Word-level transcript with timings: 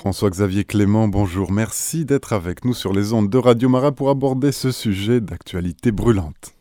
François-Xavier 0.00 0.64
Clément, 0.64 1.08
bonjour. 1.08 1.52
Merci 1.52 2.06
d'être 2.06 2.32
avec 2.32 2.64
nous 2.64 2.72
sur 2.72 2.94
les 2.94 3.12
ondes 3.12 3.28
de 3.28 3.36
Radio 3.36 3.68
Marat 3.68 3.92
pour 3.92 4.08
aborder 4.08 4.50
ce 4.50 4.72
sujet 4.72 5.20
d'actualité 5.20 5.92
brûlante. 5.92 6.54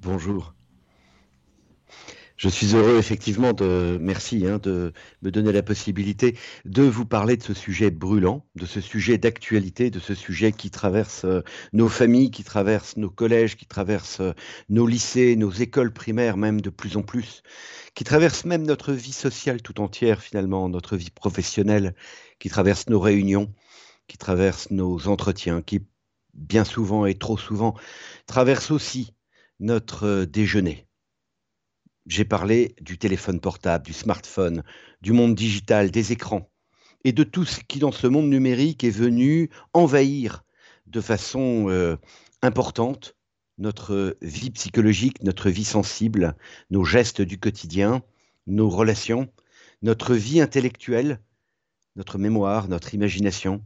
Bonjour. 0.00 0.54
Je 2.38 2.48
suis 2.48 2.76
heureux 2.76 2.98
effectivement 2.98 3.52
de 3.52 3.98
merci 4.00 4.46
hein, 4.46 4.60
de 4.62 4.92
me 5.22 5.32
donner 5.32 5.50
la 5.50 5.64
possibilité 5.64 6.38
de 6.64 6.84
vous 6.84 7.04
parler 7.04 7.36
de 7.36 7.42
ce 7.42 7.52
sujet 7.52 7.90
brûlant, 7.90 8.46
de 8.54 8.64
ce 8.64 8.80
sujet 8.80 9.18
d'actualité, 9.18 9.90
de 9.90 9.98
ce 9.98 10.14
sujet 10.14 10.52
qui 10.52 10.70
traverse 10.70 11.24
euh, 11.24 11.42
nos 11.72 11.88
familles, 11.88 12.30
qui 12.30 12.44
traverse 12.44 12.96
nos 12.96 13.10
collèges, 13.10 13.56
qui 13.56 13.66
traverse 13.66 14.20
euh, 14.20 14.34
nos 14.68 14.86
lycées, 14.86 15.34
nos 15.34 15.50
écoles 15.50 15.92
primaires 15.92 16.36
même 16.36 16.60
de 16.60 16.70
plus 16.70 16.96
en 16.96 17.02
plus, 17.02 17.42
qui 17.96 18.04
traverse 18.04 18.44
même 18.44 18.64
notre 18.64 18.92
vie 18.92 19.12
sociale 19.12 19.60
tout 19.60 19.80
entière 19.80 20.22
finalement, 20.22 20.68
notre 20.68 20.96
vie 20.96 21.10
professionnelle, 21.10 21.96
qui 22.38 22.50
traverse 22.50 22.88
nos 22.88 23.00
réunions, 23.00 23.52
qui 24.06 24.16
traverse 24.16 24.70
nos 24.70 25.08
entretiens, 25.08 25.60
qui 25.60 25.88
bien 26.34 26.64
souvent 26.64 27.04
et 27.04 27.16
trop 27.16 27.36
souvent 27.36 27.74
traverse 28.26 28.70
aussi 28.70 29.12
notre 29.58 30.06
euh, 30.06 30.24
déjeuner 30.24 30.87
j'ai 32.08 32.24
parlé 32.24 32.74
du 32.80 32.98
téléphone 32.98 33.38
portable, 33.38 33.84
du 33.84 33.92
smartphone, 33.92 34.64
du 35.02 35.12
monde 35.12 35.34
digital, 35.34 35.90
des 35.90 36.12
écrans, 36.12 36.50
et 37.04 37.12
de 37.12 37.22
tout 37.22 37.44
ce 37.44 37.60
qui, 37.60 37.78
dans 37.78 37.92
ce 37.92 38.06
monde 38.06 38.28
numérique, 38.28 38.82
est 38.82 38.90
venu 38.90 39.50
envahir 39.74 40.44
de 40.86 41.00
façon 41.00 41.66
euh, 41.68 41.96
importante 42.42 43.14
notre 43.58 44.16
vie 44.22 44.50
psychologique, 44.50 45.22
notre 45.22 45.50
vie 45.50 45.64
sensible, 45.64 46.34
nos 46.70 46.84
gestes 46.84 47.20
du 47.20 47.38
quotidien, 47.38 48.02
nos 48.46 48.70
relations, 48.70 49.28
notre 49.82 50.14
vie 50.14 50.40
intellectuelle, 50.40 51.20
notre 51.96 52.18
mémoire, 52.18 52.68
notre 52.68 52.94
imagination. 52.94 53.64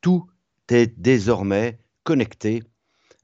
Tout 0.00 0.26
est 0.68 0.98
désormais 0.98 1.78
connecté 2.02 2.62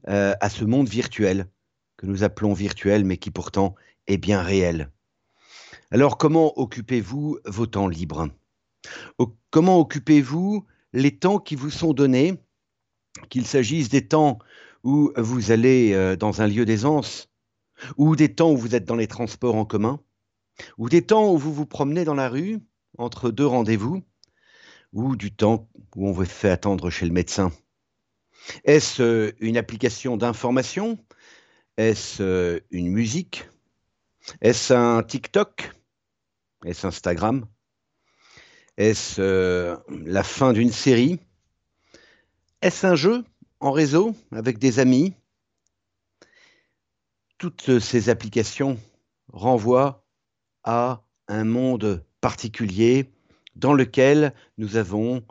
euh, 0.08 0.34
à 0.40 0.50
ce 0.50 0.64
monde 0.64 0.88
virtuel 0.88 1.48
que 1.96 2.06
nous 2.06 2.24
appelons 2.24 2.52
virtuel, 2.52 3.04
mais 3.04 3.16
qui 3.16 3.30
pourtant 3.30 3.74
est 4.06 4.18
bien 4.18 4.42
réel. 4.42 4.90
Alors 5.90 6.18
comment 6.18 6.58
occupez-vous 6.58 7.38
vos 7.44 7.66
temps 7.66 7.88
libres? 7.88 8.28
Comment 9.50 9.78
occupez-vous 9.78 10.66
les 10.92 11.18
temps 11.18 11.38
qui 11.38 11.56
vous 11.56 11.70
sont 11.70 11.92
donnés, 11.92 12.40
qu'il 13.28 13.46
s'agisse 13.46 13.88
des 13.88 14.08
temps 14.08 14.38
où 14.84 15.12
vous 15.16 15.50
allez 15.50 15.92
euh, 15.92 16.16
dans 16.16 16.42
un 16.42 16.46
lieu 16.46 16.64
d'aisance, 16.64 17.30
ou 17.96 18.16
des 18.16 18.34
temps 18.34 18.50
où 18.50 18.56
vous 18.56 18.74
êtes 18.74 18.84
dans 18.84 18.96
les 18.96 19.06
transports 19.06 19.54
en 19.54 19.64
commun, 19.64 20.00
ou 20.78 20.88
des 20.88 21.02
temps 21.02 21.32
où 21.32 21.38
vous 21.38 21.52
vous 21.52 21.66
promenez 21.66 22.04
dans 22.04 22.14
la 22.14 22.28
rue 22.28 22.60
entre 22.98 23.30
deux 23.30 23.46
rendez-vous, 23.46 24.02
ou 24.92 25.16
du 25.16 25.34
temps 25.34 25.68
où 25.96 26.08
on 26.08 26.12
vous 26.12 26.24
fait 26.24 26.50
attendre 26.50 26.90
chez 26.90 27.06
le 27.06 27.12
médecin? 27.12 27.52
Est-ce 28.64 29.02
euh, 29.02 29.32
une 29.40 29.56
application 29.56 30.16
d'information? 30.16 30.98
Est-ce 31.76 32.22
euh, 32.22 32.60
une 32.70 32.88
musique? 32.88 33.48
Est-ce 34.40 34.72
un 34.72 35.02
TikTok? 35.02 35.72
Est-ce 36.64 36.86
Instagram? 36.86 37.46
Est-ce 38.76 39.20
euh, 39.20 39.76
la 40.04 40.22
fin 40.22 40.52
d'une 40.52 40.72
série? 40.72 41.18
Est-ce 42.62 42.86
un 42.86 42.94
jeu 42.94 43.24
en 43.60 43.72
réseau 43.72 44.14
avec 44.30 44.58
des 44.58 44.78
amis? 44.78 45.14
Toutes 47.38 47.80
ces 47.80 48.08
applications 48.08 48.78
renvoient 49.32 50.06
à 50.62 51.02
un 51.28 51.44
monde 51.44 52.04
particulier 52.20 53.10
dans 53.56 53.74
lequel 53.74 54.32
nous 54.58 54.76
avons 54.76 55.24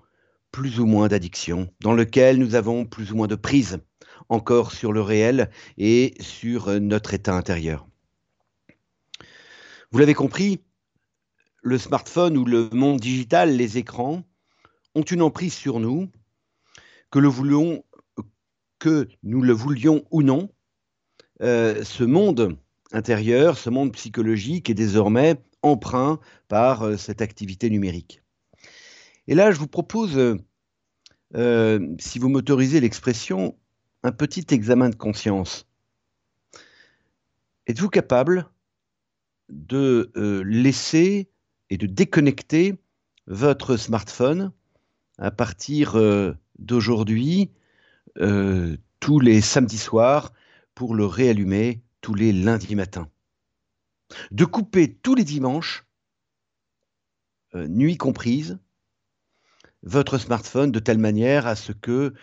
plus 0.51 0.79
ou 0.79 0.85
moins 0.85 1.07
d'addiction, 1.07 1.73
dans 1.79 1.93
lequel 1.93 2.37
nous 2.37 2.55
avons 2.55 2.85
plus 2.85 3.11
ou 3.13 3.15
moins 3.15 3.27
de 3.27 3.35
prise 3.35 3.79
encore 4.27 4.71
sur 4.71 4.91
le 4.91 5.01
réel 5.01 5.49
et 5.77 6.13
sur 6.19 6.79
notre 6.79 7.13
état 7.13 7.33
intérieur. 7.33 7.87
Vous 9.91 9.99
l'avez 9.99 10.13
compris, 10.13 10.61
le 11.63 11.77
smartphone 11.77 12.37
ou 12.37 12.45
le 12.45 12.69
monde 12.71 13.01
digital, 13.01 13.57
les 13.57 13.77
écrans, 13.77 14.23
ont 14.95 15.01
une 15.01 15.21
emprise 15.21 15.53
sur 15.53 15.81
nous, 15.81 16.09
que, 17.09 17.19
nous 19.23 19.41
le 19.41 19.51
voulions 19.51 20.05
ou 20.09 20.23
non. 20.23 20.49
Euh, 21.41 21.83
ce 21.83 22.05
monde 22.05 22.57
intérieur, 22.93 23.57
ce 23.57 23.69
monde 23.69 23.91
psychologique 23.91 24.69
est 24.69 24.75
désormais 24.75 25.35
emprunt 25.61 26.21
par 26.47 26.83
euh, 26.83 26.95
cette 26.95 27.21
activité 27.21 27.69
numérique. 27.69 28.23
Et 29.27 29.35
là, 29.35 29.51
je 29.51 29.59
vous 29.59 29.67
propose, 29.67 30.39
euh, 31.35 31.95
si 31.99 32.17
vous 32.17 32.29
m'autorisez 32.29 32.79
l'expression, 32.79 33.57
un 34.03 34.13
petit 34.13 34.45
examen 34.51 34.89
de 34.89 34.95
conscience. 34.95 35.67
Êtes-vous 37.67 37.89
capable 37.89 38.49
de 39.51 40.11
euh, 40.15 40.43
laisser 40.43 41.29
et 41.69 41.77
de 41.77 41.85
déconnecter 41.85 42.81
votre 43.27 43.77
smartphone 43.77 44.51
à 45.17 45.31
partir 45.31 45.95
euh, 45.97 46.33
d'aujourd'hui 46.57 47.51
euh, 48.19 48.77
tous 48.99 49.19
les 49.19 49.41
samedis 49.41 49.77
soirs 49.77 50.33
pour 50.73 50.95
le 50.95 51.05
réallumer 51.05 51.81
tous 52.01 52.15
les 52.15 52.33
lundis 52.33 52.75
matins. 52.75 53.09
De 54.31 54.45
couper 54.45 54.93
tous 54.93 55.15
les 55.15 55.23
dimanches, 55.23 55.85
nuit 57.53 57.97
comprise, 57.97 58.59
votre 59.83 60.17
smartphone 60.17 60.71
de 60.71 60.79
telle 60.79 60.97
manière 60.97 61.47
à 61.47 61.55
ce 61.55 61.71
que 61.71 62.13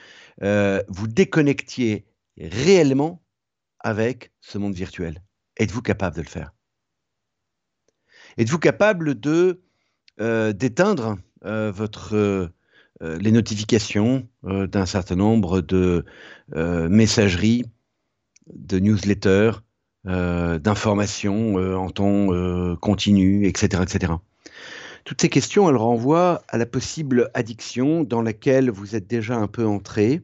vous 0.40 1.08
déconnectiez 1.08 2.06
réellement 2.38 3.22
avec 3.80 4.32
ce 4.40 4.58
monde 4.58 4.74
virtuel. 4.74 5.22
Êtes-vous 5.56 5.82
capable 5.82 6.16
de 6.16 6.22
le 6.22 6.28
faire? 6.28 6.52
Êtes-vous 8.38 8.60
capable 8.60 9.18
de 9.18 9.60
euh, 10.20 10.52
d'éteindre 10.52 11.18
euh, 11.44 11.72
votre 11.72 12.14
euh, 12.14 12.48
les 13.00 13.32
notifications 13.32 14.28
d'un 14.42 14.86
certain 14.86 15.14
nombre 15.14 15.60
de 15.60 16.04
messageries, 16.50 17.64
de 18.52 18.80
newsletters, 18.80 19.52
d'informations 20.04 21.54
en 21.54 21.90
temps 21.90 22.30
continu, 22.80 23.46
etc., 23.46 23.84
etc. 23.84 24.14
Toutes 25.04 25.20
ces 25.20 25.28
questions, 25.28 25.70
elles 25.70 25.76
renvoient 25.76 26.42
à 26.48 26.58
la 26.58 26.66
possible 26.66 27.30
addiction 27.34 28.02
dans 28.02 28.20
laquelle 28.20 28.68
vous 28.68 28.96
êtes 28.96 29.06
déjà 29.06 29.36
un 29.36 29.46
peu 29.46 29.64
entré, 29.64 30.22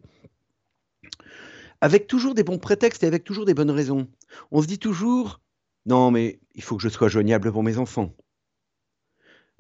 avec 1.81 2.09
toujours 2.09 2.35
des 2.35 2.43
bons 2.43 2.59
prétextes 2.59 3.05
et 3.05 3.07
avec 3.07 3.23
toujours 3.23 3.45
des 3.45 3.55
bonnes 3.55 3.71
raisons. 3.71 4.09
On 4.51 4.63
se 4.63 4.67
dit 4.67 4.81
toujours, 4.81 5.39
non, 5.87 6.11
mais 6.11 6.41
il 6.55 6.63
faut 6.63 6.77
que 6.77 6.83
je 6.83 6.89
sois 6.89 7.09
joignable 7.09 7.53
pour 7.53 7.63
mes 7.63 7.79
enfants. 7.79 8.15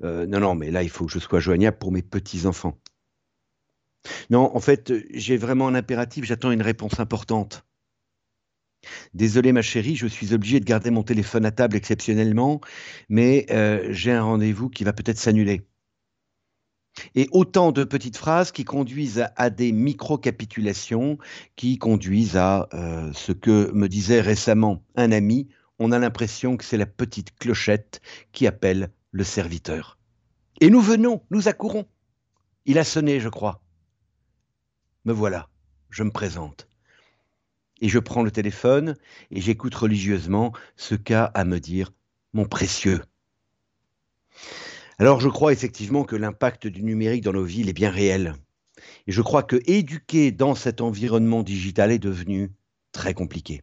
Euh, 0.03 0.27
non, 0.27 0.41
non, 0.41 0.55
mais 0.55 0.71
là, 0.71 0.83
il 0.83 0.91
faut 0.91 1.07
que 1.07 1.13
je 1.13 1.19
sois 1.19 1.41
joignable 1.41 1.79
pour 1.79 1.93
mes 1.93 2.03
petits-enfants. 2.03 2.79
Non, 4.31 4.55
en 4.55 4.61
fait, 4.61 4.93
j'ai 5.13 5.37
vraiment 5.37 5.69
un 5.69 5.75
impératif, 5.75 6.25
j'attends 6.25 6.51
une 6.51 6.63
réponse 6.63 7.01
importante. 7.01 7.65
Désolé 9.15 9.53
ma 9.53 9.63
chérie, 9.63 9.97
je 9.97 10.07
suis 10.07 10.35
obligé 10.35 10.61
de 10.61 10.65
garder 10.65 10.91
mon 10.91 11.03
téléphone 11.03 11.47
à 11.47 11.51
table 11.51 11.77
exceptionnellement, 11.77 12.61
mais 13.09 13.47
euh, 13.51 13.87
j'ai 13.91 14.13
un 14.13 14.23
rendez-vous 14.23 14.69
qui 14.69 14.85
va 14.85 14.93
peut-être 14.93 15.19
s'annuler. 15.19 15.67
Et 17.15 17.29
autant 17.33 17.73
de 17.73 17.83
petites 17.83 18.17
phrases 18.17 18.53
qui 18.53 18.65
conduisent 18.65 19.27
à, 19.37 19.51
des 19.51 19.73
micro-capitulations, 19.73 21.19
qui 21.57 21.79
conduisent 21.79 22.37
à 22.37 22.69
euh, 22.73 23.11
ce 23.15 23.33
que 23.33 23.73
me 23.73 23.89
disait 23.89 24.21
récemment 24.21 24.85
un 24.95 25.11
ami, 25.11 25.49
on 25.79 25.93
a 25.93 25.99
l'impression 25.99 26.57
que 26.57 26.65
c'est 26.65 26.77
la 26.77 26.87
petite 26.87 27.37
clochette 27.37 28.01
qui 28.33 28.47
appelle 28.47 28.91
le 29.11 29.25
serviteur. 29.25 29.99
Et 30.61 30.71
nous 30.71 30.81
venons, 30.81 31.23
nous 31.31 31.49
accourons. 31.49 31.87
Il 32.65 32.79
a 32.79 32.85
sonné, 32.85 33.21
je 33.21 33.29
crois. 33.29 33.61
Me 35.05 35.13
voilà, 35.13 35.49
je 35.91 36.03
me 36.03 36.11
présente. 36.11 36.69
Et 37.81 37.89
je 37.89 37.99
prends 37.99 38.23
le 38.23 38.31
téléphone 38.31 38.97
et 39.31 39.41
j'écoute 39.41 39.75
religieusement 39.75 40.53
ce 40.77 40.95
qu'a 40.95 41.25
à 41.25 41.45
me 41.45 41.59
dire 41.59 41.93
mon 42.33 42.47
précieux. 42.47 43.03
Alors 44.99 45.21
je 45.21 45.29
crois 45.29 45.53
effectivement 45.53 46.05
que 46.05 46.17
l'impact 46.17 46.67
du 46.67 46.83
numérique 46.83 47.25
dans 47.25 47.33
nos 47.33 47.45
vies 47.45 47.69
est 47.69 47.73
bien 47.73 47.91
réel. 47.91 48.35
Et 49.07 49.13
je 49.13 49.23
crois 49.23 49.43
que 49.43 49.61
éduquer 49.67 50.31
dans 50.31 50.55
cet 50.55 50.81
environnement 50.81 51.43
digital 51.43 51.91
est 51.91 51.99
devenu 51.99 52.53
très 52.93 53.13
compliqué. 53.13 53.63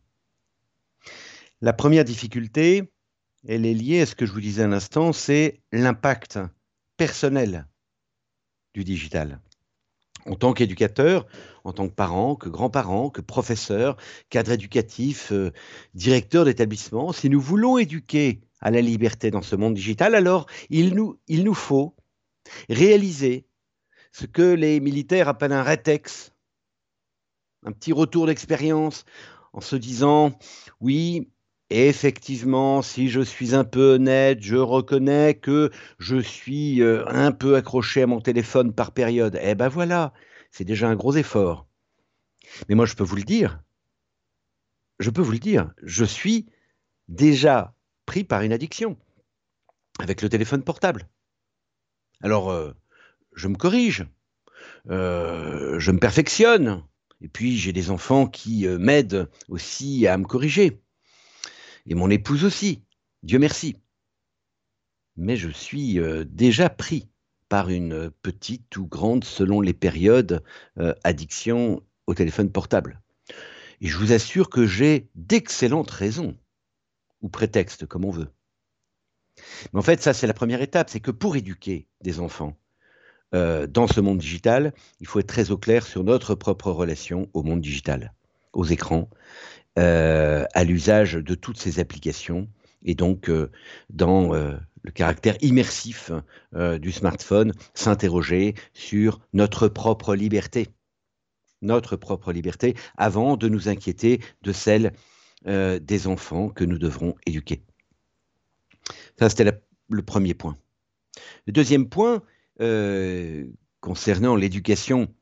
La 1.64 1.74
première 1.74 2.06
difficulté, 2.06 2.92
elle 3.48 3.68
est 3.68 3.76
liée 3.76 4.02
à 4.02 4.08
ce 4.08 4.16
que 4.16 4.26
je 4.26 4.32
vous 4.32 4.42
disais 4.42 4.64
un 4.64 4.72
instant, 4.72 5.14
c'est 5.14 5.62
l'impact 5.72 6.40
personnel 6.98 7.68
du 8.74 8.84
digital. 8.84 9.40
En 10.26 10.36
tant 10.36 10.54
qu'éducateur, 10.54 11.28
en 11.64 11.72
tant 11.72 11.88
que 11.88 11.94
parent, 11.94 12.36
que 12.36 12.50
grand-parent, 12.50 13.12
que 13.12 13.22
professeur, 13.22 13.96
cadre 14.30 14.54
éducatif, 14.54 15.32
euh, 15.32 15.52
directeur 15.94 16.46
d'établissement, 16.46 17.12
si 17.12 17.30
nous 17.30 17.40
voulons 17.42 17.78
éduquer 17.78 18.42
à 18.60 18.72
la 18.72 18.82
liberté 18.82 19.30
dans 19.30 19.44
ce 19.44 19.56
monde 19.56 19.76
digital, 19.76 20.16
alors 20.16 20.48
il 20.72 20.96
nous, 20.96 21.20
il 21.28 21.44
nous 21.44 21.54
faut 21.54 21.96
réaliser 22.70 23.46
ce 24.12 24.26
que 24.26 24.42
les 24.42 24.80
militaires 24.80 25.28
appellent 25.28 25.54
un 25.54 25.64
rétex, 25.64 26.34
un 27.64 27.72
petit 27.72 27.94
retour 27.94 28.26
d'expérience 28.26 29.06
en 29.54 29.62
se 29.62 29.76
disant 29.76 30.38
oui, 30.80 31.30
effectivement, 31.72 32.82
si 32.82 33.10
je 33.10 33.22
suis 33.22 33.56
un 33.56 33.64
peu 33.64 33.94
honnête, 33.94 34.40
je 34.42 34.58
reconnais 34.58 35.36
que 35.36 35.72
je 36.00 36.18
suis 36.18 36.82
euh, 36.82 37.06
un 37.08 37.32
peu 37.32 37.56
accroché 37.56 38.04
à 38.04 38.08
mon 38.08 38.22
téléphone 38.22 38.74
par 38.74 38.92
période. 38.92 39.40
Eh 39.42 39.56
ben 39.56 39.70
voilà, 39.70 40.14
c'est 40.52 40.66
déjà 40.66 40.90
un 40.90 40.96
gros 40.96 41.16
effort. 41.16 41.68
Mais 42.68 42.76
moi, 42.76 42.86
je 42.86 42.96
peux 42.96 43.04
vous 43.04 43.16
le 43.16 43.24
dire, 43.24 43.62
je 45.00 45.10
peux 45.10 45.22
vous 45.22 45.32
le 45.32 45.40
dire, 45.40 45.72
je 45.82 46.04
suis 46.04 46.48
déjà 47.08 47.74
pris 48.06 48.24
par 48.24 48.42
une 48.42 48.54
addiction 48.54 48.98
avec 50.00 50.22
le 50.22 50.30
téléphone 50.30 50.64
portable. 50.64 51.08
Alors, 52.22 52.52
euh, 52.52 52.72
je 53.34 53.48
me 53.48 53.56
corrige, 53.56 54.06
euh, 54.90 55.80
je 55.80 55.92
me 55.92 56.00
perfectionne, 56.00 56.84
et 57.22 57.30
puis 57.30 57.58
j'ai 57.58 57.72
des 57.72 57.92
enfants 57.92 58.28
qui 58.28 58.68
m'aident 58.68 59.30
aussi 59.48 60.08
à 60.08 60.18
me 60.18 60.26
corriger, 60.26 60.82
et 61.88 61.96
mon 61.96 62.10
épouse 62.10 62.44
aussi, 62.46 62.84
Dieu 63.24 63.40
merci. 63.40 63.78
Mais 65.18 65.36
je 65.36 65.50
suis 65.50 66.00
déjà 66.26 66.70
pris 66.70 67.10
par 67.50 67.70
une 67.70 68.10
petite 68.22 68.78
ou 68.78 68.88
grande, 68.88 69.24
selon 69.26 69.60
les 69.60 69.74
périodes, 69.74 70.42
addiction 71.04 71.84
au 72.08 72.14
téléphone 72.14 72.52
portable. 72.52 73.02
Et 73.82 73.88
je 73.88 73.98
vous 73.98 74.14
assure 74.14 74.50
que 74.50 74.66
j'ai 74.66 75.10
d'excellentes 75.16 75.92
raisons, 75.92 76.38
ou 77.22 77.30
prétextes, 77.30 77.86
comme 77.86 78.06
on 78.06 78.12
veut. 78.12 78.30
Mais 79.74 79.80
en 79.80 79.84
fait, 79.84 80.02
ça, 80.02 80.14
c'est 80.14 80.28
la 80.28 80.34
première 80.34 80.62
étape, 80.62 80.90
c'est 80.90 81.00
que 81.00 81.12
pour 81.12 81.36
éduquer 81.36 81.88
des 82.02 82.20
enfants 82.20 82.58
euh, 83.34 83.66
dans 83.68 83.88
ce 83.88 84.02
monde 84.02 84.18
digital, 84.18 84.74
il 85.00 85.08
faut 85.08 85.20
être 85.20 85.28
très 85.28 85.52
au 85.52 85.58
clair 85.58 85.86
sur 85.86 86.04
notre 86.04 86.36
propre 86.36 86.72
relation 86.72 87.30
au 87.34 87.44
monde 87.44 87.62
digital, 87.62 88.14
aux 88.54 88.66
écrans, 88.66 89.10
euh, 89.10 89.16
à 89.76 90.64
l'usage 90.64 91.14
de 91.14 91.36
toutes 91.36 91.58
ces 91.58 91.80
applications, 91.80 92.48
et 92.84 92.96
donc 92.96 93.30
euh, 93.30 93.52
dans 93.90 94.34
le 94.34 94.92
caractère 94.94 95.38
immersif 95.42 96.12
du 96.54 96.92
smartphone, 96.92 97.54
s'interroger 97.74 98.56
sur 98.74 99.20
notre 99.34 99.68
propre 99.68 100.16
liberté. 100.16 100.70
Notre 101.62 101.96
propre 101.96 102.34
liberté, 102.34 102.76
avant 102.98 103.38
de 103.38 103.48
nous 103.48 103.70
inquiéter 103.70 104.20
de 104.42 104.52
celle 104.52 104.94
des 105.46 106.08
enfants 106.08 106.50
que 106.50 106.64
nous 106.64 106.80
devrons 106.80 107.16
éduquer. 107.28 107.64
Ça, 109.20 109.30
c'était 109.30 109.52
le 109.90 110.02
premier 110.02 110.34
point. 110.34 110.58
Le 111.46 111.54
deuxième 111.54 111.90
point, 111.90 112.24
euh, 112.62 113.46
concernant 113.80 114.36
l'éducation 114.36 115.14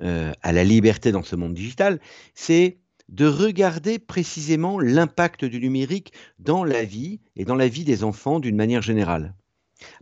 euh, 0.00 0.32
à 0.42 0.52
la 0.52 0.64
liberté 0.64 1.12
dans 1.12 1.22
ce 1.22 1.36
monde 1.36 1.54
digital, 1.54 2.00
c'est 2.34 2.78
de 3.08 3.26
regarder 3.26 3.98
précisément 3.98 4.80
l'impact 4.80 5.44
du 5.44 5.60
numérique 5.60 6.12
dans 6.38 6.64
la 6.64 6.84
vie 6.84 7.20
et 7.36 7.44
dans 7.44 7.54
la 7.54 7.68
vie 7.68 7.84
des 7.84 8.04
enfants 8.04 8.40
d'une 8.40 8.56
manière 8.56 8.82
générale. 8.82 9.34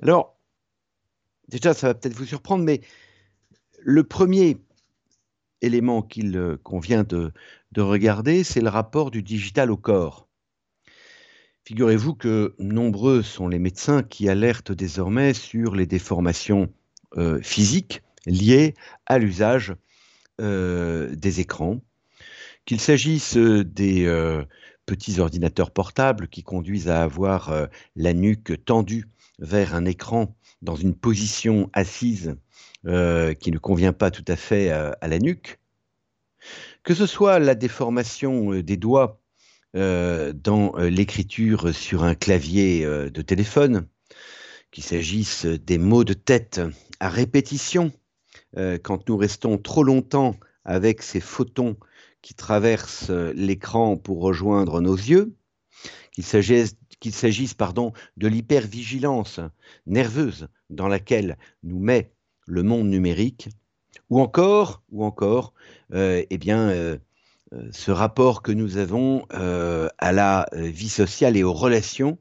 Alors, 0.02 0.38
déjà, 1.48 1.74
ça 1.74 1.88
va 1.88 1.94
peut-être 1.94 2.14
vous 2.14 2.24
surprendre, 2.24 2.64
mais 2.64 2.80
le 3.80 4.04
premier 4.04 4.58
élément 5.60 6.02
qu'il 6.02 6.36
euh, 6.36 6.56
convient 6.62 7.04
de 7.04 7.32
regarder, 7.76 8.44
c'est 8.44 8.60
le 8.60 8.68
rapport 8.68 9.10
du 9.10 9.22
digital 9.22 9.70
au 9.70 9.76
corps. 9.76 10.28
Figurez-vous 11.66 12.14
que 12.14 12.54
nombreux 12.58 13.22
sont 13.22 13.48
les 13.48 13.58
médecins 13.58 14.02
qui 14.02 14.28
alertent 14.28 14.72
désormais 14.72 15.32
sur 15.32 15.74
les 15.74 15.86
déformations 15.86 16.70
euh, 17.16 17.40
physiques 17.40 18.02
liées 18.26 18.74
à 19.06 19.18
l'usage 19.18 19.74
euh, 20.42 21.14
des 21.14 21.40
écrans, 21.40 21.80
qu'il 22.66 22.80
s'agisse 22.80 23.36
des 23.36 24.06
euh, 24.06 24.44
petits 24.86 25.20
ordinateurs 25.20 25.70
portables 25.70 26.28
qui 26.28 26.42
conduisent 26.42 26.88
à 26.88 27.02
avoir 27.02 27.68
la 27.96 28.12
nuque 28.12 28.64
tendue 28.64 29.08
vers 29.38 29.74
un 29.74 29.84
écran 29.84 30.36
dans 30.62 30.76
une 30.76 30.94
position 30.94 31.70
assise 31.72 32.36
qui 32.84 33.50
ne 33.50 33.58
convient 33.58 33.94
pas 33.94 34.10
tout 34.10 34.24
à 34.28 34.36
fait 34.36 34.70
à 34.70 35.08
la 35.08 35.18
nuque, 35.18 35.58
que 36.82 36.94
ce 36.94 37.06
soit 37.06 37.38
la 37.38 37.54
déformation 37.54 38.60
des 38.60 38.76
doigts 38.76 39.22
euh, 39.76 40.32
dans 40.32 40.72
euh, 40.76 40.88
l'écriture 40.88 41.74
sur 41.74 42.04
un 42.04 42.14
clavier 42.14 42.84
euh, 42.84 43.10
de 43.10 43.22
téléphone, 43.22 43.88
qu'il 44.70 44.84
s'agisse 44.84 45.46
des 45.46 45.78
mots 45.78 46.04
de 46.04 46.12
tête 46.14 46.60
à 47.00 47.08
répétition, 47.08 47.92
quand 48.84 49.08
nous 49.08 49.16
restons 49.16 49.58
trop 49.58 49.82
longtemps 49.82 50.36
avec 50.64 51.02
ces 51.02 51.18
photons 51.18 51.76
qui 52.24 52.34
traversent 52.34 53.10
l'écran 53.10 53.96
pour 53.96 54.22
rejoindre 54.22 54.80
nos 54.80 54.96
yeux, 54.96 55.36
qu'il 56.10 56.24
s'agisse, 56.24 57.54
pardon, 57.54 57.92
de 58.16 58.28
l'hypervigilance 58.28 59.40
nerveuse 59.86 60.48
dans 60.70 60.88
laquelle 60.88 61.36
nous 61.62 61.78
met 61.78 62.12
le 62.46 62.62
monde 62.62 62.88
numérique, 62.88 63.50
ou 64.08 64.20
encore, 64.20 64.82
ou 64.90 65.04
encore, 65.04 65.52
eh 65.92 66.38
bien, 66.38 66.98
euh, 67.54 67.68
ce 67.72 67.90
rapport 67.90 68.42
que 68.42 68.52
nous 68.52 68.78
avons 68.78 69.26
euh, 69.34 69.88
à 69.98 70.12
la 70.12 70.46
euh, 70.54 70.62
vie 70.62 70.88
sociale 70.88 71.36
et 71.36 71.42
aux 71.42 71.52
relations 71.52 72.18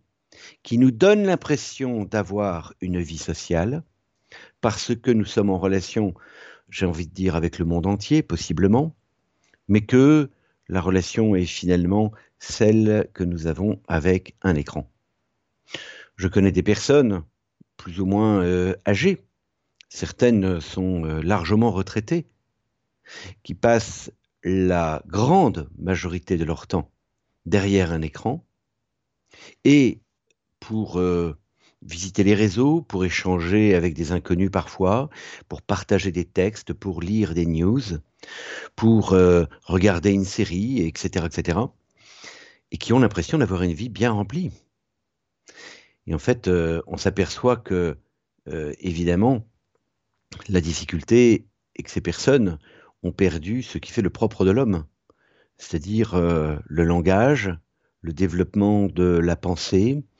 qui 0.64 0.78
nous 0.78 0.92
donne 0.92 1.24
l'impression 1.24 2.04
d'avoir 2.04 2.74
une 2.82 3.02
vie 3.02 3.18
sociale 3.18 3.84
parce 4.62 4.96
que 4.96 5.12
nous 5.12 5.26
sommes 5.26 5.50
en 5.50 5.60
relation, 5.60 6.14
j'ai 6.70 6.86
envie 6.86 7.08
de 7.08 7.14
dire, 7.14 7.36
avec 7.36 7.60
le 7.60 7.66
monde 7.66 7.88
entier, 7.88 8.24
possiblement, 8.24 8.96
mais 9.68 9.82
que 9.82 10.30
la 10.68 10.82
relation 10.82 11.36
est 11.36 11.46
finalement 11.46 12.12
celle 12.40 13.10
que 13.14 13.24
nous 13.24 13.48
avons 13.48 13.82
avec 13.88 14.36
un 14.42 14.56
écran. 14.56 14.90
Je 16.16 16.28
connais 16.28 16.52
des 16.52 16.64
personnes 16.64 17.24
plus 17.78 18.00
ou 18.00 18.06
moins 18.06 18.46
âgées, 18.88 19.26
certaines 19.90 20.62
sont 20.62 21.04
largement 21.04 21.72
retraitées, 21.72 22.28
qui 23.44 23.54
passent 23.54 24.12
la 24.44 25.04
grande 25.08 25.70
majorité 25.78 26.38
de 26.38 26.44
leur 26.44 26.68
temps 26.68 26.92
derrière 27.46 27.92
un 27.92 28.02
écran 28.02 28.46
et 29.64 30.02
pour 30.60 31.00
euh, 31.00 31.38
visiter 31.86 32.24
les 32.24 32.36
réseaux, 32.36 32.82
pour 32.82 33.06
échanger 33.06 33.76
avec 33.76 33.94
des 33.94 34.12
inconnus 34.12 34.52
parfois, 34.52 35.10
pour 35.48 35.62
partager 35.62 36.12
des 36.12 36.26
textes, 36.26 36.74
pour 36.74 37.02
lire 37.02 37.34
des 37.34 37.46
news, 37.46 37.82
pour 38.76 39.14
euh, 39.14 39.46
regarder 39.64 40.12
une 40.12 40.26
série, 40.26 40.82
etc., 40.82 41.26
etc., 41.26 41.60
et 42.72 42.78
qui 42.78 42.94
ont 42.94 43.00
l'impression 43.00 43.38
d'avoir 43.38 43.64
une 43.64 43.74
vie 43.74 43.90
bien 43.90 44.12
remplie. 44.12 44.52
Et 46.08 46.16
en 46.16 46.20
fait, 46.20 46.48
euh, 46.48 46.82
on 46.88 46.98
s'aperçoit 46.98 47.58
que, 47.58 47.98
évidemment, 48.80 49.48
la 50.50 50.60
difficulté 50.60 51.46
est 51.76 51.84
que 51.84 51.92
ces 51.92 52.02
personnes 52.02 52.58
ont 53.04 53.12
perdu 53.12 53.64
ce 53.64 53.78
qui 53.78 53.92
fait 53.92 54.02
le 54.02 54.10
propre 54.10 54.46
de 54.46 54.52
l'homme, 54.52 54.86
c'est-à-dire 55.58 56.16
euh, 56.16 56.56
le 56.66 56.84
langage, 56.84 57.56
le 58.02 58.14
développement 58.14 58.88
de 58.88 59.04
la 59.04 59.36
pensée, 59.36 59.98
euh, 59.98 60.13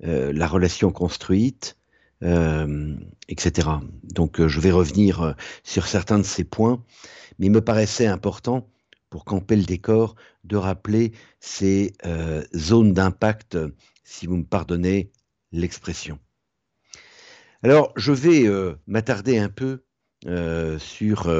la 0.00 0.46
relation 0.46 0.92
construite, 0.92 1.76
euh, 2.22 2.94
etc. 3.28 3.68
Donc 4.02 4.46
je 4.46 4.60
vais 4.60 4.70
revenir 4.70 5.34
sur 5.62 5.86
certains 5.86 6.18
de 6.18 6.24
ces 6.24 6.44
points, 6.44 6.84
mais 7.38 7.46
il 7.46 7.52
me 7.52 7.60
paraissait 7.60 8.06
important 8.06 8.68
pour 9.10 9.24
camper 9.24 9.56
le 9.56 9.64
décor 9.64 10.16
de 10.44 10.56
rappeler 10.56 11.12
ces 11.40 11.94
zones 12.54 12.92
d'impact, 12.92 13.56
si 14.04 14.26
vous 14.26 14.36
me 14.36 14.44
pardonnez 14.44 15.10
l'expression. 15.52 16.18
Alors 17.62 17.92
je 17.96 18.12
vais 18.12 18.44
m'attarder 18.86 19.38
un 19.38 19.48
peu 19.48 19.84
sur 20.78 21.30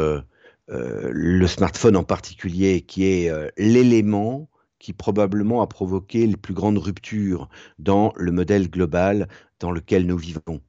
euh, 0.71 1.11
le 1.13 1.47
smartphone 1.47 1.97
en 1.97 2.03
particulier, 2.03 2.81
qui 2.81 3.05
est 3.05 3.31
euh, 3.31 3.49
l'élément 3.57 4.49
qui 4.79 4.93
probablement 4.93 5.63
a 5.63 5.67
provoqué 5.67 6.27
les 6.27 6.37
plus 6.37 6.55
grandes 6.55 6.79
ruptures 6.79 7.49
dans 7.79 8.13
le 8.17 8.33
modèle 8.33 8.71
global 8.71 9.29
dans 9.61 9.71
lequel 9.71 10.07
nous 10.07 10.19
vivons. 10.19 10.61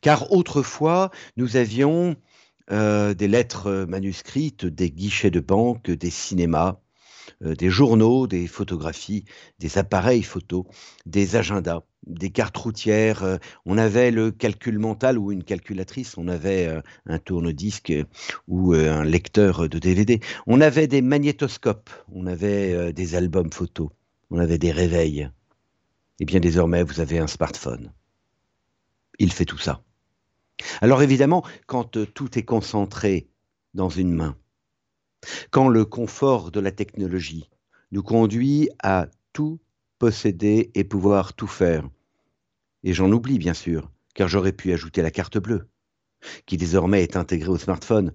Car 0.00 0.30
autrefois, 0.32 1.10
nous 1.36 1.56
avions 1.56 2.16
euh, 2.70 3.14
des 3.14 3.28
lettres 3.28 3.86
manuscrites, 3.88 4.66
des 4.66 4.90
guichets 4.90 5.30
de 5.30 5.40
banque, 5.40 5.90
des 5.90 6.10
cinémas, 6.10 6.81
des 7.40 7.70
journaux, 7.70 8.26
des 8.26 8.46
photographies, 8.46 9.24
des 9.58 9.78
appareils 9.78 10.22
photos, 10.22 10.64
des 11.06 11.36
agendas 11.36 11.82
des 12.06 12.30
cartes 12.30 12.56
routières, 12.56 13.22
euh, 13.22 13.36
on 13.64 13.78
avait 13.78 14.10
le 14.10 14.30
calcul 14.30 14.78
mental 14.78 15.18
ou 15.18 15.32
une 15.32 15.44
calculatrice, 15.44 16.18
on 16.18 16.28
avait 16.28 16.66
euh, 16.66 16.80
un 17.06 17.18
tourne-disque 17.18 17.92
ou 18.48 18.74
euh, 18.74 18.92
un 18.92 19.04
lecteur 19.04 19.68
de 19.68 19.78
DVD, 19.78 20.20
on 20.46 20.60
avait 20.60 20.88
des 20.88 21.02
magnétoscopes, 21.02 21.90
on 22.12 22.26
avait 22.26 22.92
des 22.92 23.14
albums 23.14 23.52
photos, 23.52 23.90
on 24.30 24.38
avait 24.38 24.58
des 24.58 24.72
réveils. 24.72 25.30
Et 26.20 26.24
bien 26.24 26.40
désormais, 26.40 26.82
vous 26.82 27.00
avez 27.00 27.18
un 27.18 27.26
smartphone. 27.26 27.92
Il 29.18 29.32
fait 29.32 29.44
tout 29.44 29.58
ça. 29.58 29.82
Alors 30.80 31.02
évidemment, 31.02 31.44
quand 31.66 31.96
euh, 31.96 32.06
tout 32.06 32.38
est 32.38 32.44
concentré 32.44 33.28
dans 33.74 33.88
une 33.88 34.12
main, 34.12 34.36
quand 35.50 35.68
le 35.68 35.84
confort 35.84 36.50
de 36.50 36.60
la 36.60 36.72
technologie 36.72 37.48
nous 37.90 38.02
conduit 38.02 38.70
à 38.82 39.08
tout 39.32 39.60
posséder 39.98 40.70
et 40.74 40.84
pouvoir 40.84 41.34
tout 41.34 41.46
faire, 41.46 41.88
et 42.82 42.92
j'en 42.92 43.12
oublie 43.12 43.38
bien 43.38 43.54
sûr, 43.54 43.90
car 44.14 44.28
j'aurais 44.28 44.52
pu 44.52 44.72
ajouter 44.72 45.02
la 45.02 45.10
carte 45.10 45.38
bleue, 45.38 45.68
qui 46.46 46.56
désormais 46.56 47.02
est 47.02 47.16
intégrée 47.16 47.50
au 47.50 47.58
smartphone, 47.58 48.12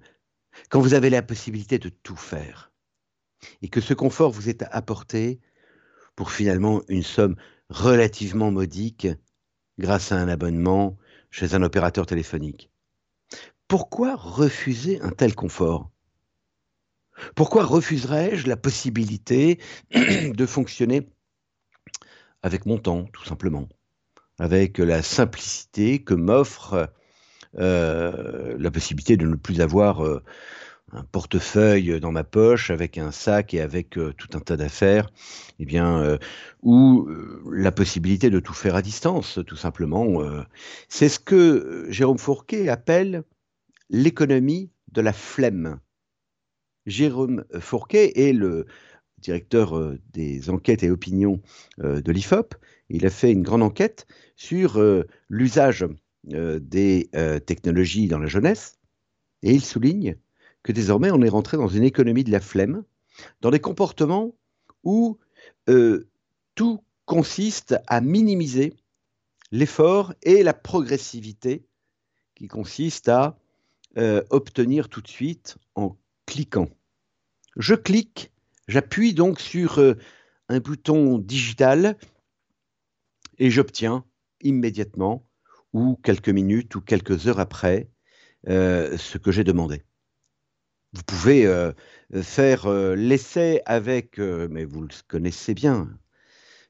quand 0.70 0.82
vous 0.82 0.94
avez 0.94 1.10
la 1.10 1.22
possibilité 1.22 1.80
de 1.80 1.90
tout 1.90 2.16
faire, 2.16 2.72
et 3.62 3.70
que 3.70 3.82
ce 3.82 3.94
confort 3.94 4.32
vous 4.32 4.50
est 4.50 4.64
apporté 4.72 5.40
pour 6.16 6.32
finalement 6.32 6.82
une 6.88 7.04
somme 7.04 7.36
relativement 7.70 8.52
modique 8.52 9.08
grâce 9.78 10.12
à 10.12 10.18
un 10.18 10.28
abonnement 10.28 10.98
chez 11.30 11.54
un 11.54 11.62
opérateur 11.62 12.06
téléphonique. 12.06 12.72
Pourquoi 13.68 14.16
refuser 14.16 15.00
un 15.02 15.12
tel 15.12 15.36
confort? 15.36 15.92
Pourquoi 17.36 17.66
refuserais-je 17.66 18.48
la 18.48 18.58
possibilité 18.58 19.60
de 19.92 20.46
fonctionner 20.46 21.10
avec 22.44 22.66
mon 22.66 22.78
temps, 22.78 23.06
tout 23.14 23.26
simplement, 23.26 23.68
avec 24.40 24.78
la 24.78 25.02
simplicité 25.02 26.04
que 26.04 26.14
m'offre 26.14 26.90
euh, 27.58 28.56
la 28.60 28.72
possibilité 28.72 29.18
de 29.18 29.26
ne 29.26 29.36
plus 29.36 29.62
avoir 29.62 30.06
euh, 30.06 30.22
un 30.92 31.04
portefeuille 31.04 32.00
dans 32.00 32.12
ma 32.12 32.24
poche 32.24 32.70
avec 32.70 32.98
un 32.98 33.12
sac 33.12 33.54
et 33.54 33.62
avec 33.62 33.98
euh, 33.98 34.14
tout 34.14 34.30
un 34.38 34.40
tas 34.40 34.58
d'affaires, 34.58 35.10
eh 35.60 35.66
bien, 35.66 36.18
ou 36.62 37.10
la 37.52 37.72
possibilité 37.72 38.30
de 38.30 38.40
tout 38.40 38.54
faire 38.54 38.76
à 38.76 38.82
distance, 38.82 39.40
tout 39.48 39.56
simplement. 39.56 40.22
c'est 40.88 41.10
ce 41.10 41.20
que 41.20 41.88
Jérôme 41.90 42.20
Fourquet 42.20 42.70
appelle 42.70 43.24
l'économie 43.90 44.72
de 44.92 45.02
la 45.02 45.14
flemme. 45.14 45.80
Jérôme 46.88 47.46
Fourquet 47.60 48.28
est 48.28 48.34
le 48.34 48.66
directeur 49.20 49.94
des 50.14 50.50
enquêtes 50.50 50.82
et 50.82 50.90
opinions 50.90 51.42
de 51.80 52.12
l'IFOP. 52.12 52.56
Il 52.90 53.06
a 53.06 53.10
fait 53.10 53.32
une 53.32 53.44
grande 53.44 53.64
enquête 53.64 54.08
sur 54.36 54.82
l'usage 55.30 55.86
des 56.24 57.10
technologies 57.46 58.08
dans 58.08 58.20
la 58.20 58.28
jeunesse 58.28 58.78
et 59.44 59.54
il 59.54 59.64
souligne 59.64 60.18
que 60.64 60.72
désormais 60.72 61.12
on 61.12 61.22
est 61.22 61.30
rentré 61.30 61.58
dans 61.58 61.68
une 61.68 61.84
économie 61.84 62.24
de 62.24 62.32
la 62.32 62.42
flemme, 62.42 62.84
dans 63.42 63.52
des 63.52 63.60
comportements 63.60 64.36
où 64.84 65.18
euh, 65.70 66.10
tout 66.56 66.84
consiste 67.06 67.76
à 67.88 68.02
minimiser 68.02 68.74
l'effort 69.52 70.14
et 70.24 70.44
la 70.44 70.54
progressivité 70.54 71.66
qui 72.36 72.48
consiste 72.48 73.08
à 73.08 73.38
euh, 73.98 74.24
obtenir 74.30 74.90
tout 74.90 75.02
de 75.02 75.08
suite 75.08 75.58
en 75.76 75.96
cliquant. 76.28 76.70
Je 77.56 77.74
clique, 77.74 78.32
j'appuie 78.68 79.16
donc 79.16 79.40
sur 79.40 79.80
euh, 79.80 79.96
un 80.50 80.60
bouton 80.60 81.18
digital 81.18 81.98
et 83.40 83.50
j'obtiens 83.50 84.06
immédiatement 84.42 85.28
ou 85.74 85.96
quelques 86.04 86.30
minutes 86.30 86.76
ou 86.76 86.82
quelques 86.82 87.28
heures 87.28 87.40
après 87.40 87.90
ce 88.46 89.18
que 89.18 89.32
j'ai 89.32 89.44
demandé. 89.44 89.84
Vous 90.94 91.04
pouvez 91.04 91.46
euh, 91.46 91.74
faire 92.24 92.66
euh, 92.66 92.96
l'essai 92.96 93.62
avec, 93.66 94.20
euh, 94.20 94.48
mais 94.50 94.64
vous 94.66 94.82
le 94.82 94.88
connaissez 95.08 95.54
bien, 95.54 95.90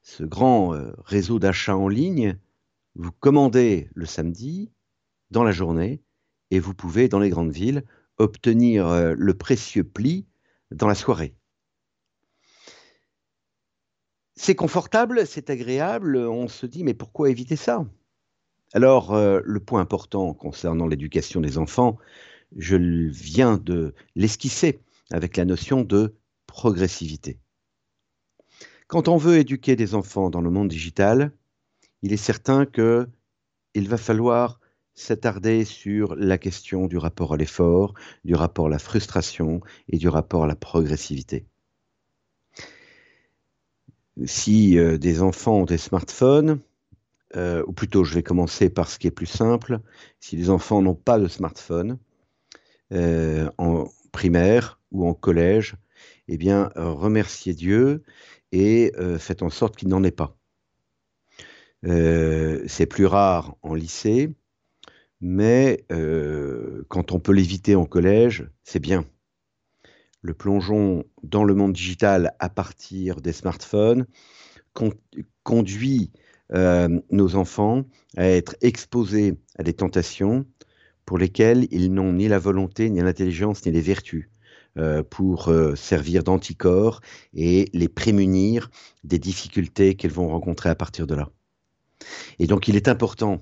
ce 0.01 0.23
grand 0.23 0.73
réseau 1.05 1.39
d'achat 1.39 1.77
en 1.77 1.87
ligne. 1.87 2.37
Vous 2.95 3.11
commandez 3.11 3.89
le 3.93 4.05
samedi, 4.05 4.71
dans 5.31 5.43
la 5.43 5.51
journée, 5.51 6.01
et 6.49 6.59
vous 6.59 6.73
pouvez, 6.73 7.09
dans 7.09 7.19
les 7.19 7.29
grandes 7.29 7.51
villes, 7.51 7.83
obtenir 8.17 9.15
le 9.15 9.33
précieux 9.33 9.83
pli 9.83 10.25
dans 10.71 10.87
la 10.87 10.95
soirée. 10.95 11.35
C'est 14.35 14.55
confortable, 14.55 15.25
c'est 15.25 15.49
agréable, 15.49 16.17
on 16.17 16.47
se 16.47 16.65
dit 16.65 16.83
mais 16.83 16.93
pourquoi 16.93 17.29
éviter 17.29 17.55
ça? 17.55 17.85
Alors 18.73 19.15
le 19.15 19.59
point 19.59 19.81
important 19.81 20.33
concernant 20.33 20.87
l'éducation 20.87 21.41
des 21.41 21.57
enfants, 21.57 21.97
je 22.55 22.75
viens 22.75 23.57
de 23.57 23.93
l'esquisser 24.15 24.79
avec 25.11 25.37
la 25.37 25.45
notion 25.45 25.81
de 25.81 26.15
progressivité. 26.45 27.39
Quand 28.87 29.07
on 29.07 29.17
veut 29.17 29.37
éduquer 29.37 29.75
des 29.75 29.95
enfants 29.95 30.29
dans 30.29 30.41
le 30.41 30.49
monde 30.49 30.69
digital, 30.69 31.31
il 32.03 32.13
est 32.13 32.17
certain 32.17 32.65
que 32.65 33.07
il 33.73 33.89
va 33.89 33.97
falloir 33.97 34.59
s'attarder 34.97 35.63
sur 35.63 36.15
la 36.15 36.39
question 36.39 36.87
du 36.87 36.97
rapport 36.97 37.35
à 37.35 37.37
l'effort, 37.37 37.93
du 38.25 38.33
rapport 38.33 38.65
à 38.65 38.69
la 38.69 38.79
frustration 38.79 39.61
et 39.89 39.97
du 39.97 40.09
rapport 40.09 40.43
à 40.43 40.47
la 40.47 40.55
progressivité. 40.55 41.45
Si 44.25 44.77
euh, 44.79 44.97
des 44.97 45.21
enfants 45.21 45.59
ont 45.59 45.65
des 45.65 45.77
smartphones, 45.77 46.59
euh, 47.35 47.63
ou 47.67 47.73
plutôt 47.73 48.03
je 48.03 48.15
vais 48.15 48.23
commencer 48.23 48.71
par 48.71 48.89
ce 48.89 48.97
qui 48.97 49.05
est 49.05 49.11
plus 49.11 49.27
simple, 49.27 49.79
si 50.19 50.35
les 50.35 50.49
enfants 50.49 50.81
n'ont 50.81 50.95
pas 50.95 51.19
de 51.19 51.27
smartphone, 51.27 51.99
euh, 52.91 53.51
en 53.59 53.87
primaire 54.11 54.79
ou 54.91 55.07
en 55.07 55.13
collège, 55.13 55.75
eh 56.27 56.37
bien, 56.37 56.71
remerciez 56.75 57.53
Dieu 57.53 58.03
et 58.51 58.91
faites 59.19 59.43
en 59.43 59.49
sorte 59.49 59.75
qu'il 59.75 59.89
n'en 59.89 60.03
ait 60.03 60.11
pas. 60.11 60.37
c'est 61.83 62.85
plus 62.89 63.05
rare 63.05 63.55
en 63.61 63.73
lycée, 63.75 64.33
mais 65.21 65.85
quand 66.89 67.11
on 67.11 67.19
peut 67.19 67.31
l'éviter 67.33 67.75
en 67.75 67.85
collège, 67.85 68.49
c'est 68.63 68.79
bien. 68.79 69.05
Le 70.21 70.33
plongeon 70.33 71.05
dans 71.23 71.43
le 71.43 71.53
monde 71.55 71.73
digital 71.73 72.33
à 72.39 72.49
partir 72.49 73.21
des 73.21 73.33
smartphones 73.33 74.05
conduit 75.43 76.11
nos 76.51 77.35
enfants 77.35 77.85
à 78.15 78.27
être 78.27 78.55
exposés 78.61 79.37
à 79.57 79.63
des 79.63 79.73
tentations 79.73 80.45
pour 81.07 81.17
lesquels 81.17 81.67
ils 81.71 81.91
n'ont 81.91 82.13
ni 82.13 82.27
la 82.27 82.37
volonté, 82.37 82.89
ni 82.89 83.01
l'intelligence, 83.01 83.65
ni 83.65 83.71
les 83.71 83.81
vertus 83.81 84.29
euh, 84.77 85.01
pour 85.01 85.47
euh, 85.47 85.73
servir 85.75 86.23
d'anticorps 86.23 86.99
et 87.33 87.69
les 87.73 87.87
prémunir 87.87 88.69
des 89.05 89.17
difficultés 89.17 89.95
qu'ils 89.95 90.11
vont 90.11 90.27
rencontrer 90.27 90.69
à 90.69 90.75
partir 90.75 91.07
de 91.07 91.15
là. 91.15 91.29
Et 92.37 92.45
donc 92.45 92.67
il 92.67 92.75
est 92.75 92.89
important 92.89 93.41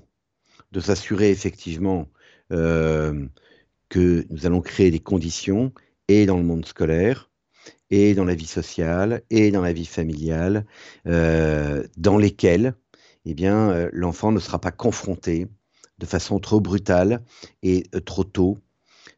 de 0.72 0.80
s'assurer 0.80 1.30
effectivement 1.30 2.08
euh, 2.52 3.26
que 3.88 4.26
nous 4.30 4.46
allons 4.46 4.60
créer 4.60 4.90
des 4.90 5.00
conditions, 5.00 5.72
et 6.08 6.26
dans 6.26 6.36
le 6.36 6.44
monde 6.44 6.66
scolaire, 6.66 7.30
et 7.90 8.14
dans 8.14 8.24
la 8.24 8.34
vie 8.34 8.46
sociale, 8.46 9.22
et 9.30 9.50
dans 9.50 9.62
la 9.62 9.72
vie 9.72 9.86
familiale, 9.86 10.66
dans 11.04 12.18
lesquelles 12.18 12.74
eh 13.24 13.34
bien, 13.34 13.88
l'enfant 13.92 14.32
ne 14.32 14.40
sera 14.40 14.60
pas 14.60 14.70
confronté 14.70 15.48
de 15.98 16.06
façon 16.06 16.38
trop 16.38 16.60
brutale 16.60 17.22
et 17.62 17.84
euh, 17.94 18.00
trop 18.00 18.24
tôt 18.24 18.58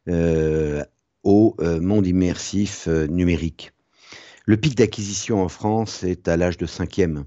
euh, 0.07 0.83
au 1.23 1.55
euh, 1.59 1.79
monde 1.79 2.07
immersif 2.07 2.87
numérique. 2.87 3.71
Le 4.45 4.57
pic 4.57 4.75
d'acquisition 4.75 5.43
en 5.43 5.49
France 5.49 6.03
est 6.03 6.27
à 6.27 6.37
l'âge 6.37 6.57
de 6.57 6.65
cinquième. 6.65 7.25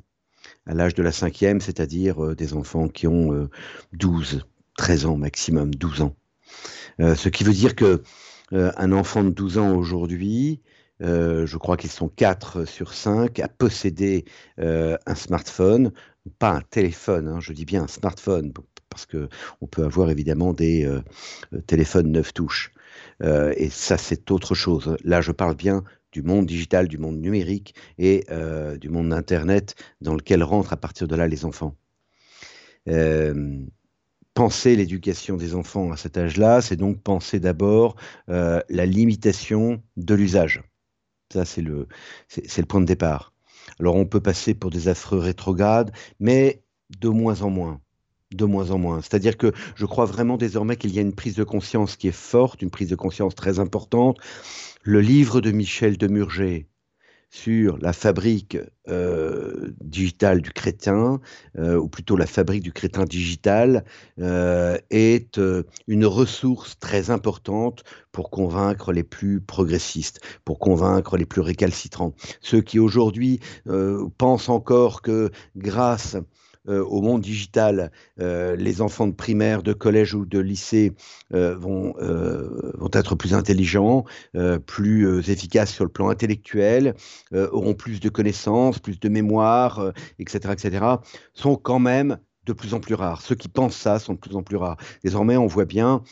À 0.67 0.75
l'âge 0.75 0.95
de 0.95 1.03
la 1.03 1.13
cinquième, 1.13 1.61
c'est-à-dire 1.61 2.37
des 2.37 2.55
enfants 2.55 2.89
qui 2.89 3.07
ont 3.07 3.49
12, 3.95 4.47
13 4.77 5.07
ans 5.07 5.17
maximum, 5.17 5.75
12 5.75 6.03
ans. 6.03 6.15
ce 7.01 7.29
qui 7.29 7.43
veut 7.43 7.53
dire 7.53 7.75
que 7.75 8.03
un 8.53 8.93
enfant 8.93 9.25
de 9.25 9.31
12 9.31 9.59
ans 9.59 9.75
aujourd'hui, 9.75 10.61
je 11.01 11.57
crois 11.57 11.77
qu'ils 11.77 11.91
sont 11.91 12.09
4 12.09 12.65
sur 12.65 12.95
5 12.95 13.41
à 13.41 13.49
posséder 13.49 14.25
un 14.59 15.15
smartphone, 15.17 15.91
pas 16.39 16.53
un 16.53 16.61
téléphone, 16.61 17.27
hein, 17.27 17.41
je 17.41 17.53
dis 17.53 17.65
bien 17.65 17.83
un 17.83 17.89
smartphone, 17.89 18.53
parce 18.93 19.07
qu'on 19.07 19.67
peut 19.67 19.85
avoir 19.85 20.11
évidemment 20.11 20.53
des 20.53 20.85
euh, 20.85 21.01
euh, 21.55 21.61
téléphones 21.63 22.13
neuf 22.13 22.35
touches. 22.35 22.73
Euh, 23.23 23.55
et 23.57 23.71
ça, 23.71 23.97
c'est 23.97 24.31
autre 24.31 24.55
chose. 24.55 24.97
Là, 25.03 25.21
je 25.21 25.33
parle 25.33 25.55
bien 25.55 25.83
du 26.13 26.23
monde 26.23 26.47
digital, 26.47 26.89
du 26.89 26.99
monde 26.99 27.19
numérique 27.19 27.75
et 27.99 28.27
du 28.81 28.89
monde 28.89 29.13
Internet 29.13 29.75
dans 30.01 30.15
lequel 30.15 30.43
rentrent 30.43 30.73
à 30.73 30.77
partir 30.77 31.09
de 31.09 31.17
là 31.17 31.27
les 31.27 31.45
enfants. 31.45 31.75
penser 34.35 34.77
l'éducation 34.77 35.37
des 35.37 35.55
enfants 35.55 35.93
à 35.93 35.97
cet 35.97 36.17
âge-là, 36.17 36.61
c'est 36.63 36.77
donc 36.77 37.03
penser 37.03 37.41
d'abord 37.41 37.97
la 38.29 38.87
limitation 38.87 39.83
de 39.97 40.15
l'usage. 40.15 40.63
Ça, 41.33 41.45
c'est 41.45 41.63
le, 41.63 41.89
c'est 42.29 42.59
le 42.59 42.67
point 42.67 42.81
de 42.81 42.87
départ. 42.87 43.33
Alors, 43.81 43.97
on 43.97 44.05
peut 44.05 44.21
passer 44.21 44.55
pour 44.55 44.71
des 44.71 44.89
affreux 44.89 45.19
rétrogrades, 45.19 45.93
mais 46.21 46.63
de 47.01 47.09
moins 47.09 47.43
en 47.43 47.51
moins 47.51 47.81
de 48.35 48.45
moins 48.45 48.71
en 48.71 48.79
moins. 48.79 49.01
C'est-à-dire 49.01 49.37
que 49.37 49.53
je 49.75 49.87
crois 49.87 50.05
vraiment 50.05 50.37
désormais 50.37 50.77
qu'il 50.77 50.95
y 50.95 50.99
a 50.99 51.03
une 51.03 51.15
prise 51.15 51.35
de 51.35 51.45
conscience 51.45 51.97
qui 51.97 52.09
est 52.09 52.13
forte, 52.13 52.63
une 52.63 52.71
prise 52.71 52.89
de 52.89 52.97
conscience 52.97 53.35
très 53.35 53.59
importante. 53.59 54.19
Le 54.85 55.01
livre 55.01 55.41
de 55.41 55.53
Michel 55.53 55.97
Demurger 55.97 56.67
sur 57.31 57.79
la 57.79 57.93
fabrique 57.93 58.59
euh, 58.89 59.71
digitale 59.81 60.43
du 60.43 60.51
crétin, 60.51 61.21
euh, 61.57 61.77
ou 61.77 61.89
plutôt 61.89 62.17
la 62.17 62.27
fabrique 62.27 62.65
du 62.65 62.73
crétin 62.73 63.05
digital, 63.05 63.85
euh, 64.19 64.77
est 64.91 65.41
une 65.87 66.05
ressource 66.05 66.81
très 66.81 67.11
importante 67.11 67.85
pour 68.11 68.29
convaincre 68.29 68.93
les 68.93 69.05
plus 69.05 69.41
progressistes, 69.41 70.21
pour 70.45 70.59
convaincre 70.59 71.17
les 71.17 71.27
plus 71.27 71.43
récalcitrants. 71.43 72.13
Ceux 72.41 72.61
qui 72.61 72.81
aujourd'hui 72.81 73.39
pensent 74.19 74.49
encore 74.49 75.01
que 75.01 75.31
grâce 75.57 76.17
au 76.69 77.03
monde 77.03 77.23
digital, 77.23 77.91
euh, 78.21 78.55
les 78.57 78.81
enfants 78.81 79.07
de 79.07 79.13
primaire, 79.13 79.63
de 79.63 79.73
collège 79.73 80.15
ou 80.15 80.25
de 80.25 80.39
lycée 80.39 80.93
euh, 81.35 81.57
vont, 81.57 81.95
vont 81.99 82.91
être 82.93 83.15
plus 83.15 83.35
intelligents, 83.35 84.05
plus 84.67 85.29
efficaces 85.31 85.73
sur 85.73 85.85
le 85.85 85.91
plan 85.91 86.09
intellectuel, 86.09 86.95
auront 87.33 87.75
plus 87.75 88.01
de 88.01 88.09
connaissances, 88.09 88.79
plus 88.79 88.99
de 89.01 89.09
mémoire, 89.09 89.93
etc., 90.19 90.53
etc., 90.53 90.87
sont 91.35 91.57
quand 91.57 91.79
même 91.79 92.19
de 92.45 92.53
plus 92.53 92.75
en 92.75 92.81
plus 92.81 92.95
rares. 92.95 93.23
Ceux 93.23 93.37
qui 93.37 93.49
pensent 93.49 93.77
ça 93.77 93.99
sont 93.99 94.15
de 94.15 94.19
plus 94.19 94.35
en 94.35 94.43
plus 94.43 94.57
rares. 94.57 94.77
Désormais, 95.05 95.37
on 95.37 95.47
voit 95.47 95.65
bien 95.65 96.03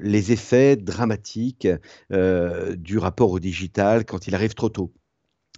les 0.00 0.32
effets 0.32 0.76
dramatiques 0.76 1.68
du 2.10 2.98
rapport 2.98 3.30
au 3.30 3.38
digital 3.38 4.04
quand 4.04 4.26
il 4.26 4.34
arrive 4.34 4.54
trop 4.54 4.68
tôt. 4.68 4.92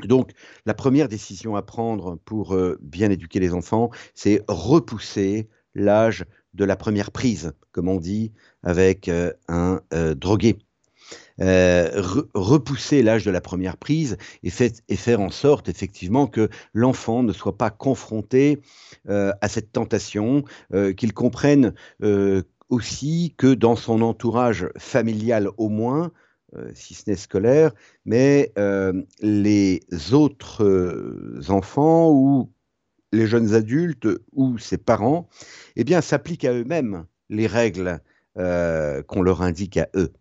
Donc, 0.04 0.32
la 0.66 0.74
première 0.74 1.08
décision 1.08 1.56
à 1.56 1.62
prendre 1.62 2.18
pour 2.24 2.54
euh, 2.54 2.78
bien 2.80 3.10
éduquer 3.10 3.40
les 3.40 3.54
enfants, 3.54 3.90
c'est 4.14 4.42
repousser 4.48 5.48
l'âge 5.74 6.24
de 6.54 6.64
la 6.64 6.76
première 6.76 7.10
prise, 7.10 7.52
comme 7.72 7.88
on 7.88 7.98
dit 7.98 8.32
avec 8.62 9.08
euh, 9.08 9.32
un 9.48 9.80
euh, 9.92 10.14
drogué. 10.14 10.58
repousser 11.38 13.02
l'âge 13.02 13.24
de 13.24 13.30
la 13.30 13.40
première 13.40 13.76
prise 13.76 14.16
et, 14.42 14.50
faire 14.50 15.20
en 15.20 15.30
sorte 15.30 15.68
effectivement 15.68 16.26
que 16.26 16.48
l'enfant 16.74 17.22
ne 17.22 17.32
soit 17.32 17.56
pas 17.56 17.70
confronté 17.70 18.60
à 19.08 19.48
cette 19.48 19.70
tentation, 19.70 20.42
qu'il 20.96 21.14
comprenne 21.14 21.74
aussi 22.68 23.34
que 23.36 23.54
dans 23.54 23.76
son 23.76 24.02
entourage 24.02 24.68
familial 24.76 25.48
au 25.58 25.68
moins, 25.68 26.10
si 26.74 26.94
ce 26.94 27.08
n'est 27.08 27.16
scolaire, 27.16 27.72
mais 28.04 28.52
euh, 28.58 29.02
les 29.20 29.80
autres 30.12 30.64
euh, 30.64 31.40
enfants 31.48 32.10
ou 32.10 32.50
les 33.12 33.26
jeunes 33.26 33.54
adultes 33.54 34.08
ou 34.32 34.58
ses 34.58 34.78
parents, 34.78 35.28
eh 35.76 35.84
bien, 35.84 36.00
s'appliquent 36.00 36.44
à 36.44 36.52
eux-mêmes 36.52 37.06
les 37.28 37.46
règles 37.46 38.00
qu'on 38.36 39.22
leur 39.22 39.42
indique 39.42 39.78
à 39.78 39.88
eux. 39.96 40.12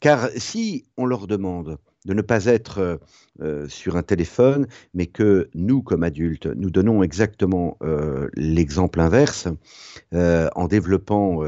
Car 0.00 0.30
si 0.34 0.86
on 0.96 1.04
leur 1.04 1.26
demande 1.26 1.76
de 2.06 2.14
ne 2.14 2.22
pas 2.22 2.46
être 2.46 3.00
sur 3.68 3.96
un 3.96 4.02
téléphone, 4.02 4.66
mais 4.94 5.06
que 5.06 5.50
nous, 5.52 5.82
comme 5.82 6.02
adultes, 6.02 6.46
nous 6.46 6.70
donnons 6.70 7.02
exactement 7.02 7.76
l'exemple 8.34 9.00
inverse, 9.00 9.48
en 10.14 10.68
développant 10.68 11.42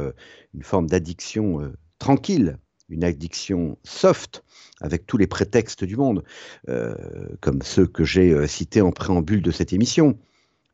une 0.52 0.62
forme 0.62 0.87
d'addiction 0.87 1.73
tranquille 1.99 2.59
une 2.88 3.04
addiction 3.04 3.78
soft, 3.84 4.44
avec 4.80 5.06
tous 5.06 5.16
les 5.16 5.26
prétextes 5.26 5.84
du 5.84 5.96
monde, 5.96 6.24
euh, 6.68 6.94
comme 7.40 7.62
ceux 7.62 7.86
que 7.86 8.04
j'ai 8.04 8.32
euh, 8.32 8.46
cités 8.46 8.80
en 8.80 8.92
préambule 8.92 9.42
de 9.42 9.50
cette 9.50 9.72
émission. 9.72 10.18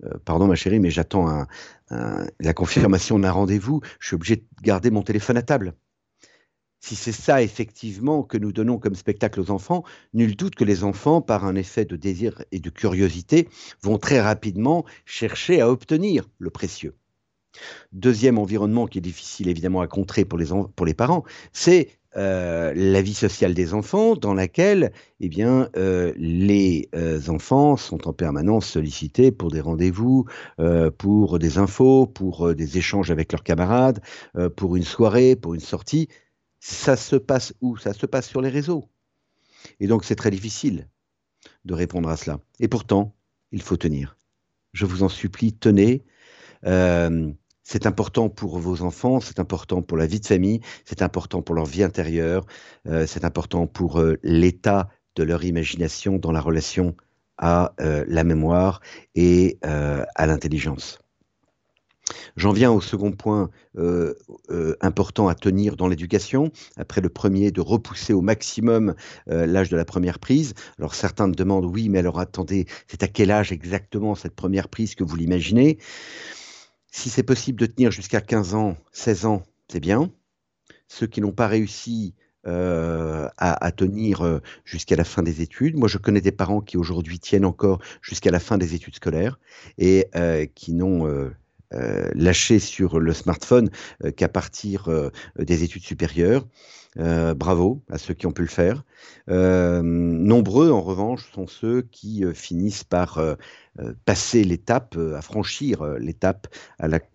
Euh, 0.05 0.11
pardon 0.25 0.47
ma 0.47 0.55
chérie, 0.55 0.81
mais 0.81 0.91
j'attends 0.91 1.47
la 1.91 2.55
confirmation 2.55 3.19
d'un 3.19 3.33
rendez-vous, 3.33 3.81
je 3.99 4.09
suis 4.09 4.15
obligé 4.15 4.37
de 4.37 4.45
garder 4.63 4.91
mon 4.91 5.03
téléphone 5.03 5.37
à 5.37 5.43
table. 5.43 5.75
Si 6.81 6.95
c'est 6.95 7.13
ça 7.13 7.43
effectivement 7.43 8.23
que 8.23 8.39
nous 8.39 8.53
donnons 8.53 8.79
comme 8.79 8.95
spectacle 8.95 9.41
aux 9.41 9.51
enfants, 9.51 9.83
nul 10.15 10.37
doute 10.37 10.55
que 10.55 10.65
les 10.65 10.85
enfants, 10.85 11.21
par 11.21 11.45
un 11.45 11.57
effet 11.57 11.85
de 11.85 11.97
désir 11.97 12.45
et 12.53 12.61
de 12.61 12.71
curiosité, 12.71 13.49
vont 13.83 13.99
très 13.99 14.21
rapidement 14.21 14.85
chercher 15.05 15.61
à 15.61 15.69
obtenir 15.69 16.29
le 16.39 16.51
précieux. 16.51 16.95
Deuxième 17.93 18.39
environnement 18.39 18.87
qui 18.87 18.99
est 18.99 19.03
difficile 19.03 19.49
évidemment 19.49 19.81
à 19.81 19.87
contrer 19.87 20.25
pour 20.25 20.39
les, 20.39 20.95
parents, 20.95 21.25
c'est 21.53 21.89
euh, 22.17 22.73
la 22.75 23.03
vie 23.03 23.15
sociale 23.15 23.55
des 23.55 23.75
enfants, 23.75 24.17
dans 24.17 24.35
laquelle 24.35 24.93
eh 25.21 25.29
bien, 25.29 25.69
euh, 25.77 26.13
les 26.17 26.89
euh, 26.95 27.21
enfants 27.29 27.77
sont 27.77 28.09
en 28.09 28.13
permanence 28.13 28.67
sollicités 28.67 29.31
pour 29.31 29.51
des 29.51 29.61
rendez-vous, 29.61 30.27
pour 30.99 31.39
des 31.39 31.59
infos, 31.59 32.07
pour 32.07 32.55
des 32.55 32.79
échanges 32.79 33.11
avec 33.11 33.33
leurs 33.33 33.43
camarades, 33.43 34.01
pour 34.57 34.77
une 34.77 34.85
soirée, 34.85 35.37
pour 35.37 35.55
une 35.55 35.61
sortie. 35.61 36.09
Ça 36.61 36.97
se 36.97 37.17
passe 37.17 37.55
où? 37.61 37.77
Ça 37.77 37.93
se 37.93 38.07
passe 38.07 38.29
sur 38.29 38.41
les 38.41 38.49
réseaux. 38.49 38.89
Et 39.81 39.87
donc 39.87 40.05
c'est 40.05 40.17
très 40.17 40.31
difficile 40.31 40.89
de 41.65 41.75
répondre 41.75 42.09
à 42.09 42.17
cela. 42.17 42.41
Et 42.61 42.69
pourtant, 42.69 43.15
il 43.53 43.63
faut 43.63 43.77
tenir. 43.77 44.17
Je 44.73 44.87
vous 44.87 45.03
en 45.03 45.09
supplie, 45.09 45.53
tenez. 45.53 46.05
C'est 47.71 47.85
important 47.85 48.31
pour 48.31 48.59
vos 48.59 48.81
enfants, 48.81 49.21
c'est 49.21 49.39
important 49.41 49.83
pour 49.83 49.99
la 49.99 50.07
vie 50.07 50.21
de 50.21 50.27
famille, 50.27 50.63
c'est 50.87 51.03
important 51.03 51.43
pour 51.43 51.55
leur 51.55 51.67
vie 51.67 51.83
intérieure, 51.83 52.47
euh, 52.87 53.07
c'est 53.07 53.27
important 53.27 53.67
pour 53.67 54.01
euh, 54.01 54.17
l'état 54.23 54.89
de 55.17 55.23
leur 55.23 55.45
imagination 55.45 56.17
dans 56.17 56.33
la 56.33 56.41
relation 56.41 56.97
à 57.37 57.75
euh, 57.83 58.07
la 58.09 58.25
mémoire 58.25 58.81
et 59.15 59.59
à 59.63 60.27
l'intelligence. 60.27 60.99
J'en 62.37 62.53
viens 62.53 62.73
au 62.73 62.81
second 62.81 63.13
point 63.13 63.51
important 64.81 65.29
à 65.29 65.35
tenir 65.35 65.77
dans 65.77 65.89
l'éducation, 65.89 66.51
après 66.79 67.03
le 67.03 67.11
premier 67.11 67.51
de 67.51 67.61
repousser 67.61 68.15
au 68.15 68.23
maximum 68.23 68.95
l'âge 69.27 69.69
de 69.69 69.77
la 69.77 69.85
première 69.85 70.19
prise. 70.19 70.55
Alors 70.79 70.95
certains 70.95 71.27
me 71.27 71.35
demandent, 71.35 71.67
oui, 71.67 71.91
mais 71.91 71.99
alors 71.99 72.19
attendez, 72.19 72.65
c'est 72.87 73.03
à 73.03 73.09
quel 73.09 73.31
âge 73.31 73.53
exactement 73.53 74.15
cette 74.15 74.35
première 74.35 74.69
prise 74.69 74.95
que 74.95 75.05
vous 75.05 75.17
l'imaginez? 75.17 75.77
Si 76.91 77.11
c'est 77.11 77.23
possible 77.23 77.61
de 77.61 77.67
tenir 77.67 77.91
jusqu'à 77.91 78.21
15 78.21 78.55
ans, 78.55 78.77
16 78.93 79.27
ans, 79.27 79.43
c'est 79.69 79.81
bien. 79.81 80.11
Ceux 80.87 81.07
qui 81.07 81.21
n'ont 81.21 81.33
pas 81.33 81.47
réussi 81.47 82.15
euh, 82.47 83.29
à, 83.37 83.73
tenir 83.73 84.25
euh, 84.25 84.41
jusqu'à 84.65 84.97
la 84.97 85.05
fin 85.05 85.23
des 85.23 85.43
études. 85.43 85.77
Moi, 85.77 85.89
je 85.89 85.99
connais 85.99 86.21
des 86.21 86.33
parents 86.33 86.61
qui 86.61 86.79
aujourd'hui 86.79 87.19
tiennent 87.19 87.45
encore 87.45 87.81
jusqu'à 88.01 88.31
la 88.31 88.41
fin 88.41 88.57
des 88.57 88.75
études 88.75 88.95
scolaires 88.95 89.39
et 89.77 90.07
euh, 90.17 90.47
qui 90.47 90.73
n'ont 90.73 91.31
lâché 91.71 92.59
sur 92.59 92.99
le 92.99 93.13
smartphone 93.13 93.71
qu'à 94.17 94.29
partir 94.29 94.89
des 95.39 95.65
études 95.65 95.85
supérieures. 95.85 96.47
Euh, 96.99 97.35
bravo 97.35 97.83
à 97.91 97.99
ceux 97.99 98.15
qui 98.15 98.27
ont 98.27 98.33
pu 98.33 98.43
le 98.43 98.49
faire. 98.49 98.83
Euh, 99.29 99.83
nombreux, 99.83 100.71
en 100.71 100.81
revanche, 100.81 101.31
sont 101.33 101.47
ceux 101.47 101.83
qui 101.83 102.25
euh, 102.25 102.33
finissent 102.33 102.85
par 102.85 103.21
passer 104.05 104.43
l'étape, 104.43 104.97
à 105.15 105.23
franchir 105.23 105.85
l'étape 106.01 106.49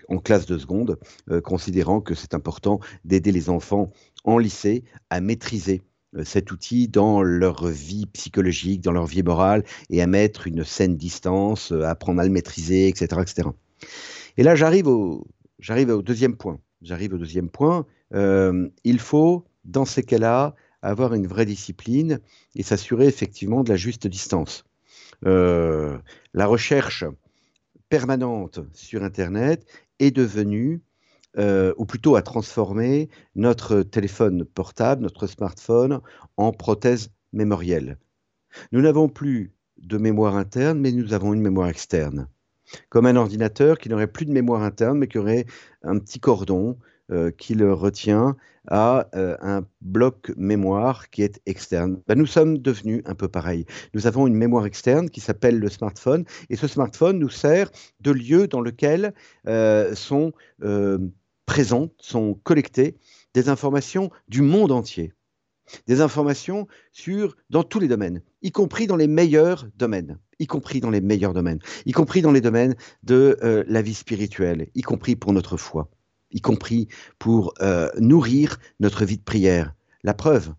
en 0.07 0.17
classe 0.19 0.45
de 0.45 0.57
seconde, 0.57 0.97
considérant 1.43 1.99
que 1.99 2.15
c'est 2.15 2.33
important 2.33 2.79
d'aider 3.03 3.33
les 3.33 3.49
enfants 3.49 3.91
en 4.23 4.37
lycée 4.37 4.85
à 5.09 5.19
maîtriser 5.19 5.81
cet 6.23 6.51
outil 6.51 6.87
dans 6.87 7.21
leur 7.21 7.67
vie 7.67 8.05
psychologique, 8.05 8.79
dans 8.79 8.93
leur 8.93 9.07
vie 9.07 9.23
morale, 9.23 9.65
et 9.89 10.01
à 10.01 10.07
mettre 10.07 10.47
une 10.47 10.63
saine 10.63 10.95
distance, 10.95 11.73
à 11.73 11.89
apprendre 11.89 12.21
à 12.21 12.23
le 12.23 12.29
maîtriser, 12.29 12.87
etc. 12.87 13.21
etc. 13.21 13.49
Et 14.37 14.43
là, 14.43 14.55
j'arrive 14.55 14.87
au, 14.87 15.27
deuxième 16.01 16.35
point. 16.35 16.59
J'arrive 16.81 17.13
au 17.13 17.17
deuxième 17.17 17.49
point. 17.49 17.85
il 18.11 18.99
faut 18.99 19.45
dans 19.65 19.85
ces 19.85 20.03
cas-là, 20.03 20.55
avoir 20.81 21.13
une 21.13 21.27
vraie 21.27 21.45
discipline 21.45 22.19
et 22.55 22.63
s'assurer 22.63 23.07
effectivement 23.07 23.63
de 23.63 23.69
la 23.69 23.77
juste 23.77 24.07
distance. 24.07 24.65
Euh, 25.25 25.97
la 26.33 26.45
recherche 26.45 27.05
permanente 27.89 28.59
sur 28.73 29.03
Internet 29.03 29.65
est 29.99 30.11
devenue, 30.11 30.81
euh, 31.37 31.73
ou 31.77 31.85
plutôt 31.85 32.15
a 32.15 32.21
transformé 32.21 33.09
notre 33.35 33.81
téléphone 33.81 34.43
portable, 34.43 35.03
notre 35.03 35.27
smartphone, 35.27 36.01
en 36.37 36.51
prothèse 36.51 37.09
mémorielle. 37.31 37.97
Nous 38.71 38.81
n'avons 38.81 39.07
plus 39.07 39.53
de 39.77 39.97
mémoire 39.97 40.35
interne, 40.35 40.79
mais 40.79 40.91
nous 40.91 41.13
avons 41.13 41.33
une 41.33 41.41
mémoire 41.41 41.69
externe. 41.69 42.27
Comme 42.89 43.05
un 43.05 43.15
ordinateur 43.15 43.77
qui 43.77 43.89
n'aurait 43.89 44.07
plus 44.07 44.25
de 44.25 44.31
mémoire 44.31 44.63
interne, 44.63 44.97
mais 44.97 45.07
qui 45.07 45.17
aurait 45.17 45.45
un 45.83 45.99
petit 45.99 46.19
cordon 46.19 46.77
euh, 47.11 47.31
qui 47.31 47.53
le 47.53 47.73
retient 47.73 48.37
à 48.69 49.09
euh, 49.13 49.35
un 49.41 49.65
bloc 49.81 50.31
mémoire 50.37 51.09
qui 51.09 51.21
est 51.21 51.41
externe. 51.45 52.01
Ben, 52.07 52.17
nous 52.17 52.25
sommes 52.25 52.57
devenus 52.57 53.01
un 53.05 53.13
peu 53.13 53.27
pareil. 53.27 53.65
Nous 53.93 54.07
avons 54.07 54.25
une 54.25 54.35
mémoire 54.35 54.65
externe 54.65 55.09
qui 55.09 55.19
s'appelle 55.19 55.59
le 55.59 55.69
smartphone 55.69 56.23
et 56.49 56.55
ce 56.55 56.65
smartphone 56.67 57.19
nous 57.19 57.29
sert 57.29 57.69
de 57.99 58.11
lieu 58.11 58.47
dans 58.47 58.61
lequel 58.61 59.13
euh, 59.47 59.93
sont 59.95 60.31
présentes, 61.45 61.93
sont 61.99 62.39
collectées 62.43 62.95
des 63.33 63.49
informations 63.49 64.09
du 64.29 64.41
monde 64.41 64.71
entier. 64.71 65.11
Des 65.87 66.01
informations 66.01 66.67
sur, 66.91 67.35
dans 67.49 67.63
tous 67.63 67.79
les 67.79 67.87
domaines, 67.87 68.21
y 68.41 68.51
compris 68.51 68.87
dans 68.87 68.95
les 68.95 69.07
meilleurs 69.07 69.67
domaines, 69.75 70.19
y 70.43 70.47
compris 70.47 70.79
dans 70.79 70.89
les 70.89 71.01
meilleurs 71.01 71.33
domaines, 71.33 71.59
y 71.85 71.91
compris 71.91 72.21
dans 72.21 72.31
les 72.31 72.41
domaines 72.41 72.75
de 73.03 73.37
la 73.67 73.81
vie 73.81 73.93
spirituelle, 73.93 74.67
y 74.75 74.81
compris 74.81 75.15
pour 75.15 75.33
notre 75.33 75.57
foi 75.57 75.89
y 76.33 76.41
compris 76.41 76.87
pour 77.19 77.53
euh, 77.61 77.89
nourrir 77.99 78.57
notre 78.79 79.05
vie 79.05 79.17
de 79.17 79.23
prière. 79.23 79.73
La 80.03 80.13
preuve, 80.13 80.53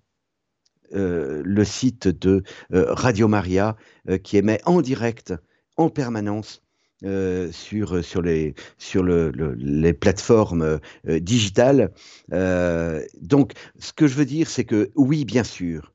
le 0.92 1.64
site 1.64 2.06
de 2.06 2.44
Radio 2.70 3.26
Maria 3.26 3.76
qui 4.22 4.36
émet 4.36 4.60
en 4.64 4.80
direct, 4.80 5.34
en 5.76 5.90
permanence, 5.90 6.62
sur, 7.02 8.02
sur, 8.04 8.22
les, 8.22 8.54
sur 8.78 9.02
le, 9.02 9.30
les 9.58 9.92
plateformes 9.92 10.78
digitales. 11.04 11.92
donc, 12.30 13.52
ce 13.78 13.92
que 13.92 14.06
je 14.06 14.14
veux 14.14 14.24
dire, 14.24 14.48
c'est 14.48 14.64
que 14.64 14.90
oui, 14.94 15.24
bien 15.24 15.44
sûr, 15.44 15.92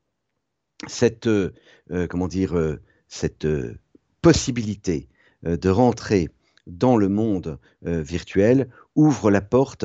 cette, 0.86 1.28
comment 2.10 2.28
dire, 2.28 2.78
cette 3.10 3.46
possibilité 4.22 5.08
de 5.42 5.68
rentrer 5.68 6.30
dans 6.66 6.96
le 6.96 7.08
monde 7.08 7.58
virtuel 7.82 8.68
ouvre 8.94 9.30
la 9.30 9.42
porte 9.42 9.84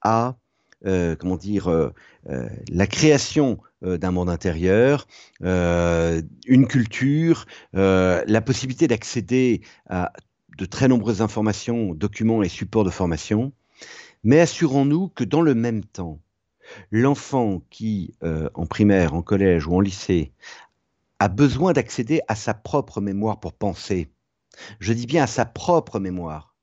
à 0.00 0.36
euh, 0.84 1.14
comment 1.14 1.36
dire, 1.36 1.68
euh, 1.68 1.90
euh, 2.28 2.48
la 2.68 2.86
création 2.86 3.58
d'un 3.82 4.12
monde 4.12 4.30
intérieur, 4.30 5.08
une 5.40 6.66
culture, 6.68 7.46
la 7.72 8.40
possibilité 8.40 8.86
d'accéder 8.86 9.60
à 9.88 10.12
de 10.56 10.64
très 10.66 10.86
nombreuses 10.86 11.20
informations, 11.20 11.92
documents 11.92 12.44
et 12.44 12.48
supports 12.48 12.84
de 12.84 12.90
formation. 12.90 13.52
Mais 14.22 14.38
assurons-nous 14.38 15.08
que 15.08 15.24
dans 15.24 15.40
le 15.40 15.56
même 15.56 15.82
temps, 15.82 16.20
l'enfant 16.92 17.64
qui, 17.70 18.14
en 18.22 18.66
primaire, 18.66 19.14
en 19.14 19.22
collège 19.22 19.66
ou 19.66 19.74
en 19.74 19.80
lycée, 19.80 20.30
a 21.22 21.28
besoin 21.28 21.72
d'accéder 21.72 22.20
à 22.26 22.34
sa 22.34 22.52
propre 22.52 23.00
mémoire 23.00 23.38
pour 23.38 23.52
penser, 23.52 24.12
je 24.80 24.92
dis 24.92 25.06
bien 25.06 25.22
à 25.22 25.28
sa 25.28 25.44
propre 25.44 26.00
mémoire, 26.00 26.56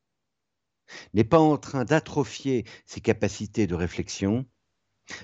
n'est 1.13 1.24
pas 1.24 1.39
en 1.39 1.56
train 1.58 1.86
d'atrophier 1.86 2.65
ses 2.86 3.00
capacités 3.00 3.67
de 3.67 3.76
réflexion 3.76 4.45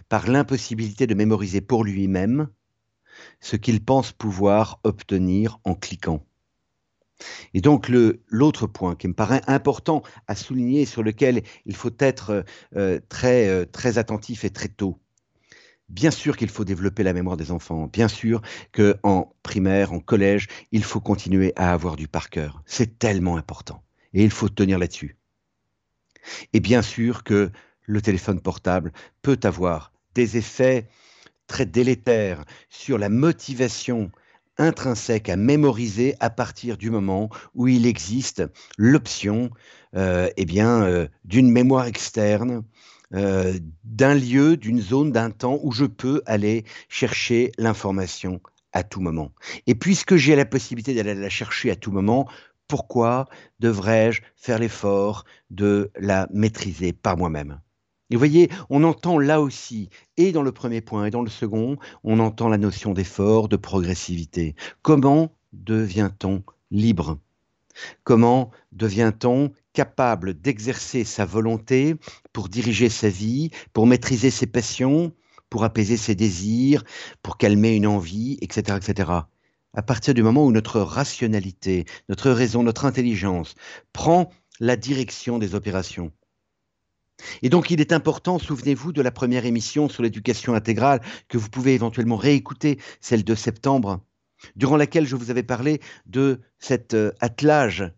par 0.08 0.30
l'impossibilité 0.30 1.06
de 1.06 1.15
mémoriser 1.15 1.60
pour 1.60 1.84
lui-même 1.84 2.48
ce 3.41 3.58
qu'il 3.58 3.84
pense 3.84 4.13
pouvoir 4.13 4.80
obtenir 4.86 5.60
en 5.65 5.76
cliquant. 5.76 6.26
Et 7.54 7.60
donc 7.60 7.89
l'autre 7.89 8.67
point 8.67 8.95
qui 8.95 9.10
me 9.10 9.13
paraît 9.13 9.41
important 9.48 10.02
à 10.28 10.36
souligner, 10.36 10.86
sur 10.86 11.04
lequel 11.04 11.43
il 11.65 11.76
faut 11.76 11.91
être 12.00 12.45
euh, 12.78 13.02
très, 13.10 13.50
euh, 13.50 13.65
très 13.65 13.98
attentif 13.98 14.45
et 14.45 14.50
très 14.50 14.69
tôt, 14.69 15.02
Bien 15.89 16.12
sûr 16.12 16.36
qu'il 16.36 16.50
faut 16.50 16.65
développer 16.65 17.04
la 17.04 17.13
mémoire 17.13 17.38
des 17.38 17.52
enfants. 17.52 17.88
Bien 17.88 18.08
sûr 18.08 18.41
qu'en 18.74 19.34
primaire, 19.43 19.93
en 19.93 20.00
collège, 20.00 20.48
il 20.71 20.84
faut 20.84 21.00
continuer 21.00 21.54
à 21.56 21.71
avoir 21.74 21.95
du 21.95 22.08
par 22.08 22.30
cœur. 22.30 22.63
C'est 22.65 22.98
tellement 22.98 23.38
important. 23.38 23.84
Et 24.13 24.24
il 24.24 24.32
faut 24.32 24.50
tenir 24.50 24.80
là-dessus. 24.80 25.17
Et 26.54 26.60
bien 26.60 26.82
sûr 26.82 27.24
que 27.24 27.52
le 27.84 28.02
téléphone 28.02 28.39
portable 28.39 28.91
peut 29.21 29.39
avoir 29.43 29.91
des 30.15 30.38
effets 30.38 30.88
très 31.45 31.67
délétères 31.67 32.45
sur 32.69 32.98
la 32.98 33.10
motivation 33.10 34.12
intrinsèque 34.58 35.30
à 35.30 35.36
mémoriser 35.36 36.15
à 36.19 36.30
partir 36.30 36.78
du 36.78 36.89
moment 36.89 37.30
où 37.54 37.67
il 37.67 37.86
existe 37.86 38.43
l'option 38.78 39.52
euh, 39.95 40.30
eh 40.38 40.45
euh, 40.62 41.08
d'une 41.26 41.52
mémoire 41.52 41.86
externe 41.86 42.63
euh, 43.13 43.54
d'un 43.84 44.15
lieu, 44.15 44.58
d'une 44.58 44.82
zone, 44.82 45.12
d'un 45.12 45.32
temps 45.32 45.60
où 45.63 45.72
je 45.72 45.86
peux 45.86 46.22
aller 46.26 46.65
chercher 46.89 47.52
l'information 47.58 48.41
à 48.74 48.84
tout 48.84 49.00
moment. 49.00 49.32
Et 49.68 49.76
puisque 49.76 50.15
j'ai 50.15 50.36
la 50.36 50.46
possibilité 50.46 50.94
d'aller 50.94 51.15
la 51.15 51.30
chercher 51.30 51.72
à 51.72 51.76
tout 51.76 51.91
moment, 51.91 52.28
pourquoi 52.68 53.26
devrais-je 53.60 54.22
faire 54.36 54.60
l'effort 54.60 55.24
de 55.50 55.91
la 55.98 56.28
maîtriser 56.34 56.94
par 56.94 57.18
moi-même? 57.18 57.62
Et 58.10 58.15
vous 58.15 58.20
voyez, 58.20 58.50
on 58.70 58.84
entend 58.84 59.18
là 59.18 59.41
aussi, 59.41 59.89
et 60.18 60.32
dans 60.32 60.44
le 60.44 60.52
premier 60.52 60.82
point 60.82 61.06
et 61.06 61.12
dans 61.12 61.24
le 61.24 61.30
second, 61.30 61.78
on 62.04 62.20
entend 62.20 62.50
la 62.50 62.58
notion 62.58 62.94
d'effort, 62.94 63.50
de 63.50 63.56
progressivité. 63.56 64.56
Comment 64.84 65.32
devient-on 65.54 66.44
libre? 66.70 67.18
Comment 68.04 68.52
devient-on 68.72 69.52
capable 69.76 70.34
d'exercer 70.34 71.04
sa 71.04 71.26
volonté 71.26 71.96
pour 72.34 72.50
diriger 72.50 72.90
sa 72.90 73.10
vie, 73.10 73.52
pour 73.74 73.86
maîtriser 73.86 74.32
ses 74.32 74.48
passions, 74.48 75.14
pour 75.52 75.64
apaiser 75.64 75.98
ses 75.98 76.16
désirs, 76.16 76.84
pour 77.22 77.38
calmer 77.38 77.76
une 77.76 77.86
envie, 77.86 78.40
etc., 78.42 78.80
etc 78.82 79.22
à 79.76 79.82
partir 79.82 80.14
du 80.14 80.24
moment 80.24 80.46
où 80.46 80.52
notre 80.52 80.80
rationalité, 80.80 81.86
notre 82.10 82.32
raison, 82.32 82.64
notre 82.64 82.86
intelligence 82.86 83.56
prend 83.94 84.32
la 84.60 84.78
direction 84.78 85.38
des 85.38 85.54
opérations. 85.54 86.12
Et 87.42 87.50
donc 87.50 87.72
il 87.72 87.80
est 87.80 87.94
important, 87.94 88.40
souvenez-vous 88.40 88.92
de 88.92 89.02
la 89.02 89.12
première 89.12 89.46
émission 89.46 89.88
sur 89.88 90.04
l'éducation 90.04 90.54
intégrale 90.54 91.02
que 91.28 91.38
vous 91.38 91.50
pouvez 91.50 91.74
éventuellement 91.74 92.18
réécouter, 92.18 92.80
celle 93.00 93.24
de 93.24 93.36
septembre, 93.36 94.02
durant 94.56 94.78
laquelle 94.78 95.06
je 95.06 95.16
vous 95.16 95.32
avais 95.32 95.44
parlé 95.44 95.82
de 96.06 96.42
cet 96.60 96.94
euh, 96.94 97.12
attelage 97.20 97.92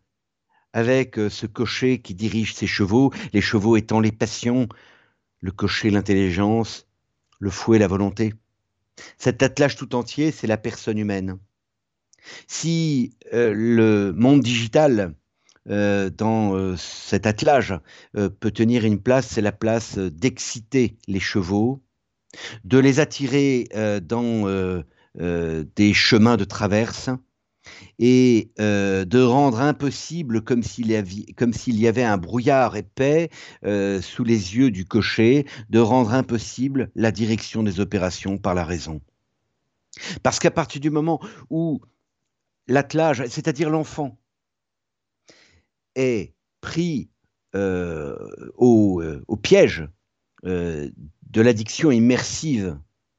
avec 0.78 1.18
euh, 1.18 1.28
ce 1.28 1.48
cocher 1.48 1.98
qui 1.98 2.14
dirige 2.14 2.54
ses 2.54 2.68
chevaux, 2.68 3.12
les 3.34 3.42
chevaux 3.42 3.78
étant 3.78 4.00
les 4.00 4.12
passions, 4.12 4.70
le 5.42 5.52
cocher 5.52 5.90
l'intelligence, 5.90 6.86
le 7.40 7.50
fouet 7.50 7.80
la 7.80 7.88
volonté. 7.88 8.36
Cet 9.18 9.42
attelage 9.42 9.76
tout 9.76 9.96
entier, 9.96 10.30
c'est 10.32 10.46
la 10.46 10.58
personne 10.58 11.00
humaine. 11.00 11.40
Si 12.46 13.18
euh, 13.34 13.54
le 13.56 14.14
monde 14.14 14.42
digital 14.42 15.16
euh, 15.68 16.12
dans 16.12 16.78
cet 16.78 17.26
attelage 17.26 17.74
peut 18.14 18.52
tenir 18.52 18.86
une 18.86 19.02
place, 19.02 19.26
c'est 19.26 19.42
la 19.42 19.52
place 19.52 19.98
d'exciter 19.98 20.96
les 21.08 21.20
chevaux, 21.20 21.82
de 22.66 22.78
les 22.78 23.00
attirer 23.00 23.68
dans 24.04 24.84
des 25.16 25.94
chemins 25.94 26.38
de 26.38 26.46
traverse 26.46 27.10
et 28.00 28.52
de 28.58 29.24
rendre 29.24 29.60
impossible, 29.60 30.42
comme 30.42 30.64
s'il 30.64 30.92
y, 30.92 31.88
avait 31.88 32.04
un 32.04 32.18
brouillard 32.18 32.76
épais 32.76 33.30
sous 33.64 34.24
les 34.24 34.56
yeux 34.56 34.72
du 34.72 34.86
cocher, 34.86 35.46
de 35.70 35.80
rendre 35.80 36.14
impossible 36.14 36.92
la 36.96 37.12
direction 37.12 37.64
des 37.64 37.80
opérations 37.80 38.38
par 38.38 38.54
la 38.54 38.66
raison. 38.66 39.02
Parce 40.24 40.40
qu'à 40.40 40.52
partir 40.52 40.82
du 40.82 40.90
moment 40.90 41.20
où 41.50 41.82
l'attelage, 42.68 43.26
c'est-à-dire 43.28 43.70
l'enfant, 43.70 44.18
est 45.96 46.34
pris 46.62 47.10
euh, 47.56 48.16
euh, 48.60 49.24
au, 49.28 49.38
piège 49.38 49.88
euh, 50.46 50.90
de 51.30 51.42
l'addiction 51.42 51.92
immersive 51.92 52.78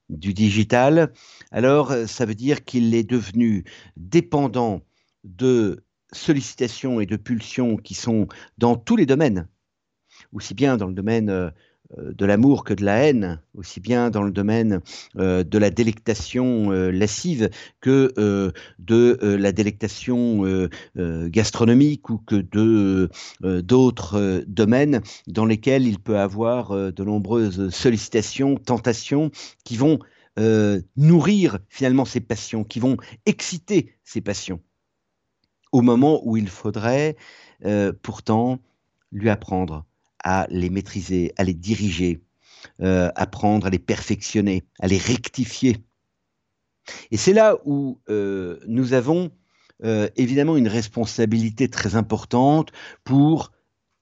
du 0.09 0.35
digital, 0.35 1.13
alors 1.51 1.93
ça 2.07 2.25
veut 2.25 2.35
dire 2.35 2.65
qu'il 2.65 2.95
est 2.95 3.09
devenu 3.09 3.65
dépendant 3.97 4.83
de 5.25 5.85
sollicitations 6.13 7.01
et 7.01 7.07
de 7.07 7.17
pulsions 7.17 7.77
qui 7.77 7.95
sont 7.95 8.29
dans 8.57 8.77
tous 8.77 8.97
les 8.97 9.07
domaines, 9.07 9.49
aussi 10.33 10.55
bien 10.55 10.77
dans 10.77 10.87
le 10.87 10.95
domaine 10.95 11.29
euh, 11.29 11.51
de 11.97 12.27
l'amour 12.27 12.65
que 12.65 12.75
de 12.75 12.85
la 12.85 12.99
haine, 12.99 13.41
aussi 13.55 13.81
bien 13.81 14.11
dans 14.11 14.23
le 14.23 14.31
domaine 14.31 14.81
euh, 15.17 15.43
de 15.43 15.57
la 15.57 15.71
délectation 15.71 16.71
euh, 16.71 16.91
lascive 16.91 17.49
que 17.81 18.13
de 18.79 19.19
la 19.23 19.53
délectation 19.53 20.69
gastronomique 20.97 22.11
ou 22.11 22.19
que 22.19 22.37
d'autres 23.43 24.45
domaines 24.47 25.01
dans 25.27 25.47
lesquels 25.47 25.87
il 25.87 25.99
peut 25.99 26.19
avoir 26.19 26.93
de 26.93 27.05
nombreuses 27.05 27.71
sollicitations, 27.71 28.57
tentations 28.57 29.31
qui 29.65 29.77
vont 29.77 29.99
nourrir 30.97 31.59
finalement 31.69 32.05
ses 32.05 32.21
passions, 32.21 32.65
qui 32.65 32.81
vont 32.81 32.97
exciter 33.27 33.95
ses 34.05 34.21
passions, 34.21 34.61
au 35.73 35.83
moment 35.83 36.21
où 36.25 36.37
il 36.37 36.49
faudrait 36.49 37.17
pourtant 38.03 38.59
lui 39.13 39.31
apprendre 39.31 39.88
à 40.25 40.47
les 40.51 40.71
maîtriser, 40.71 41.33
à 41.37 41.45
les 41.45 41.55
diriger, 41.55 42.21
euh, 42.81 43.11
apprendre 43.15 43.67
à 43.67 43.71
les 43.71 43.79
perfectionner, 43.79 44.65
à 44.81 44.89
les 44.89 44.99
rectifier. 44.99 45.77
Et 47.11 47.17
c'est 47.17 47.33
là 47.33 47.57
où 47.65 48.01
euh, 48.09 48.59
nous 48.67 48.93
avons 48.93 49.31
euh, 49.85 50.09
évidemment 50.17 50.57
une 50.57 50.69
responsabilité 50.69 51.69
très 51.69 51.97
importante 51.97 52.73
pour 53.05 53.53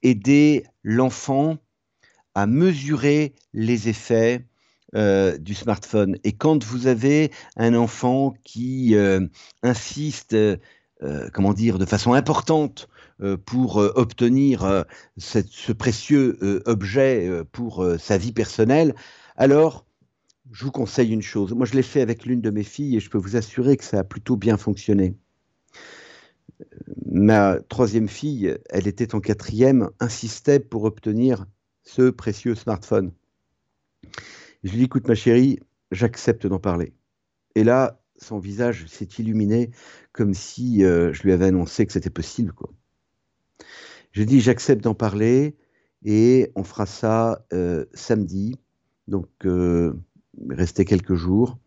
aider 0.03 0.65
l'enfant 0.83 1.59
à 2.35 2.47
mesurer 2.47 3.35
les 3.53 3.89
effets 3.89 4.47
du 5.39 5.55
smartphone. 5.55 6.17
Et 6.25 6.33
quand 6.33 6.65
vous 6.65 6.87
avez 6.87 7.31
un 7.57 7.75
enfant 7.75 8.33
qui 8.45 8.95
insiste, 9.63 10.35
comment 11.33 11.53
dire, 11.53 11.79
de 11.79 11.85
façon 11.85 12.13
importante 12.13 12.89
euh, 13.23 13.39
pour 13.39 13.81
euh, 13.81 13.93
obtenir 13.97 14.65
euh, 14.65 14.83
ce 15.17 15.73
précieux 15.73 16.63
objet 16.67 17.43
pour 17.51 17.87
sa 17.99 18.19
vie 18.19 18.33
personnelle, 18.33 18.95
alors 19.37 19.87
je 20.53 20.65
vous 20.67 20.71
conseille 20.71 21.13
une 21.13 21.23
chose. 21.23 21.53
Moi, 21.53 21.67
je 21.67 21.73
l'ai 21.73 21.83
fait 21.83 22.03
avec 22.03 22.27
l'une 22.27 22.43
de 22.43 22.51
mes 22.51 22.63
filles 22.63 22.97
et 22.97 23.01
je 23.01 23.09
peux 23.09 23.19
vous 23.19 23.37
assurer 23.37 23.77
que 23.79 23.85
ça 23.85 24.01
a 24.01 24.05
plutôt 24.05 24.37
bien 24.37 24.59
fonctionné. 24.59 25.17
Ma 27.07 27.59
troisième 27.69 28.09
fille, 28.09 28.57
elle 28.69 28.87
était 28.87 29.15
en 29.15 29.21
quatrième, 29.21 29.89
insistait 29.99 30.61
pour 30.61 30.85
obtenir 30.85 31.47
ce 31.83 32.11
précieux 32.11 32.55
smartphone. 32.55 33.13
Je 34.63 34.71
lui 34.71 34.79
dis, 34.79 34.85
écoute 34.85 35.09
ma 35.09 35.15
chérie, 35.15 35.59
j'accepte 35.91 36.47
d'en 36.47 36.59
parler. 36.59 36.93
Et 37.55 37.65
là, 37.65 38.01
son 38.19 38.39
visage 38.39 38.87
s'est 38.87 39.09
illuminé 39.19 39.71
comme 40.13 40.35
si 40.35 40.85
euh, 40.85 41.13
je 41.13 41.23
lui 41.23 41.33
avais 41.33 41.47
annoncé 41.47 41.87
que 41.87 41.93
c'était 41.93 42.11
possible. 42.11 42.53
Quoi. 42.53 42.71
Je 44.13 44.23
dis 44.23 44.41
j'accepte 44.41 44.83
d'en 44.83 44.95
parler 44.95 45.57
et 46.05 46.53
on 46.55 46.65
fera 46.65 46.87
ça 46.87 47.45
euh, 47.53 47.85
samedi. 47.95 48.57
Donc, 49.09 49.29
euh, 49.45 49.95
restez 50.51 50.85
quelques 50.85 51.15
jours. 51.15 51.59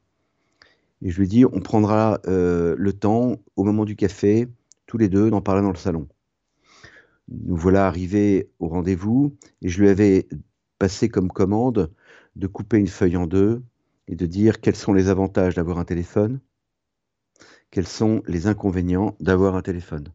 Et 1.02 1.10
je 1.12 1.20
lui 1.20 1.28
dis 1.28 1.46
on 1.46 1.62
prendra 1.62 2.20
le 2.26 2.92
temps 2.92 3.38
au 3.56 3.64
moment 3.64 3.86
du 3.86 3.96
café, 3.96 4.50
tous 4.86 4.98
les 4.98 5.08
deux, 5.08 5.30
d'en 5.30 5.42
parler 5.42 5.62
dans 5.62 5.72
le 5.72 5.78
salon. 5.78 6.10
Nous 7.30 7.56
voilà 7.56 7.88
arrivés 7.88 8.50
au 8.60 8.68
rendez-vous 8.68 9.36
et 9.62 9.70
je 9.70 9.80
lui 9.80 9.88
avais 9.88 10.28
passé 10.78 11.08
comme 11.08 11.30
commande 11.30 11.92
de 12.36 12.48
couper 12.48 12.78
une 12.78 12.88
feuille 12.88 13.16
en 13.16 13.28
deux 13.28 13.62
et 14.10 14.16
de 14.16 14.26
dire 14.26 14.60
quels 14.60 14.76
sont 14.76 14.92
les 14.92 15.08
avantages 15.08 15.56
d'avoir 15.56 15.78
un 15.78 15.86
téléphone, 15.86 16.42
quels 17.70 17.88
sont 17.88 18.24
les 18.28 18.48
inconvénients 18.48 19.16
d'avoir 19.20 19.56
un 19.56 19.62
téléphone. 19.62 20.12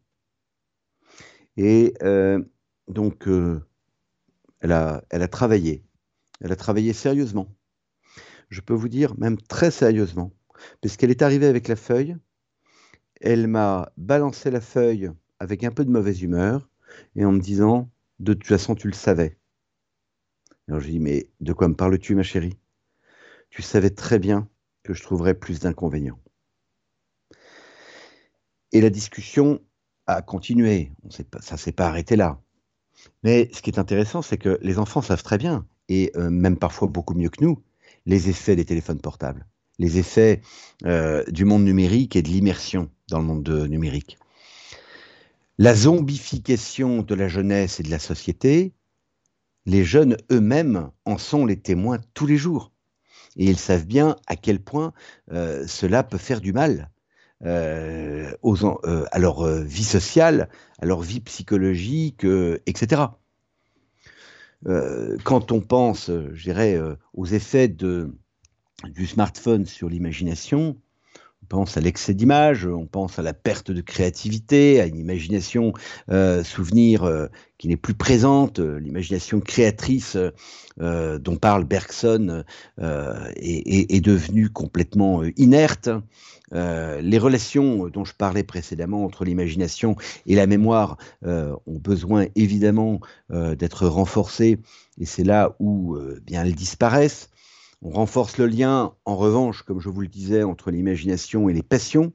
Et 1.57 1.95
euh, 2.03 2.43
donc, 2.89 3.29
euh, 3.29 3.65
elle, 4.61 4.73
a, 4.73 5.29
travaillé. 5.29 5.85
Elle 6.41 6.51
a 6.51 6.57
travaillé 6.57 6.93
sérieusement. 6.93 7.55
Je 8.49 8.61
peux 8.61 8.75
vous 8.75 8.89
dire 8.89 9.17
même 9.17 9.39
très 9.39 9.71
sérieusement. 9.71 10.33
Puisqu'elle 10.81 11.11
est 11.11 11.23
arrivée 11.23 11.47
avec 11.47 11.69
la 11.69 11.77
feuille, 11.77 12.17
elle 13.21 13.47
m'a 13.47 13.93
balancé 13.97 14.51
la 14.51 14.61
feuille 14.61 15.11
avec 15.39 15.63
un 15.63 15.71
peu 15.71 15.85
de 15.85 15.91
mauvaise 15.91 16.21
humeur 16.23 16.69
et 17.15 17.25
en 17.25 17.33
me 17.33 17.41
disant, 17.41 17.91
de 18.19 18.35
toute 18.35 18.47
façon, 18.47 18.75
tu 18.75 18.89
le 18.89 18.95
savais. 18.95 19.39
Alors 20.67 20.81
je 20.81 20.89
dis, 20.89 20.99
mais 20.99 21.31
de 21.41 21.53
quoi 21.53 21.69
me 21.69 21.75
parles-tu, 21.75 22.15
ma 22.17 22.23
chérie? 22.23 22.59
Tu 23.55 23.63
savais 23.63 23.91
très 23.91 24.19
bien 24.19 24.49
que 24.83 24.95
je 24.95 25.03
trouverais 25.05 25.35
plus 25.35 25.61
d'inconvénients. 25.61 26.19
Et 28.73 28.81
la 28.81 28.91
discussion 28.91 29.61
a 30.09 30.23
continué. 30.23 30.91
Ça 31.09 31.55
ne 31.55 31.57
s'est 31.57 31.71
pas 31.71 31.87
arrêté 31.87 32.17
là. 32.17 32.43
Mais 33.23 33.49
ce 33.53 33.63
qui 33.63 33.71
est 33.71 33.79
intéressant, 33.79 34.23
c'est 34.23 34.39
que 34.39 34.59
les 34.61 34.81
enfants 34.81 35.03
savent 35.03 35.23
très 35.23 35.39
bien, 35.39 35.69
et 35.89 36.11
euh, 36.17 36.31
même 36.31 36.59
parfois 36.59 36.89
beaucoup 36.89 37.15
mieux 37.15 37.29
que 37.29 37.45
nous, 37.45 37.63
les 38.07 38.29
effets 38.29 38.57
des 38.57 38.65
téléphones 38.65 39.01
portables, 39.01 39.47
les 39.79 39.99
effets 39.99 40.41
euh, 40.85 41.23
du 41.31 41.45
monde 41.45 41.63
numérique 41.63 42.17
et 42.17 42.23
de 42.23 42.29
l'immersion 42.29 42.91
dans 43.09 43.21
le 43.21 43.25
monde 43.25 43.49
numérique. 43.71 44.19
La 45.59 45.77
zombification 45.77 47.03
de 47.03 47.15
la 47.15 47.29
jeunesse 47.29 47.79
et 47.79 47.85
de 47.85 47.91
la 47.91 48.01
société, 48.01 48.73
les 49.65 49.85
jeunes 49.85 50.17
eux-mêmes 50.33 50.91
en 51.05 51.19
sont 51.19 51.47
les 51.47 51.61
témoins 51.61 52.01
tous 52.15 52.27
les 52.27 52.37
jours. 52.37 52.74
Et 53.37 53.47
ils 53.47 53.59
savent 53.59 53.87
bien 53.87 54.17
à 54.27 54.37
quel 54.37 54.61
point 54.61 54.93
euh, 55.33 55.67
cela 55.67 56.03
peut 56.03 56.19
faire 56.19 56.41
du 56.41 56.53
mal 56.53 56.91
euh, 57.45 58.33
aux, 58.43 58.65
euh, 58.65 59.07
à 59.11 59.19
leur 59.19 59.45
vie 59.47 59.85
sociale, 59.85 60.49
à 60.81 60.87
leur 60.87 61.03
vie 61.03 61.21
psychologique, 61.21 62.27
etc. 62.67 63.03
quand 65.25 65.53
on 65.53 65.61
pense, 65.61 66.11
je 66.11 66.43
dirais, 66.43 66.81
aux 67.13 67.27
effets 67.27 67.69
du 67.69 69.07
smartphone 69.07 69.67
sur 69.67 69.91
l'imagination, 69.91 70.77
on 70.79 70.84
pense 71.45 71.77
à 71.77 71.81
l'excès 71.81 72.15
d'image, 72.15 72.67
on 72.67 72.87
pense 72.87 73.19
à 73.19 73.23
la 73.23 73.33
perte 73.35 73.71
de 73.71 73.81
créativité, 73.81 74.81
à 74.81 74.87
une 74.87 74.99
imagination 74.99 75.73
souvenir 76.43 77.29
qui 77.59 77.69
n'est 77.69 77.77
plus 77.77 77.95
présente, 77.95 78.59
l'imagination 78.59 79.41
créatrice 79.41 80.17
dont 80.79 81.37
parle 81.37 81.65
Bergson 81.65 82.45
est, 82.79 84.05
devenue 84.05 84.51
complètement 84.51 85.23
inerte. 85.37 85.91
Euh, 86.53 87.01
les 87.01 87.19
relations 87.19 87.89
dont 87.89 88.05
je 88.05 88.15
parlais 88.15 88.43
précédemment 88.43 89.05
entre 89.05 89.25
l'imagination 89.25 89.97
et 90.27 90.35
la 90.35 90.47
mémoire 90.47 90.99
euh, 91.25 91.57
ont 91.67 91.79
besoin 91.79 92.27
évidemment 92.35 93.01
euh, 93.33 93.55
d'être 93.55 93.87
renforcées 93.87 94.61
et 94.99 95.07
c'est 95.07 95.25
là 95.25 95.57
où 95.59 95.97
bien 96.25 96.45
elles 96.45 96.55
disparaissent. 96.55 97.31
On 97.85 97.91
renforce 97.91 98.39
le 98.39 98.47
lien, 98.47 98.95
en 99.05 99.17
revanche, 99.17 99.63
comme 99.63 99.81
je 99.81 99.89
vous 99.89 100.01
le 100.01 100.09
disais, 100.09 100.43
entre 100.43 100.71
l'imagination 100.71 101.49
et 101.49 101.53
les 101.53 101.63
passions, 101.63 102.13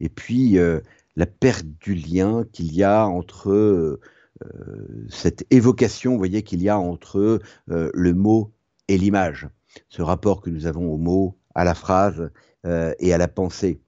et 0.00 0.08
puis 0.08 0.58
la 1.16 1.26
perte 1.26 1.66
du 1.80 1.94
lien 1.94 2.44
qu'il 2.52 2.72
y 2.74 2.84
a 2.84 3.06
entre 3.06 3.98
cette 5.08 5.46
évocation, 5.50 6.16
voyez, 6.16 6.42
qu'il 6.42 6.62
y 6.62 6.68
a 6.68 6.78
entre 6.78 7.40
le 7.66 8.14
mot 8.14 8.52
et 8.88 8.98
l'image, 8.98 9.48
ce 9.88 10.02
rapport 10.02 10.42
que 10.42 10.50
nous 10.50 10.66
avons 10.66 10.92
au 10.92 10.98
mot, 10.98 11.38
à 11.58 11.64
la 11.64 11.74
phrase 11.74 12.30
euh, 12.66 12.94
et 13.00 13.12
à 13.12 13.18
la 13.18 13.26
pensée. 13.26 13.80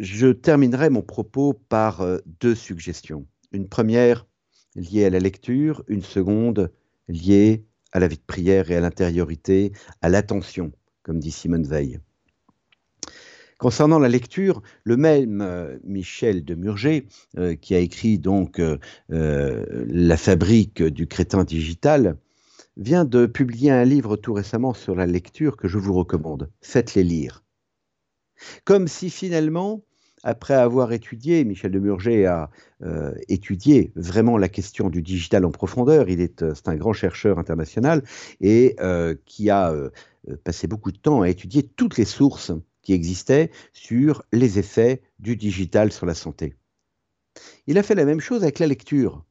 Je 0.00 0.26
terminerai 0.28 0.90
mon 0.90 1.02
propos 1.02 1.52
par 1.52 2.00
euh, 2.00 2.18
deux 2.40 2.56
suggestions. 2.56 3.24
Une 3.52 3.68
première 3.68 4.26
liée 4.74 5.04
à 5.04 5.10
la 5.10 5.20
lecture, 5.20 5.84
une 5.86 6.02
seconde 6.02 6.72
liée 7.06 7.64
à 7.92 8.00
la 8.00 8.08
vie 8.08 8.16
de 8.16 8.22
prière 8.26 8.70
et 8.70 8.76
à 8.76 8.80
l'intériorité, 8.80 9.72
à 10.02 10.08
l'attention, 10.08 10.72
comme 11.02 11.18
dit 11.18 11.30
Simone 11.30 11.66
Veil. 11.66 12.00
Concernant 13.58 13.98
la 13.98 14.08
lecture, 14.08 14.62
le 14.84 14.96
même 14.96 15.40
euh, 15.40 15.78
Michel 15.82 16.44
de 16.44 16.54
Murger, 16.54 17.06
qui 17.60 17.74
a 17.74 17.78
écrit 17.78 18.18
donc 18.18 18.60
La 19.08 20.16
fabrique 20.16 20.82
du 20.82 21.06
crétin 21.06 21.44
digital, 21.44 22.16
vient 22.78 23.04
de 23.04 23.26
publier 23.26 23.70
un 23.70 23.84
livre 23.84 24.16
tout 24.16 24.32
récemment 24.32 24.72
sur 24.72 24.94
la 24.94 25.06
lecture 25.06 25.56
que 25.56 25.68
je 25.68 25.78
vous 25.78 25.92
recommande. 25.92 26.50
Faites-les 26.62 27.02
lire. 27.02 27.44
Comme 28.64 28.86
si 28.86 29.10
finalement, 29.10 29.84
après 30.22 30.54
avoir 30.54 30.92
étudié, 30.92 31.44
Michel 31.44 31.70
de 31.70 31.78
Murger 31.78 32.26
a 32.26 32.50
euh, 32.82 33.12
étudié 33.28 33.92
vraiment 33.94 34.38
la 34.38 34.48
question 34.48 34.90
du 34.90 35.02
digital 35.02 35.44
en 35.44 35.50
profondeur, 35.50 36.08
il 36.08 36.20
est, 36.20 36.42
euh, 36.42 36.54
c'est 36.54 36.68
un 36.68 36.76
grand 36.76 36.92
chercheur 36.92 37.38
international 37.38 38.02
et 38.40 38.76
euh, 38.80 39.14
qui 39.26 39.50
a 39.50 39.74
passé 40.44 40.66
beaucoup 40.66 40.92
de 40.92 40.98
temps 40.98 41.22
à 41.22 41.28
étudier 41.28 41.62
toutes 41.62 41.96
les 41.96 42.04
sources 42.04 42.52
qui 42.82 42.92
existaient 42.92 43.50
sur 43.72 44.22
les 44.32 44.58
effets 44.58 45.02
du 45.18 45.36
digital 45.36 45.92
sur 45.92 46.06
la 46.06 46.14
santé. 46.14 46.54
Il 47.66 47.78
a 47.78 47.82
fait 47.82 47.94
la 47.94 48.04
même 48.04 48.20
chose 48.20 48.42
avec 48.42 48.58
la 48.58 48.66
lecture. 48.66 49.24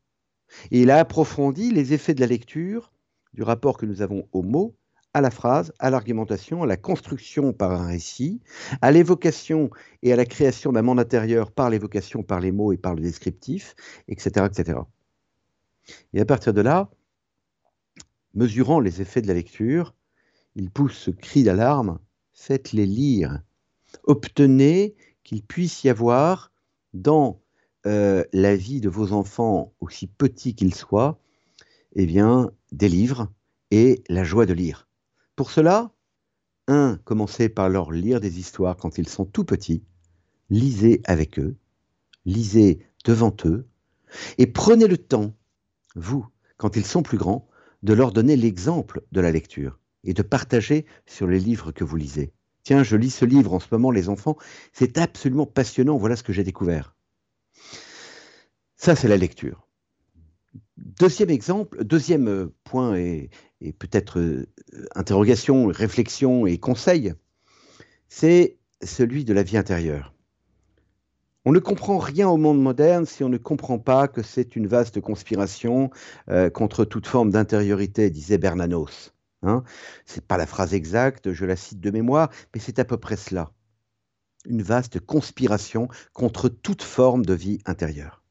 Et 0.71 0.81
il 0.81 0.91
a 0.91 0.99
approfondi 0.99 1.71
les 1.71 1.93
effets 1.93 2.13
de 2.13 2.21
la 2.21 2.27
lecture 2.27 2.91
du 3.33 3.43
rapport 3.43 3.77
que 3.77 3.85
nous 3.85 4.01
avons 4.01 4.27
au 4.31 4.41
mot, 4.41 4.76
à 5.17 5.21
la 5.21 5.31
phrase, 5.31 5.73
à 5.79 5.89
l'argumentation, 5.89 6.61
à 6.61 6.67
la 6.67 6.77
construction 6.77 7.51
par 7.51 7.71
un 7.71 7.87
récit, 7.87 8.39
à 8.83 8.91
l'évocation 8.91 9.71
et 10.03 10.13
à 10.13 10.15
la 10.15 10.25
création 10.25 10.71
d'un 10.71 10.83
monde 10.83 10.99
intérieur 10.99 11.51
par 11.51 11.71
l'évocation, 11.71 12.21
par 12.21 12.39
les 12.39 12.51
mots 12.51 12.71
et 12.71 12.77
par 12.77 12.93
le 12.93 13.01
descriptif, 13.01 13.73
etc., 14.07 14.45
etc. 14.45 14.79
Et 16.13 16.21
à 16.21 16.25
partir 16.25 16.53
de 16.53 16.61
là, 16.61 16.91
mesurant 18.35 18.79
les 18.79 19.01
effets 19.01 19.23
de 19.23 19.27
la 19.27 19.33
lecture, 19.33 19.95
il 20.53 20.69
pousse 20.69 20.95
ce 20.95 21.09
cri 21.09 21.41
d'alarme, 21.41 21.97
faites-les 22.33 22.85
lire, 22.85 23.41
obtenez 24.03 24.95
qu'il 25.23 25.41
puisse 25.41 25.83
y 25.83 25.89
avoir 25.89 26.51
dans 26.93 27.41
euh, 27.87 28.23
la 28.33 28.55
vie 28.55 28.81
de 28.81 28.89
vos 28.89 29.13
enfants, 29.13 29.73
aussi 29.79 30.05
petits 30.05 30.53
qu'ils 30.53 30.75
soient, 30.75 31.19
eh 31.95 32.05
bien, 32.05 32.51
des 32.71 32.87
livres 32.87 33.31
et 33.71 34.03
la 34.09 34.23
joie 34.23 34.45
de 34.45 34.53
lire. 34.53 34.86
Pour 35.37 35.51
cela, 35.51 35.91
un, 36.67 36.99
commencez 37.05 37.47
par 37.47 37.69
leur 37.69 37.91
lire 37.91 38.19
des 38.19 38.39
histoires 38.39 38.75
quand 38.75 38.97
ils 38.97 39.07
sont 39.07 39.23
tout 39.23 39.45
petits, 39.45 39.83
lisez 40.49 40.99
avec 41.05 41.37
eux, 41.37 41.55
lisez 42.25 42.79
devant 43.05 43.35
eux, 43.45 43.67
et 44.39 44.47
prenez 44.47 44.87
le 44.87 44.97
temps, 44.97 45.35
vous, 45.95 46.25
quand 46.57 46.75
ils 46.75 46.85
sont 46.85 47.03
plus 47.03 47.19
grands, 47.19 47.47
de 47.83 47.93
leur 47.93 48.13
donner 48.13 48.35
l'exemple 48.35 49.03
de 49.11 49.21
la 49.21 49.31
lecture 49.31 49.79
et 50.03 50.15
de 50.15 50.23
partager 50.23 50.87
sur 51.05 51.27
les 51.27 51.39
livres 51.39 51.71
que 51.71 51.83
vous 51.83 51.97
lisez. 51.97 52.33
Tiens, 52.63 52.81
je 52.81 52.97
lis 52.97 53.11
ce 53.11 53.23
livre 53.23 53.53
en 53.53 53.59
ce 53.59 53.67
moment, 53.71 53.91
les 53.91 54.09
enfants, 54.09 54.37
c'est 54.73 54.97
absolument 54.97 55.45
passionnant, 55.45 55.97
voilà 55.97 56.15
ce 56.15 56.23
que 56.23 56.33
j'ai 56.33 56.43
découvert. 56.43 56.95
Ça, 58.75 58.95
c'est 58.95 59.07
la 59.07 59.17
lecture. 59.17 59.67
Deuxième 60.77 61.29
exemple, 61.29 61.83
deuxième 61.83 62.27
euh, 62.27 62.55
point 62.63 62.95
et, 62.95 63.29
peut-être 63.77 64.19
euh, 64.19 64.47
interrogation, 64.95 65.67
réflexion 65.67 66.45
et 66.45 66.57
conseil, 66.57 67.13
c'est 68.09 68.57
celui 68.83 69.25
de 69.25 69.33
la 69.33 69.43
vie 69.43 69.57
intérieure. 69.57 70.13
On 71.45 71.53
ne 71.53 71.59
comprend 71.59 71.97
rien 71.97 72.27
au 72.27 72.35
monde 72.35 72.61
moderne 72.61 73.05
si 73.05 73.23
on 73.23 73.29
ne 73.29 73.37
comprend 73.37 73.79
pas 73.79 74.09
que 74.09 74.21
c'est 74.21 74.55
une 74.57 74.67
vaste 74.67 74.99
conspiration 74.99 75.91
euh, 76.29 76.49
contre 76.49 76.83
toute 76.83 77.07
forme 77.07 77.31
d'intériorité, 77.31 78.09
disait 78.09 78.37
Bernanos. 78.37 79.13
Hein 79.43 79.63
Ce 80.05 80.15
n'est 80.15 80.25
pas 80.25 80.37
la 80.37 80.45
phrase 80.45 80.73
exacte, 80.73 81.31
je 81.31 81.45
la 81.45 81.55
cite 81.55 81.79
de 81.79 81.89
mémoire, 81.89 82.29
mais 82.53 82.59
c'est 82.59 82.79
à 82.79 82.85
peu 82.85 82.97
près 82.97 83.15
cela. 83.15 83.51
Une 84.45 84.61
vaste 84.61 84.99
conspiration 84.99 85.87
contre 86.13 86.49
toute 86.49 86.83
forme 86.83 87.25
de 87.25 87.33
vie 87.33 87.59
intérieure. 87.65 88.23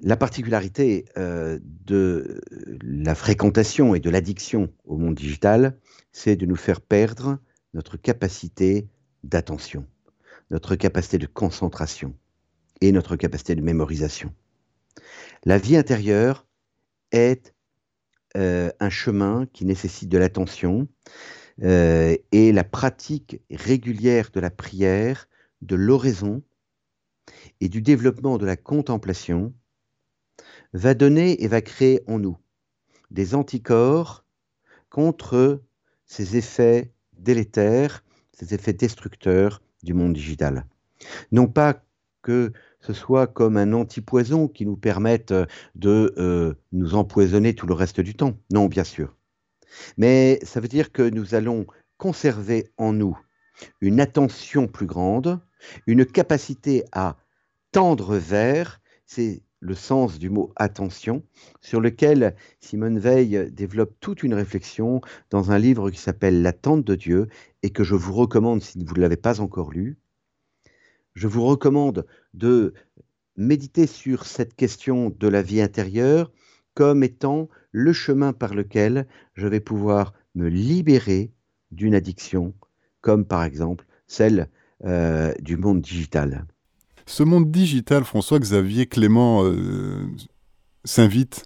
La 0.00 0.16
particularité 0.16 1.04
euh, 1.16 1.58
de 1.62 2.40
la 2.82 3.14
fréquentation 3.14 3.94
et 3.94 4.00
de 4.00 4.10
l'addiction 4.10 4.72
au 4.84 4.96
monde 4.98 5.14
digital, 5.14 5.78
c'est 6.10 6.36
de 6.36 6.46
nous 6.46 6.56
faire 6.56 6.80
perdre 6.80 7.38
notre 7.74 7.96
capacité 7.96 8.88
d'attention, 9.22 9.86
notre 10.50 10.74
capacité 10.74 11.18
de 11.18 11.26
concentration 11.26 12.14
et 12.80 12.90
notre 12.90 13.16
capacité 13.16 13.54
de 13.54 13.62
mémorisation. 13.62 14.34
La 15.44 15.58
vie 15.58 15.76
intérieure 15.76 16.46
est 17.12 17.54
euh, 18.36 18.70
un 18.80 18.90
chemin 18.90 19.46
qui 19.52 19.64
nécessite 19.64 20.08
de 20.08 20.18
l'attention 20.18 20.88
euh, 21.62 22.16
et 22.32 22.50
la 22.50 22.64
pratique 22.64 23.40
régulière 23.48 24.30
de 24.32 24.40
la 24.40 24.50
prière, 24.50 25.28
de 25.62 25.76
l'oraison 25.76 26.42
et 27.60 27.68
du 27.68 27.80
développement 27.80 28.38
de 28.38 28.46
la 28.46 28.56
contemplation 28.56 29.54
va 30.74 30.94
donner 30.94 31.42
et 31.42 31.48
va 31.48 31.62
créer 31.62 32.02
en 32.06 32.18
nous 32.18 32.36
des 33.10 33.34
anticorps 33.34 34.24
contre 34.90 35.62
ces 36.04 36.36
effets 36.36 36.92
délétères, 37.18 38.04
ces 38.32 38.54
effets 38.54 38.72
destructeurs 38.72 39.62
du 39.82 39.94
monde 39.94 40.12
digital. 40.12 40.66
Non 41.32 41.46
pas 41.46 41.82
que 42.22 42.52
ce 42.80 42.92
soit 42.92 43.26
comme 43.26 43.56
un 43.56 43.72
antipoison 43.72 44.48
qui 44.48 44.66
nous 44.66 44.76
permette 44.76 45.32
de 45.74 46.14
euh, 46.18 46.54
nous 46.72 46.94
empoisonner 46.94 47.54
tout 47.54 47.66
le 47.66 47.74
reste 47.74 48.00
du 48.00 48.14
temps. 48.14 48.36
Non, 48.52 48.66
bien 48.66 48.84
sûr. 48.84 49.16
Mais 49.96 50.38
ça 50.42 50.60
veut 50.60 50.68
dire 50.68 50.92
que 50.92 51.02
nous 51.02 51.34
allons 51.34 51.66
conserver 51.96 52.70
en 52.76 52.92
nous 52.92 53.18
une 53.80 54.00
attention 54.00 54.66
plus 54.66 54.86
grande, 54.86 55.40
une 55.86 56.04
capacité 56.04 56.84
à 56.92 57.16
tendre 57.72 58.16
vers, 58.16 58.80
c'est 59.06 59.42
le 59.64 59.74
sens 59.74 60.18
du 60.18 60.28
mot 60.28 60.52
attention, 60.56 61.22
sur 61.62 61.80
lequel 61.80 62.36
Simone 62.60 62.98
Veil 62.98 63.50
développe 63.50 63.94
toute 63.98 64.22
une 64.22 64.34
réflexion 64.34 65.00
dans 65.30 65.52
un 65.52 65.58
livre 65.58 65.90
qui 65.90 65.98
s'appelle 65.98 66.42
L'attente 66.42 66.84
de 66.84 66.94
Dieu 66.94 67.28
et 67.62 67.70
que 67.70 67.82
je 67.82 67.94
vous 67.94 68.12
recommande 68.12 68.62
si 68.62 68.84
vous 68.84 68.94
ne 68.94 69.00
l'avez 69.00 69.16
pas 69.16 69.40
encore 69.40 69.70
lu. 69.70 69.96
Je 71.14 71.26
vous 71.28 71.44
recommande 71.46 72.06
de 72.34 72.74
méditer 73.36 73.86
sur 73.86 74.26
cette 74.26 74.54
question 74.54 75.10
de 75.18 75.28
la 75.28 75.40
vie 75.40 75.62
intérieure 75.62 76.30
comme 76.74 77.02
étant 77.02 77.48
le 77.72 77.94
chemin 77.94 78.34
par 78.34 78.54
lequel 78.54 79.06
je 79.32 79.48
vais 79.48 79.60
pouvoir 79.60 80.12
me 80.34 80.48
libérer 80.48 81.32
d'une 81.70 81.94
addiction, 81.94 82.52
comme 83.00 83.24
par 83.24 83.44
exemple 83.44 83.86
celle 84.06 84.50
euh, 84.84 85.32
du 85.40 85.56
monde 85.56 85.80
digital. 85.80 86.46
Ce 87.06 87.22
monde 87.22 87.50
digital, 87.50 88.04
François-Xavier 88.04 88.86
Clément 88.86 89.44
euh, 89.44 90.06
s'invite 90.84 91.44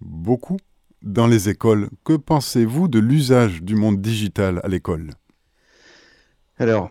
beaucoup 0.00 0.56
dans 1.02 1.28
les 1.28 1.48
écoles. 1.48 1.88
Que 2.04 2.14
pensez-vous 2.14 2.88
de 2.88 2.98
l'usage 2.98 3.62
du 3.62 3.76
monde 3.76 4.00
digital 4.00 4.60
à 4.64 4.68
l'école? 4.68 5.10
Alors, 6.58 6.90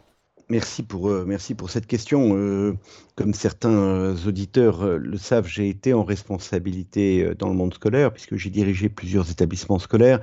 Merci 0.49 0.81
pour, 0.81 1.09
euh, 1.09 1.25
merci 1.27 1.55
pour 1.55 1.69
cette 1.69 1.87
question. 1.87 2.37
Euh, 2.37 2.73
comme 3.15 3.33
certains 3.33 4.15
auditeurs 4.25 4.97
le 4.97 5.17
savent, 5.17 5.45
j'ai 5.45 5.67
été 5.67 5.93
en 5.93 6.05
responsabilité 6.05 7.33
dans 7.37 7.49
le 7.49 7.53
monde 7.53 7.73
scolaire 7.73 8.13
puisque 8.13 8.37
j'ai 8.37 8.49
dirigé 8.49 8.87
plusieurs 8.87 9.29
établissements 9.29 9.77
scolaires. 9.77 10.21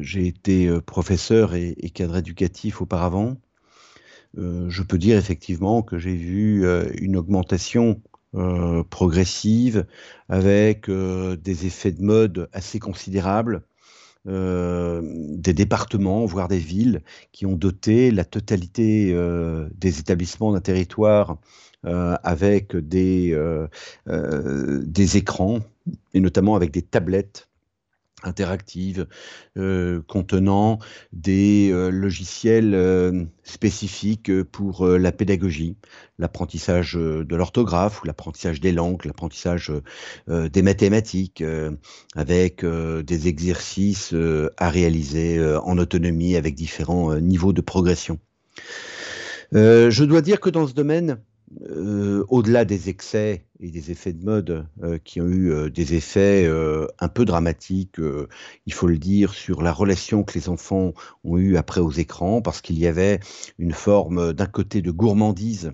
j'ai 0.00 0.26
été 0.26 0.68
professeur 0.80 1.54
et, 1.54 1.76
cadre 1.94 2.16
éducatif 2.16 2.82
auparavant. 2.82 3.36
Je 4.34 4.82
peux 4.82 4.98
dire 4.98 5.16
effectivement 5.16 5.82
que 5.82 5.98
j'ai 5.98 6.14
vu 6.14 6.66
une 7.00 7.16
augmentation 7.16 8.00
progressive 8.90 9.86
avec 10.28 10.90
des 10.90 11.66
effets 11.66 11.92
de 11.92 12.02
mode 12.02 12.48
assez 12.52 12.78
considérables 12.78 13.62
euh, 14.28 15.02
des 15.04 15.52
départements, 15.52 16.24
voire 16.26 16.48
des 16.48 16.58
villes, 16.58 17.02
qui 17.30 17.46
ont 17.46 17.54
doté 17.54 18.10
la 18.10 18.24
totalité 18.24 19.12
euh, 19.12 19.68
des 19.76 20.00
établissements 20.00 20.52
d'un 20.52 20.60
territoire 20.60 21.38
euh, 21.84 22.16
avec 22.24 22.74
des 22.74 23.38
écrans, 25.14 25.60
et 26.12 26.18
notamment 26.18 26.56
avec 26.56 26.72
des 26.72 26.82
tablettes 26.82 27.48
interactive 28.26 29.06
euh, 29.56 30.02
contenant 30.06 30.78
des 31.12 31.70
euh, 31.72 31.90
logiciels 31.90 32.74
euh, 32.74 33.24
spécifiques 33.44 34.42
pour 34.44 34.86
la 34.86 35.12
pédagogie, 35.12 35.76
l'apprentissage 36.18 36.94
de 36.94 37.36
l'orthographe 37.36 38.02
ou 38.02 38.06
l'apprentissage 38.06 38.60
des 38.60 38.72
langues, 38.72 39.04
l'apprentissage 39.04 39.72
des 40.28 40.62
mathématiques, 40.62 41.44
avec 42.16 42.64
des 42.64 43.28
exercices 43.28 44.14
à 44.56 44.70
réaliser 44.70 45.40
en 45.62 45.78
autonomie 45.78 46.34
avec 46.36 46.54
différents 46.54 47.14
niveaux 47.16 47.52
de 47.52 47.60
progression. 47.60 48.18
je 49.52 50.04
dois 50.04 50.22
dire 50.22 50.40
que 50.40 50.50
dans 50.50 50.66
ce 50.66 50.74
domaine, 50.74 51.18
euh, 51.62 52.24
au-delà 52.28 52.64
des 52.64 52.88
excès 52.88 53.46
et 53.60 53.70
des 53.70 53.92
effets 53.92 54.12
de 54.12 54.24
mode 54.24 54.66
euh, 54.82 54.98
qui 55.02 55.20
ont 55.20 55.28
eu 55.28 55.52
euh, 55.52 55.70
des 55.70 55.94
effets 55.94 56.46
un 56.98 57.08
peu 57.08 57.24
dramatiques, 57.24 58.00
il 58.66 58.72
faut 58.72 58.86
le 58.86 58.98
dire, 58.98 59.32
sur 59.32 59.62
la 59.62 59.72
relation 59.72 60.24
que 60.24 60.34
les 60.34 60.48
enfants 60.48 60.92
ont 61.24 61.38
eue 61.38 61.56
après 61.56 61.80
aux 61.80 61.92
écrans, 61.92 62.42
parce 62.42 62.60
qu'il 62.60 62.78
y 62.78 62.86
avait 62.86 63.20
une 63.58 63.72
forme 63.72 64.32
d'un 64.32 64.46
côté 64.46 64.82
de 64.82 64.90
gourmandise 64.90 65.72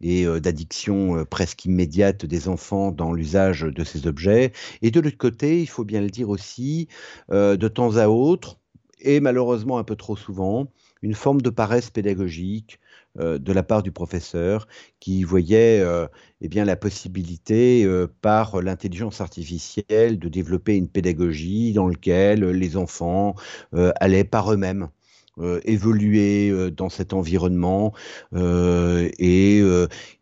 et 0.00 0.26
d'addiction 0.40 1.24
presque 1.24 1.64
immédiate 1.64 2.26
des 2.26 2.48
enfants 2.48 2.90
dans 2.90 3.12
l'usage 3.12 3.60
de 3.60 3.84
ces 3.84 4.06
objets, 4.06 4.52
et 4.82 4.90
de 4.90 5.00
l'autre 5.00 5.18
côté, 5.18 5.60
il 5.60 5.68
faut 5.68 5.84
bien 5.84 6.00
le 6.00 6.10
dire 6.10 6.28
aussi, 6.28 6.88
de 7.30 7.68
temps 7.68 7.96
à 7.96 8.08
autre, 8.08 8.58
et 9.00 9.20
malheureusement 9.20 9.78
un 9.78 9.84
peu 9.84 9.96
trop 9.96 10.16
souvent, 10.16 10.68
une 11.02 11.14
forme 11.14 11.40
de 11.40 11.50
paresse 11.50 11.90
pédagogique, 11.90 12.80
de 13.16 13.52
la 13.52 13.62
part 13.62 13.82
du 13.82 13.92
professeur 13.92 14.66
qui 15.00 15.22
voyait 15.22 15.80
euh, 15.80 16.06
eh 16.40 16.48
bien, 16.48 16.64
la 16.64 16.76
possibilité 16.76 17.84
euh, 17.84 18.06
par 18.22 18.62
l'intelligence 18.62 19.20
artificielle 19.20 20.18
de 20.18 20.28
développer 20.28 20.76
une 20.76 20.88
pédagogie 20.88 21.72
dans 21.72 21.88
laquelle 21.88 22.44
les 22.44 22.76
enfants 22.76 23.34
allaient 24.00 24.24
par 24.24 24.52
eux-mêmes 24.52 24.88
euh, 25.38 25.60
évoluer 25.64 26.50
euh, 26.50 26.70
dans 26.70 26.90
cet 26.90 27.14
environnement 27.14 27.94
euh, 28.34 29.08
et 29.18 29.62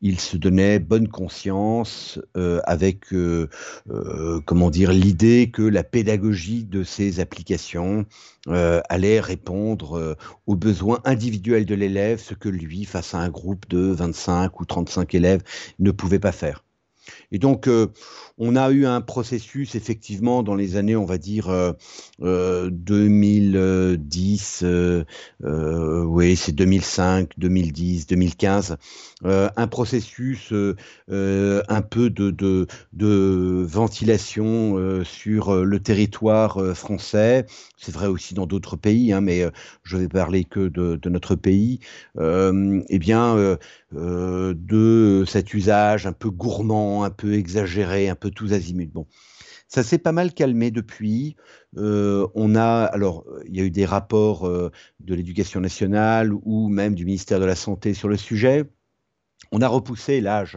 il 0.01 0.21
se 0.21 0.37
donnait 0.37 0.79
bonne 0.79 1.09
conscience 1.09 2.21
avec 2.65 3.07
comment 4.47 4.71
dire 4.71 4.93
l'idée 4.93 5.51
que 5.53 5.63
la 5.63 5.83
pédagogie 5.83 6.65
de 6.65 6.85
ces 6.85 7.19
applications 7.21 8.07
allait 8.47 9.21
répondre 9.21 10.17
aux 10.47 10.57
besoins 10.57 11.01
individuels 11.05 11.67
de 11.67 11.75
l'élève, 11.75 12.21
ce 12.21 12.35
que 12.35 12.49
lui, 12.49 12.85
face 12.85 13.15
à 13.15 13.19
un 13.19 13.29
groupe 13.29 13.69
de 13.69 13.79
25 13.79 14.61
ou 14.61 14.65
35 14.65 15.15
élèves, 15.15 15.43
ne 15.79 15.91
pouvait 15.91 16.19
pas 16.19 16.33
faire. 16.33 16.65
Et 17.33 17.39
donc, 17.39 17.69
euh, 17.69 17.89
on 18.39 18.57
a 18.57 18.71
eu 18.71 18.87
un 18.87 19.01
processus, 19.01 19.75
effectivement, 19.75 20.43
dans 20.43 20.55
les 20.55 20.77
années, 20.77 20.97
on 20.97 21.05
va 21.05 21.19
dire, 21.19 21.75
2010, 22.21 24.61
euh, 24.63 25.05
euh, 25.45 26.03
oui, 26.05 26.37
c'est 26.37 26.53
2005, 26.53 27.33
2010, 27.39 28.07
2015, 28.07 28.77
un 29.25 29.67
processus 29.67 30.53
un 31.09 31.83
peu 31.83 32.11
de, 32.11 32.31
de, 32.93 33.67
ventilation 33.69 35.03
sur 35.05 35.65
le 35.65 35.81
territoire 35.81 36.75
français. 36.75 37.47
C'est 37.77 37.93
vrai 37.93 38.07
aussi 38.07 38.33
dans 38.35 38.47
d'autres 38.47 38.77
pays, 38.77 39.13
hein, 39.13 39.21
mais 39.21 39.45
je 39.83 39.97
vais 39.99 40.09
parler 40.09 40.45
que 40.45 40.69
de, 40.69 41.09
notre 41.11 41.35
pays. 41.35 41.81
eh 42.19 42.99
bien, 42.99 43.59
de 43.93 45.25
cet 45.27 45.53
usage 45.55 46.07
un 46.07 46.13
peu 46.13 46.31
gourmand, 46.31 47.05
un 47.05 47.11
peu 47.11 47.35
exagéré, 47.35 48.09
un 48.09 48.15
peu 48.15 48.31
tous 48.31 48.53
azimuts. 48.53 48.91
Bon, 48.93 49.07
ça 49.71 49.85
s'est 49.85 49.99
pas 49.99 50.13
mal 50.13 50.35
calmé 50.35 50.73
depuis. 50.73 51.37
Euh, 51.77 52.27
on 52.35 52.57
a, 52.57 52.85
alors, 52.85 53.25
il 53.47 53.57
y 53.57 53.61
a 53.61 53.65
eu 53.65 53.71
des 53.71 53.87
rapports 53.87 54.47
euh, 54.47 54.71
de 54.99 55.15
l'éducation 55.15 55.61
nationale 55.61 56.33
ou 56.43 56.69
même 56.69 56.97
du 56.97 57.05
ministère 57.05 57.39
de 57.39 57.45
la 57.45 57.55
Santé 57.55 57.95
sur 57.95 58.09
le 58.09 58.17
sujet. 58.17 58.65
On 59.53 59.63
a 59.63 59.69
repoussé 59.69 60.21
l'âge 60.21 60.57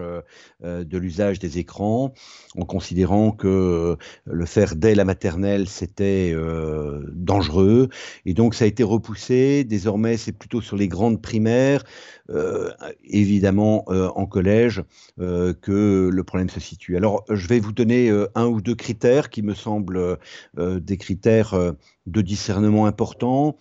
euh, 0.63 0.83
de 0.83 0.97
l'usage 0.97 1.39
des 1.39 1.57
écrans 1.57 2.13
en 2.55 2.65
considérant 2.65 3.31
que 3.31 3.97
le 4.25 4.45
faire 4.45 4.75
dès 4.75 4.93
la 4.93 5.03
maternelle, 5.03 5.67
c'était 5.67 6.31
euh, 6.34 7.03
dangereux. 7.11 7.89
Et 8.25 8.36
donc, 8.36 8.53
ça 8.53 8.65
a 8.65 8.67
été 8.67 8.84
repoussé. 8.84 9.63
Désormais, 9.63 10.17
c'est 10.17 10.31
plutôt 10.31 10.61
sur 10.61 10.77
les 10.77 10.88
grandes 10.88 11.21
primaires, 11.21 11.84
euh, 12.29 12.69
évidemment 13.03 13.86
en 13.88 14.25
collège, 14.27 14.84
que 15.17 16.09
le 16.11 16.23
problème 16.23 16.49
se 16.49 16.59
situe. 16.59 16.95
Alors, 16.95 17.25
je 17.29 17.47
vais 17.47 17.59
vous 17.59 17.71
donner 17.71 18.11
un 18.36 18.45
ou 18.45 18.61
deux 18.61 18.75
critères 18.75 19.29
qui 19.29 19.41
me 19.41 19.53
semblent 19.53 20.17
des 20.57 20.97
critères 20.97 21.73
de 22.05 22.21
discernement 22.21 22.86
importants. 22.86 23.57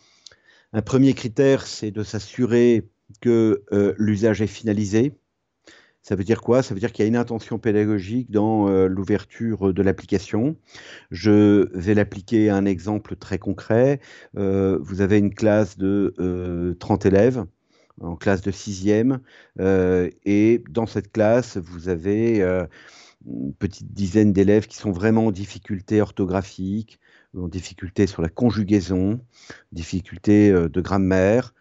Un 0.72 0.82
premier 0.82 1.14
critère, 1.14 1.66
c'est 1.66 1.90
de 1.90 2.02
s'assurer 2.02 2.88
que 3.22 3.64
l'usage 3.98 4.42
est 4.42 4.46
finalisé 4.46 5.14
Ça 6.02 6.16
veut 6.16 6.24
dire 6.24 6.40
quoi? 6.42 6.62
Ça 6.62 6.74
veut 6.74 6.80
dire 6.80 6.92
qu'il 6.92 7.04
y 7.04 7.06
a 7.06 7.08
une 7.08 7.16
intention 7.16 7.58
pédagogique 7.58 8.30
dans 8.30 8.68
euh, 8.68 8.88
l'ouverture 8.88 9.72
de 9.72 9.82
l'application. 9.82 10.56
Je 11.12 11.68
vais 11.78 11.94
l'appliquer 11.94 12.50
à 12.50 12.56
un 12.56 12.64
exemple 12.66 13.14
très 13.16 13.38
concret. 13.38 14.00
Euh, 14.36 14.78
vous 14.82 15.00
avez 15.00 15.18
une 15.18 15.32
classe 15.32 15.78
de 15.78 16.76
30 16.80 17.06
élèves 17.06 17.44
en 18.00 18.16
classe 18.16 18.40
de 18.40 18.50
sixième, 18.50 19.20
et 19.60 20.64
dans 20.70 20.86
cette 20.86 21.12
classe, 21.12 21.58
vous 21.58 21.88
avez 21.88 22.42
une 23.26 23.52
petite 23.54 23.92
dizaine 23.92 24.32
d'élèves 24.32 24.66
qui 24.66 24.76
sont 24.76 24.90
vraiment 24.90 25.26
en 25.26 25.30
difficulté 25.30 26.00
orthographique, 26.00 26.98
en 27.36 27.48
difficulté 27.48 28.08
sur 28.08 28.22
la 28.22 28.28
conjugaison, 28.28 29.20
difficulté 29.70 30.50
de 30.50 30.80
grammaire, 30.80 31.54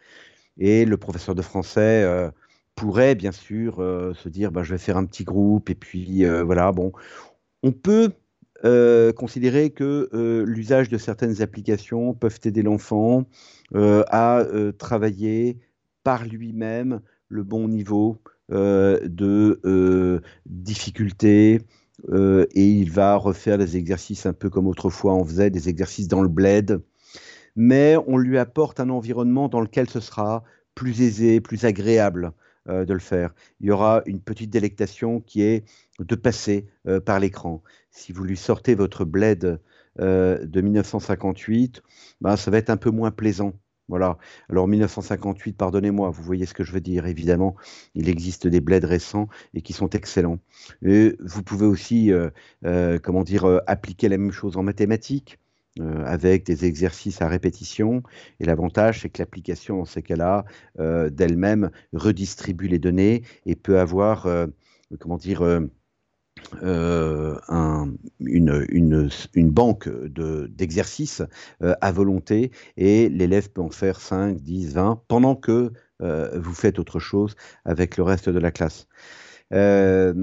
et 0.62 0.86
le 0.86 0.96
professeur 0.96 1.36
de 1.36 1.42
français 1.42 2.32
pourrait 2.76 3.16
bien 3.16 3.32
sûr 3.32 3.80
euh, 3.80 4.14
se 4.14 4.30
dire 4.30 4.52
bah, 4.52 4.64
je 4.64 4.72
vais 4.72 4.78
faire 4.78 4.98
un 4.98 5.06
petit 5.06 5.24
groupe 5.24 5.70
et 5.70 5.76
puis 5.76 6.26
euh, 6.26 6.44
voilà 6.44 6.72
bon. 6.72 6.92
On 7.64 7.72
peut 7.72 8.12
euh, 8.64 9.12
considérer 9.14 9.72
que 9.72 10.10
l'usage 10.46 10.90
de 10.90 10.98
certaines 10.98 11.42
applications 11.42 12.14
peuvent 12.14 12.40
aider 12.44 12.64
l'enfant 12.64 13.26
à 13.76 14.44
travailler 14.78 15.60
par 16.04 16.26
lui-même 16.26 17.02
le 17.28 17.44
bon 17.44 17.68
niveau 17.68 18.18
de 18.50 20.22
difficulté 20.46 21.62
et 22.12 22.68
il 22.68 22.92
va 22.92 23.16
refaire 23.16 23.58
des 23.58 23.78
exercices 23.78 24.26
un 24.26 24.34
peu 24.34 24.50
comme 24.50 24.68
autrefois 24.68 25.14
on 25.14 25.24
faisait 25.24 25.52
des 25.52 25.70
exercices 25.70 26.08
dans 26.08 26.22
le 26.22 26.28
bled 26.28 26.82
mais 27.56 27.96
on 28.08 28.18
lui 28.18 28.38
apporte 28.38 28.80
un 28.80 28.90
environnement 28.90 29.50
dans 29.50 29.62
lequel 29.62 29.90
ce 29.90 30.00
sera 30.00 30.44
plus 30.76 31.02
aisé, 31.02 31.42
plus 31.42 31.66
agréable 31.66 32.34
euh, 32.70 32.86
de 32.86 32.94
le 32.94 33.00
faire. 33.00 33.34
Il 33.60 33.66
y 33.66 33.72
aura 33.72 34.04
une 34.06 34.22
petite 34.22 34.52
délectation 34.52 35.20
qui 35.20 35.42
est 35.42 35.66
de 35.98 36.14
passer 36.14 36.68
euh, 36.88 37.00
par 37.00 37.20
l'écran. 37.20 37.64
Si 37.90 38.12
vous 38.14 38.24
lui 38.24 38.38
sortez 38.38 38.76
votre 38.76 39.04
bled 39.04 39.60
euh, 40.00 40.46
de 40.46 40.62
1958, 40.62 41.82
ben, 42.22 42.36
ça 42.36 42.52
va 42.52 42.60
être 42.60 42.70
un 42.70 42.78
peu 42.78 42.92
moins 42.92 43.10
plaisant. 43.10 43.54
Voilà. 43.88 44.20
Alors 44.48 44.68
1958, 44.68 45.58
pardonnez-moi, 45.58 46.12
vous 46.12 46.22
voyez 46.22 46.46
ce 46.46 46.54
que 46.54 46.64
je 46.64 46.72
veux 46.72 46.82
dire. 46.82 47.08
Évidemment, 47.08 47.56
il 47.96 48.08
existe 48.10 48.46
des 48.46 48.62
bleds 48.62 48.86
récents 48.86 49.28
et 49.56 49.64
qui 49.64 49.74
sont 49.74 49.90
excellents. 49.90 50.38
Et 50.84 51.18
vous 51.20 51.42
pouvez 51.42 51.66
aussi, 51.66 52.12
comment 53.04 53.24
dire, 53.24 53.62
appliquer 53.68 54.08
la 54.08 54.18
même 54.18 54.32
chose 54.32 54.56
en 54.56 54.64
mathématiques. 54.64 55.41
Euh, 55.80 56.04
avec 56.06 56.46
des 56.46 56.66
exercices 56.66 57.22
à 57.22 57.30
répétition. 57.30 58.04
Et 58.42 58.46
l'avantage, 58.46 59.02
c'est 59.02 59.10
que 59.10 59.22
l'application, 59.22 59.78
dans 59.78 59.86
ces 59.86 60.02
cas-là, 60.02 60.44
euh, 60.80 61.10
d'elle-même 61.10 61.72
redistribue 61.94 62.68
les 62.68 62.78
données 62.78 63.24
et 63.46 63.56
peut 63.56 63.80
avoir, 63.80 64.26
euh, 64.26 64.48
comment 65.00 65.16
dire, 65.16 65.42
un, 66.62 67.94
une, 68.20 68.66
une, 68.70 69.10
une, 69.34 69.50
banque 69.50 69.88
d'exercices 69.88 71.22
à 71.62 71.92
volonté 71.94 72.52
et 72.76 73.08
l'élève 73.08 73.50
peut 73.50 73.62
en 73.62 73.70
faire 73.70 74.02
5, 74.02 74.42
10, 74.42 74.74
20 74.74 75.04
pendant 75.08 75.36
que 75.36 75.72
vous 76.00 76.54
faites 76.54 76.80
autre 76.80 77.00
chose 77.00 77.36
avec 77.64 77.96
le 77.96 78.04
reste 78.04 78.30
de 78.30 78.40
la 78.40 78.52
classe. 78.52 78.88
Euh, 79.54 80.14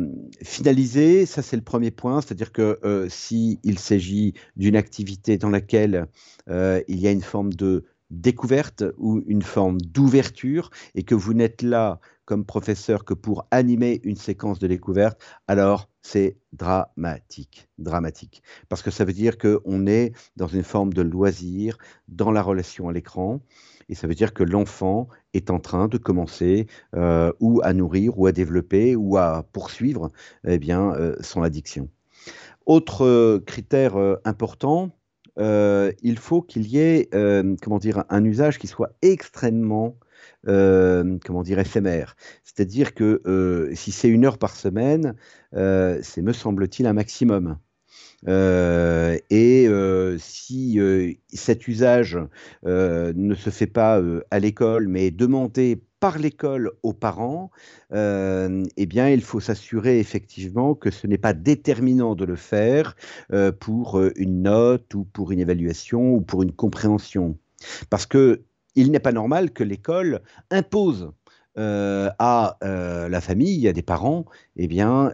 finaliser, 0.42 1.26
ça 1.26 1.42
c'est 1.42 1.56
le 1.56 1.62
premier 1.62 1.90
point, 1.90 2.20
c'est-à-dire 2.20 2.52
que 2.52 2.78
euh, 2.84 3.08
s'il 3.08 3.78
s'agit 3.78 4.34
d'une 4.56 4.76
activité 4.76 5.36
dans 5.36 5.50
laquelle 5.50 6.06
euh, 6.48 6.80
il 6.88 6.98
y 6.98 7.06
a 7.06 7.10
une 7.10 7.22
forme 7.22 7.52
de 7.52 7.84
découverte 8.10 8.84
ou 8.96 9.22
une 9.26 9.42
forme 9.42 9.78
d'ouverture 9.80 10.70
et 10.94 11.02
que 11.02 11.14
vous 11.14 11.34
n'êtes 11.34 11.60
là 11.60 12.00
comme 12.24 12.44
professeur 12.44 13.04
que 13.04 13.14
pour 13.14 13.46
animer 13.50 14.00
une 14.02 14.16
séquence 14.16 14.58
de 14.58 14.66
découverte, 14.66 15.20
alors 15.46 15.88
c'est 16.02 16.38
dramatique, 16.52 17.68
dramatique. 17.78 18.42
Parce 18.68 18.82
que 18.82 18.90
ça 18.90 19.04
veut 19.04 19.12
dire 19.12 19.36
qu'on 19.38 19.86
est 19.86 20.12
dans 20.36 20.46
une 20.46 20.62
forme 20.62 20.92
de 20.92 21.02
loisir, 21.02 21.78
dans 22.08 22.30
la 22.30 22.42
relation 22.42 22.88
à 22.88 22.92
l'écran, 22.92 23.40
et 23.88 23.94
ça 23.94 24.06
veut 24.06 24.14
dire 24.14 24.34
que 24.34 24.42
l'enfant 24.42 25.08
est 25.34 25.50
en 25.50 25.60
train 25.60 25.88
de 25.88 25.98
commencer 25.98 26.66
euh, 26.94 27.32
ou 27.40 27.60
à 27.64 27.72
nourrir 27.72 28.18
ou 28.18 28.26
à 28.26 28.32
développer 28.32 28.96
ou 28.96 29.16
à 29.16 29.44
poursuivre 29.52 30.10
eh 30.46 30.58
bien, 30.58 30.92
euh, 30.94 31.16
son 31.20 31.42
addiction. 31.42 31.88
Autre 32.66 33.04
euh, 33.04 33.42
critère 33.44 33.96
important, 34.24 34.90
il 35.38 36.18
faut 36.18 36.42
qu'il 36.42 36.66
y 36.66 36.78
ait 36.78 37.08
comment 37.62 37.78
dire, 37.78 38.04
un 38.08 38.24
usage 38.24 38.58
qui 38.58 38.66
soit 38.66 38.90
extrêmement 39.02 39.96
comment 40.44 41.42
dire, 41.42 41.58
éphémère. 41.60 42.16
C'est-à-dire 42.42 42.94
que 42.94 43.70
si 43.74 43.92
c'est 43.92 44.08
une 44.08 44.24
heure 44.24 44.38
par 44.38 44.56
semaine, 44.56 45.14
c'est, 45.52 46.22
me 46.22 46.32
semble-t-il, 46.32 46.86
un 46.88 46.92
maximum. 46.92 47.56
Euh, 48.26 49.16
et 49.30 49.68
euh, 49.68 50.18
si 50.18 50.80
euh, 50.80 51.12
cet 51.32 51.68
usage 51.68 52.18
ne 52.64 53.34
se 53.34 53.50
fait 53.50 53.66
pas 53.66 54.02
à 54.30 54.38
l'école, 54.38 54.88
mais 54.88 55.06
est 55.06 55.10
demandé 55.10 55.82
par 56.00 56.18
l'école 56.18 56.72
aux 56.82 56.92
parents, 56.92 57.50
eh 57.92 58.86
bien, 58.86 59.08
il 59.10 59.22
faut 59.22 59.40
s'assurer 59.40 59.98
effectivement 59.98 60.74
que 60.74 60.90
ce 60.90 61.06
n'est 61.06 61.18
pas 61.18 61.32
déterminant 61.32 62.14
de 62.14 62.24
le 62.24 62.36
faire 62.36 62.94
pour 63.58 64.00
une 64.16 64.42
note 64.42 64.94
ou 64.94 65.04
pour 65.04 65.32
une 65.32 65.40
évaluation 65.40 66.14
ou 66.14 66.20
pour 66.20 66.42
une 66.42 66.52
compréhension. 66.52 67.36
Parce 67.90 68.06
que 68.06 68.42
il 68.76 68.92
n'est 68.92 69.00
pas 69.00 69.12
normal 69.12 69.50
que 69.50 69.64
l'école 69.64 70.22
impose 70.50 71.10
à 71.56 72.56
la 72.62 73.20
famille, 73.20 73.66
à 73.66 73.72
des 73.72 73.82
parents, 73.82 74.24
eh 74.56 74.68
bien, 74.68 75.12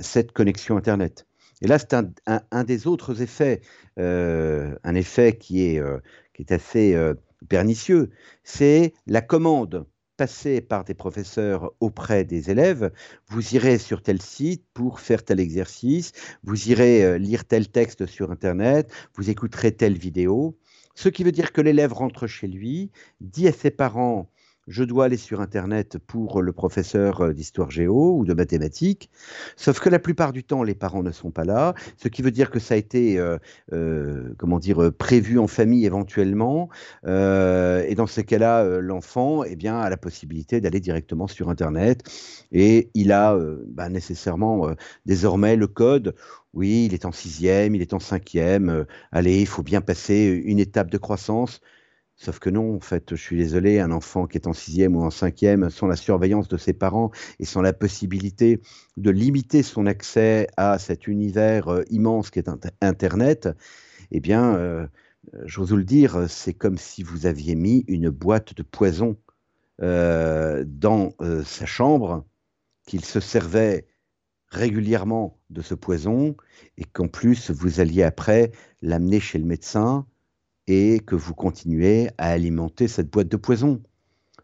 cette 0.00 0.32
connexion 0.32 0.78
Internet. 0.78 1.26
Et 1.62 1.68
là, 1.68 1.78
c'est 1.78 1.94
un, 1.94 2.64
des 2.64 2.86
autres 2.88 3.22
effets, 3.22 3.60
euh, 3.98 4.74
un 4.82 4.96
effet 4.96 5.36
qui 5.36 5.62
est, 5.62 5.78
euh, 5.78 5.98
assez 6.50 6.94
euh, 6.94 7.14
pernicieux, 7.48 8.10
c'est 8.42 8.94
la 9.06 9.22
commande 9.22 9.86
passée 10.16 10.60
par 10.60 10.82
des 10.82 10.94
professeurs 10.94 11.72
auprès 11.78 12.24
des 12.24 12.50
élèves. 12.50 12.90
Vous 13.28 13.54
irez 13.54 13.78
sur 13.78 14.02
tel 14.02 14.20
site 14.20 14.64
pour 14.74 14.98
faire 14.98 15.24
tel 15.24 15.38
exercice, 15.38 16.10
vous 16.42 16.68
irez 16.68 17.16
lire 17.20 17.44
tel 17.44 17.68
texte 17.68 18.06
sur 18.06 18.32
Internet, 18.32 18.92
vous 19.14 19.30
écouterez 19.30 19.70
telle 19.70 19.96
vidéo. 19.96 20.58
Ce 20.96 21.08
qui 21.08 21.22
veut 21.22 21.32
dire 21.32 21.52
que 21.52 21.60
l'élève 21.60 21.92
rentre 21.92 22.26
chez 22.26 22.48
lui, 22.48 22.90
dit 23.20 23.46
à 23.46 23.52
ses 23.52 23.70
parents 23.70 24.28
je 24.68 24.84
dois 24.84 25.06
aller 25.06 25.16
sur 25.16 25.40
Internet 25.40 25.98
pour 25.98 26.42
le 26.42 26.52
professeur 26.52 27.20
euh, 27.20 27.32
d'histoire 27.32 27.70
géo 27.70 28.16
ou 28.16 28.24
de 28.24 28.34
mathématiques. 28.34 29.10
Sauf 29.56 29.80
que 29.80 29.88
la 29.88 29.98
plupart 29.98 30.32
du 30.32 30.44
temps, 30.44 30.62
les 30.62 30.74
parents 30.74 31.02
ne 31.02 31.10
sont 31.10 31.30
pas 31.30 31.44
là, 31.44 31.74
ce 31.96 32.08
qui 32.08 32.22
veut 32.22 32.30
dire 32.30 32.50
que 32.50 32.58
ça 32.58 32.74
a 32.74 32.76
été, 32.76 33.18
euh, 33.18 33.38
euh, 33.72 34.34
comment 34.38 34.58
dire, 34.58 34.92
prévu 34.96 35.38
en 35.38 35.46
famille 35.46 35.86
éventuellement. 35.86 36.68
et 37.04 37.94
dans 37.96 38.06
ces 38.06 38.24
cas-là, 38.24 38.80
l'enfant, 38.80 39.44
eh 39.44 39.56
bien, 39.56 39.78
a 39.78 39.90
la 39.90 39.96
possibilité 39.96 40.60
d'aller 40.60 40.80
directement 40.80 41.26
sur 41.26 41.48
Internet 41.50 42.02
et 42.52 42.90
il 42.94 43.12
a 43.12 43.38
bah, 43.68 43.88
nécessairement 43.88 44.74
désormais 45.06 45.56
le 45.56 45.66
code 45.66 46.14
oui, 46.54 46.84
il 46.86 46.94
est 46.94 47.06
en 47.06 47.12
sixième, 47.12 47.74
il 47.74 47.80
est 47.80 47.94
en 47.94 47.98
cinquième. 47.98 48.84
allez, 49.10 49.40
il 49.40 49.46
faut 49.46 49.62
bien 49.62 49.80
passer 49.80 50.42
une 50.44 50.58
étape 50.58 50.90
de 50.90 50.98
croissance. 50.98 51.60
Sauf 52.16 52.38
que 52.38 52.50
non, 52.50 52.76
en 52.76 52.80
fait, 52.80 53.16
je 53.16 53.20
suis 53.20 53.36
désolé, 53.36 53.80
un 53.80 53.90
enfant 53.90 54.26
qui 54.26 54.38
est 54.38 54.46
en 54.46 54.52
sixième 54.52 54.94
ou 54.96 55.02
en 55.02 55.10
cinquième, 55.10 55.70
sans 55.70 55.86
la 55.86 55.96
surveillance 55.96 56.48
de 56.48 56.56
ses 56.56 56.72
parents 56.72 57.10
et 57.40 57.44
sans 57.44 57.62
la 57.62 57.72
possibilité 57.72 58.60
de 58.96 59.10
limiter 59.10 59.62
son 59.62 59.86
accès 59.86 60.46
à 60.56 60.78
cet 60.78 61.08
univers 61.08 61.68
euh, 61.68 61.82
immense 61.90 62.30
qui 62.30 62.38
est 62.38 62.50
Internet, 62.80 63.48
eh 64.12 64.20
bien, 64.20 64.54
euh, 64.56 64.86
j'ose 65.44 65.70
vous 65.70 65.76
le 65.76 65.84
dire, 65.84 66.26
c'est 66.28 66.54
comme 66.54 66.78
si 66.78 67.02
vous 67.02 67.26
aviez 67.26 67.54
mis 67.54 67.84
une 67.88 68.10
boîte 68.10 68.54
de 68.54 68.62
poison 68.62 69.16
euh, 69.80 70.64
dans 70.66 71.14
sa 71.44 71.66
chambre, 71.66 72.24
qu'il 72.86 73.04
se 73.04 73.20
servait 73.20 73.86
régulièrement 74.48 75.40
de 75.50 75.62
ce 75.62 75.74
poison 75.74 76.36
et 76.76 76.84
qu'en 76.84 77.08
plus 77.08 77.50
vous 77.50 77.80
alliez 77.80 78.02
après 78.02 78.52
l'amener 78.82 79.18
chez 79.18 79.38
le 79.38 79.46
médecin 79.46 80.06
et 80.66 81.00
que 81.00 81.14
vous 81.14 81.34
continuez 81.34 82.10
à 82.18 82.28
alimenter 82.28 82.88
cette 82.88 83.10
boîte 83.10 83.28
de 83.28 83.36
poison, 83.36 83.82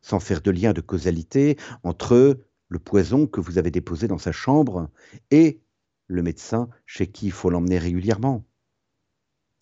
sans 0.00 0.20
faire 0.20 0.40
de 0.40 0.50
lien 0.50 0.72
de 0.72 0.80
causalité 0.80 1.56
entre 1.82 2.38
le 2.68 2.78
poison 2.78 3.26
que 3.26 3.40
vous 3.40 3.58
avez 3.58 3.70
déposé 3.70 4.08
dans 4.08 4.18
sa 4.18 4.32
chambre 4.32 4.90
et 5.30 5.60
le 6.06 6.22
médecin 6.22 6.68
chez 6.86 7.06
qui 7.06 7.26
il 7.26 7.32
faut 7.32 7.50
l'emmener 7.50 7.78
régulièrement. 7.78 8.44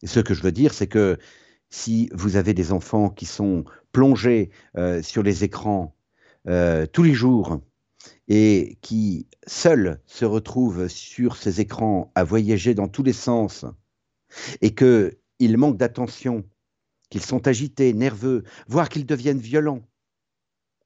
Et 0.02 0.06
ce 0.06 0.20
que 0.20 0.34
je 0.34 0.42
veux 0.42 0.52
dire, 0.52 0.74
c'est 0.74 0.86
que 0.86 1.18
si 1.70 2.08
vous 2.12 2.36
avez 2.36 2.54
des 2.54 2.72
enfants 2.72 3.10
qui 3.10 3.26
sont 3.26 3.64
plongés 3.92 4.50
euh, 4.76 5.02
sur 5.02 5.22
les 5.22 5.44
écrans 5.44 5.96
euh, 6.48 6.86
tous 6.86 7.02
les 7.02 7.14
jours 7.14 7.60
et 8.28 8.78
qui 8.82 9.26
seuls 9.46 10.00
se 10.06 10.24
retrouvent 10.24 10.88
sur 10.88 11.36
ces 11.36 11.60
écrans 11.60 12.12
à 12.14 12.22
voyager 12.22 12.74
dans 12.74 12.88
tous 12.88 13.02
les 13.02 13.12
sens 13.12 13.64
et 14.60 14.74
que 14.74 15.18
ils 15.38 15.56
manquent 15.56 15.76
d'attention, 15.78 16.48
qu'ils 17.10 17.22
sont 17.22 17.46
agités, 17.46 17.92
nerveux, 17.92 18.42
voire 18.66 18.88
qu'ils 18.88 19.06
deviennent 19.06 19.38
violents, 19.38 19.88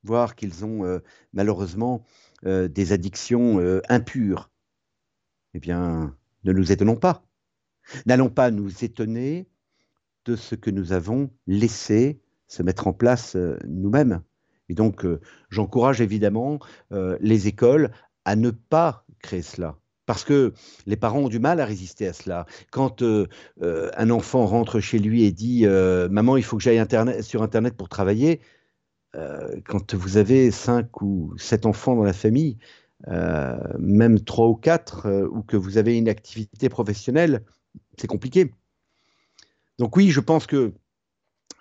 voire 0.03 0.37
qu'ils 0.37 0.65
ont 0.65 1.01
malheureusement 1.33 2.05
des 2.45 2.93
addictions 2.93 3.81
impures. 3.89 4.51
Eh 5.55 5.61
bien, 5.61 6.17
ne 6.45 6.53
nous 6.53 6.73
étonnons 6.73 6.97
pas. 6.97 7.27
N'allons 8.07 8.31
pas 8.31 8.51
nous 8.51 8.85
étonner 8.85 9.49
de 10.27 10.37
ce 10.37 10.55
que 10.55 10.71
nous 10.71 10.93
avons 10.93 11.31
laissé 11.47 12.21
se 12.47 12.63
mettre 12.63 12.87
en 12.87 12.93
place 12.93 13.37
nous-mêmes. 13.67 14.23
Et 14.69 14.75
donc, 14.75 15.07
j'encourage 15.49 16.01
évidemment 16.01 16.61
les 16.91 17.49
écoles 17.49 17.91
à 18.25 18.37
ne 18.37 18.51
pas 18.51 19.07
créer 19.19 19.43
cela. 19.43 19.80
Parce 20.11 20.25
que 20.25 20.55
les 20.87 20.97
parents 20.97 21.21
ont 21.21 21.29
du 21.29 21.39
mal 21.39 21.61
à 21.61 21.65
résister 21.65 22.09
à 22.09 22.13
cela. 22.13 22.45
Quand 22.73 23.01
euh, 23.03 23.29
euh, 23.63 23.93
un 23.97 24.11
enfant 24.11 24.45
rentre 24.45 24.81
chez 24.81 24.99
lui 24.99 25.23
et 25.23 25.31
dit 25.31 25.67
euh, 25.67 26.09
Maman, 26.09 26.37
il 26.37 26.43
faut 26.43 26.57
que 26.57 26.65
j'aille 26.65 26.85
sur 27.23 27.45
Internet 27.45 27.77
pour 27.77 27.89
travailler, 27.89 28.41
quand 29.15 29.95
vous 29.95 30.17
avez 30.17 30.51
cinq 30.51 31.01
ou 31.01 31.33
sept 31.39 31.65
enfants 31.65 31.95
dans 31.95 32.03
la 32.03 32.13
famille, 32.13 32.59
même 33.07 34.19
trois 34.25 34.49
ou 34.49 34.57
quatre, 34.57 35.29
ou 35.31 35.43
que 35.43 35.57
vous 35.57 35.79
avez 35.79 35.97
une 35.97 36.09
activité 36.09 36.69
professionnelle, 36.69 37.45
c'est 37.97 38.09
compliqué. 38.09 38.53
Donc 39.79 39.97
oui, 39.97 40.11
je 40.11 40.19
pense 40.19 40.49
que 40.49 40.73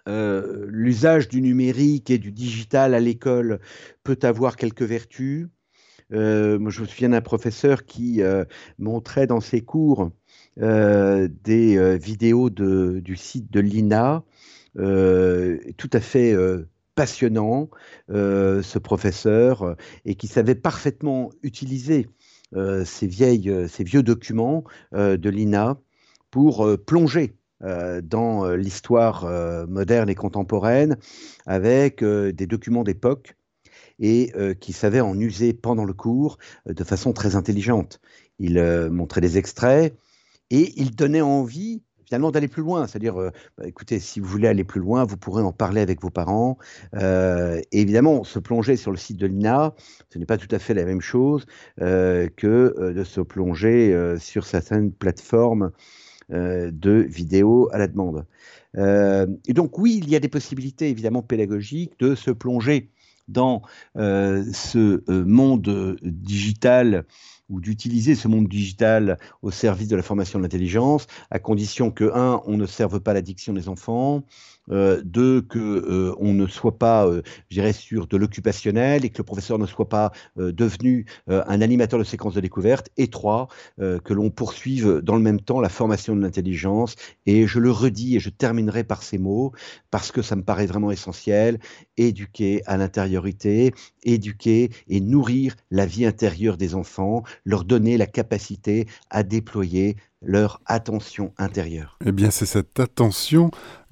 l'usage 0.08 1.28
du 1.28 1.44
numérique 1.44 2.10
et 2.10 2.18
du 2.18 2.32
digital 2.32 2.96
à 2.96 3.00
l'école 3.00 3.60
peut 4.04 4.18
avoir 4.24 4.56
quelques 4.56 4.82
vertus. 4.82 5.50
Euh, 6.14 6.58
je 6.70 6.82
me 6.82 6.88
souviens 6.88 7.10
d'un 7.10 7.22
professeur 7.22 7.86
qui 7.86 8.22
euh, 8.22 8.44
montrait 8.80 9.28
dans 9.28 9.42
ses 9.42 9.62
cours 9.62 10.12
euh, 10.60 11.28
des 11.44 11.98
vidéos 11.98 12.50
du 12.50 13.16
site 13.16 13.52
de 13.52 13.60
l'INA, 13.60 14.24
tout 14.76 15.90
à 15.94 16.00
fait 16.00 16.36
passionnant, 16.96 17.70
ce 18.10 18.80
professeur, 18.80 19.76
et 20.06 20.16
qui 20.16 20.28
savait 20.28 20.56
parfaitement 20.56 21.32
utiliser 21.44 22.08
ces 22.54 23.08
vieux 23.08 24.04
documents 24.04 24.64
de 24.94 25.30
l'INA 25.30 25.78
pour 26.32 26.68
plonger 26.86 27.36
dans 27.62 28.52
l'histoire 28.54 29.26
moderne 29.68 30.10
et 30.10 30.16
contemporaine 30.16 30.98
avec 31.46 32.04
des 32.04 32.48
documents 32.48 32.84
d'époque 32.84 33.36
et 34.00 34.32
euh, 34.36 34.54
qui 34.54 34.74
savait 34.74 35.02
en 35.02 35.20
user 35.20 35.54
pendant 35.54 35.86
le 35.86 35.94
cours 35.94 36.38
euh, 36.68 36.74
de 36.74 36.84
façon 36.84 37.14
très 37.14 37.36
intelligente. 37.36 38.00
Il 38.40 38.58
euh, 38.58 38.90
montrait 38.90 39.22
des 39.22 39.38
extraits 39.38 39.96
et 40.50 40.74
il 40.78 40.96
donnait 40.96 41.22
envie 41.22 41.84
finalement 42.06 42.32
d'aller 42.32 42.48
plus 42.48 42.64
loin. 42.64 42.88
C'est-à-dire, 42.88 43.14
bah, 43.14 43.68
écoutez, 43.68 44.00
si 44.00 44.20
vous 44.20 44.26
voulez 44.26 44.48
aller 44.48 44.64
plus 44.64 44.80
loin, 44.80 45.04
vous 45.04 45.16
pourrez 45.16 45.44
en 45.44 45.52
parler 45.52 45.80
avec 45.80 46.02
vos 46.02 46.10
parents. 46.10 46.58
évidemment, 47.72 48.24
se 48.24 48.40
plonger 48.40 48.78
sur 48.78 48.90
le 48.90 48.98
site 48.98 49.18
de 49.18 49.28
l'INA, 49.28 49.76
ce 50.12 50.18
n'est 50.18 50.26
pas 50.26 50.38
tout 50.38 50.48
à 50.50 50.58
fait 50.58 50.74
la 50.74 50.86
même 50.86 51.02
chose 51.02 51.46
que 51.78 52.92
de 52.92 53.04
se 53.04 53.22
plonger 53.22 54.16
sur 54.18 54.48
certaines 54.48 54.92
plateformes 54.92 55.70
de 56.30 57.06
vidéos 57.08 57.70
à 57.72 57.78
la 57.78 57.88
demande. 57.88 58.26
et 58.76 59.54
donc 59.54 59.78
oui, 59.78 60.00
il 60.02 60.10
y 60.10 60.16
a 60.16 60.20
des 60.20 60.30
possibilités 60.30 60.90
évidemment 60.90 61.22
pédagogiques 61.22 61.94
de 62.00 62.16
se 62.16 62.32
plonger 62.32 62.90
dans 63.30 63.62
euh, 63.98 64.44
ce 64.54 65.04
euh, 65.10 65.26
monde 65.26 65.98
digital 66.02 67.06
ou 67.50 67.60
d'utiliser 67.62 68.16
ce 68.16 68.28
monde 68.28 68.48
digital 68.48 69.18
au 69.42 69.52
service 69.52 69.88
de 69.88 69.96
la 69.96 70.04
formation 70.04 70.40
de 70.40 70.44
l'intelligence, 70.44 71.08
à 71.32 71.40
condition 71.40 71.90
que, 71.90 72.12
un, 72.14 72.42
on 72.46 72.58
ne 72.58 72.66
serve 72.66 73.00
pas 73.00 73.14
l'addiction 73.14 73.54
des 73.54 73.70
enfants, 73.70 74.24
euh, 74.72 75.02
deux, 75.04 75.42
que 75.42 75.60
euh, 75.60 76.16
ne 76.22 76.48
soit 76.48 76.78
pas, 76.78 77.08
euh, 77.08 77.22
je 77.50 77.56
dirais, 77.56 77.74
sur 77.74 78.08
de 78.08 78.18
l'occupationnel 78.18 79.04
et 79.04 79.10
que 79.10 79.18
le 79.18 79.24
professeur 79.24 79.58
ne 79.58 79.66
soit 79.66 79.90
pas 79.90 80.12
devenu 80.38 81.06
un 81.28 81.62
animateur 81.62 82.00
de 82.00 82.04
séquences 82.04 82.36
de 82.36 82.42
découverte, 82.42 82.90
et 82.98 83.08
trois, 83.08 83.48
que 83.78 84.14
l'on 84.14 84.30
poursuive 84.30 85.02
dans 85.04 85.16
le 85.16 85.22
même 85.22 85.42
temps 85.42 85.60
la 85.60 85.70
formation 85.70 86.16
de 86.16 86.22
l'intelligence. 86.22 86.96
Et 87.26 87.48
je 87.48 87.60
le 87.60 87.72
redis 87.72 88.16
et 88.16 88.20
je 88.20 88.30
terminerai 88.30 88.84
par 88.84 89.04
ces 89.04 89.18
mots 89.18 89.54
parce 89.92 90.12
que 90.12 90.22
ça 90.22 90.36
me 90.36 90.44
paraît 90.44 90.66
vraiment 90.66 90.92
essentiel 90.92 91.60
éduquer 91.98 92.62
à 92.66 92.78
l'intériorité, 92.78 93.74
éduquer 94.04 94.70
et 94.88 95.02
nourrir 95.02 95.56
la 95.72 95.86
vie 95.86 96.06
intérieure 96.06 96.58
des 96.58 96.76
enfants, 96.76 97.24
leur 97.44 97.66
donner 97.66 97.98
la 97.98 98.08
capacité 98.08 98.88
à 99.10 99.24
déployer 99.24 99.98
leur 100.22 100.62
attention 100.66 101.34
intérieure. 101.38 101.98
Eh 102.06 102.12
bien, 102.12 102.32
c'est 102.32 102.46
cette 102.46 102.80
attention 102.80 103.52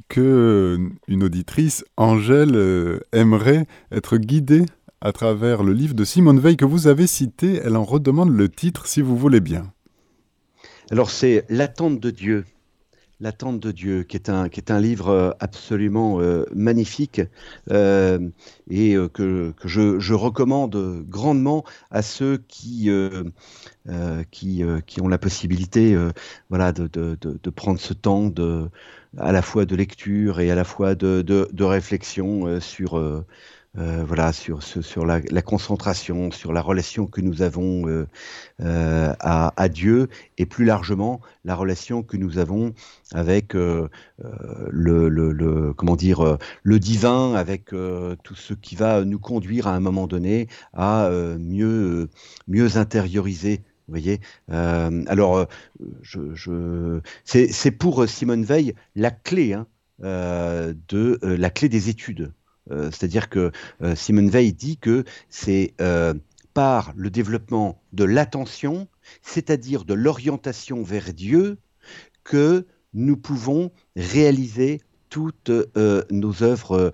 que 0.10 0.22
euh, 0.22 0.90
une 1.08 1.24
auditrice, 1.24 1.86
Angèle, 1.98 2.56
euh, 2.56 3.00
aimerait 3.12 3.66
être 3.92 4.18
guidée 4.18 4.66
à 5.02 5.12
travers 5.12 5.64
le 5.64 5.74
livre 5.74 5.94
de 5.94 6.04
Simone 6.04 6.40
Veil 6.40 6.58
que 6.58 6.66
vous 6.66 6.88
avez 6.88 7.08
cité. 7.08 7.62
Elle 7.64 7.76
en 7.76 7.84
redemande 7.84 8.36
le 8.36 8.50
titre 8.50 8.88
si 8.88 9.02
vous 9.02 9.18
voulez 9.18 9.42
bien. 9.42 9.72
Alors 10.90 11.10
c'est 11.10 11.46
L'attente 11.50 12.00
de 12.00 12.10
Dieu. 12.12 12.46
L'attente 13.20 13.60
de 13.60 13.72
Dieu, 13.72 14.04
qui 14.04 14.16
est 14.16 14.30
un, 14.30 14.48
livre 14.80 15.10
euh, 15.10 15.32
absolument 15.40 16.20
magnifique 16.54 17.22
et 17.70 18.96
que, 19.14 19.54
je, 19.64 20.14
recommande 20.14 21.04
grandement 21.10 21.64
à 21.90 22.02
ceux 22.02 22.38
qui, 22.48 22.90
ont 22.92 23.32
la 25.08 25.18
possibilité 25.18 25.96
de, 25.96 27.50
prendre 27.50 27.80
ce 27.80 27.94
temps 27.94 28.30
à 29.18 29.32
la 29.32 29.42
fois 29.42 29.66
de 29.66 29.76
lecture 29.76 30.40
et 30.40 30.52
à 30.52 30.56
la 30.56 30.64
fois 30.64 30.96
de, 30.96 31.64
réflexion 31.64 32.48
euh, 32.48 32.60
sur, 32.60 32.96
euh, 33.78 33.88
euh, 33.88 34.04
voilà, 34.06 34.34
sur, 34.34 34.64
sur 34.64 35.06
la, 35.06 35.22
concentration, 35.42 36.32
sur 36.32 36.54
la 36.54 36.62
relation 36.62 37.08
que 37.08 37.22
nous 37.22 37.42
avons 37.42 38.06
à, 38.60 39.54
à, 39.56 39.70
Dieu 39.70 40.10
et 40.38 40.46
plus 40.46 40.66
largement 40.66 41.22
la 41.46 41.56
relation 41.56 42.04
que 42.04 42.18
nous 42.18 42.38
avons 42.38 42.74
avec 43.14 43.54
le, 43.54 43.90
comment 45.78 45.96
dire, 45.96 46.38
le 46.64 46.80
divin, 46.80 47.34
avec 47.34 47.66
tout 47.70 48.36
ce 48.36 48.54
qui 48.54 48.76
va 48.76 49.04
nous 49.04 49.20
conduire 49.20 49.68
à 49.68 49.76
un 49.76 49.80
moment 49.80 50.08
donné 50.08 50.48
à 50.74 51.10
mieux, 51.40 52.10
mieux 52.48 52.78
intérioriser 52.78 53.62
voyez 53.88 54.20
euh, 54.52 55.04
Alors, 55.08 55.38
euh, 55.38 55.46
je, 56.02 57.02
c'est 57.26 57.72
pour 57.72 58.04
euh, 58.04 58.08
Simone 58.08 58.44
Veil 58.44 58.74
la 58.96 59.12
clé 59.12 59.54
hein, 59.54 59.68
de 60.00 61.20
la 61.24 61.50
clé 61.50 61.70
des 61.70 61.90
études. 61.90 62.34
C'est-à-dire 62.70 63.30
que 63.30 63.52
Simone 63.96 64.30
Veil 64.30 64.54
dit 64.54 64.78
que 64.78 65.04
c'est 65.30 65.74
par 66.54 66.94
le 66.96 67.10
développement 67.10 67.82
de 67.94 68.04
l'attention, 68.04 68.88
c'est-à-dire 69.22 69.86
de 69.86 69.94
l'orientation 69.94 70.84
vers 70.84 71.14
Dieu, 71.14 71.58
que 72.24 72.66
nous 72.94 73.18
pouvons 73.18 73.72
réaliser 73.96 74.82
toutes 75.10 75.52
nos 76.12 76.44
œuvres 76.44 76.92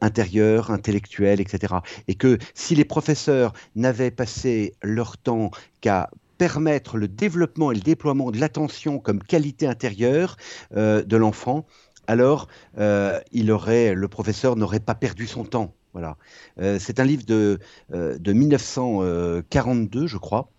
intérieures, 0.00 0.70
intellectuelles, 0.70 1.40
etc. 1.40 1.74
Et 2.08 2.14
que 2.14 2.38
si 2.54 2.74
les 2.74 2.84
professeurs 2.84 3.52
n'avaient 3.74 4.10
passé 4.10 4.74
leur 4.82 5.18
temps 5.18 5.50
qu'à 5.80 6.10
permettre 6.38 6.96
le 6.96 7.08
développement 7.08 7.72
et 7.72 7.74
le 7.74 7.80
déploiement 7.80 8.30
de 8.30 8.38
l'attention 8.38 8.98
comme 8.98 9.22
qualité 9.22 9.66
intérieure 9.66 10.36
euh, 10.76 11.02
de 11.02 11.16
l'enfant, 11.16 11.66
alors 12.06 12.48
euh, 12.78 13.20
le 13.32 14.06
professeur 14.06 14.56
n'aurait 14.56 14.80
pas 14.80 14.94
perdu 14.94 15.26
son 15.26 15.44
temps. 15.44 15.74
Voilà. 15.92 16.16
Euh, 16.60 16.78
c'est 16.78 17.00
un 17.00 17.04
livre 17.04 17.24
de, 17.24 17.58
de 17.90 18.32
1942, 18.32 20.06
je 20.06 20.18
crois. 20.18 20.50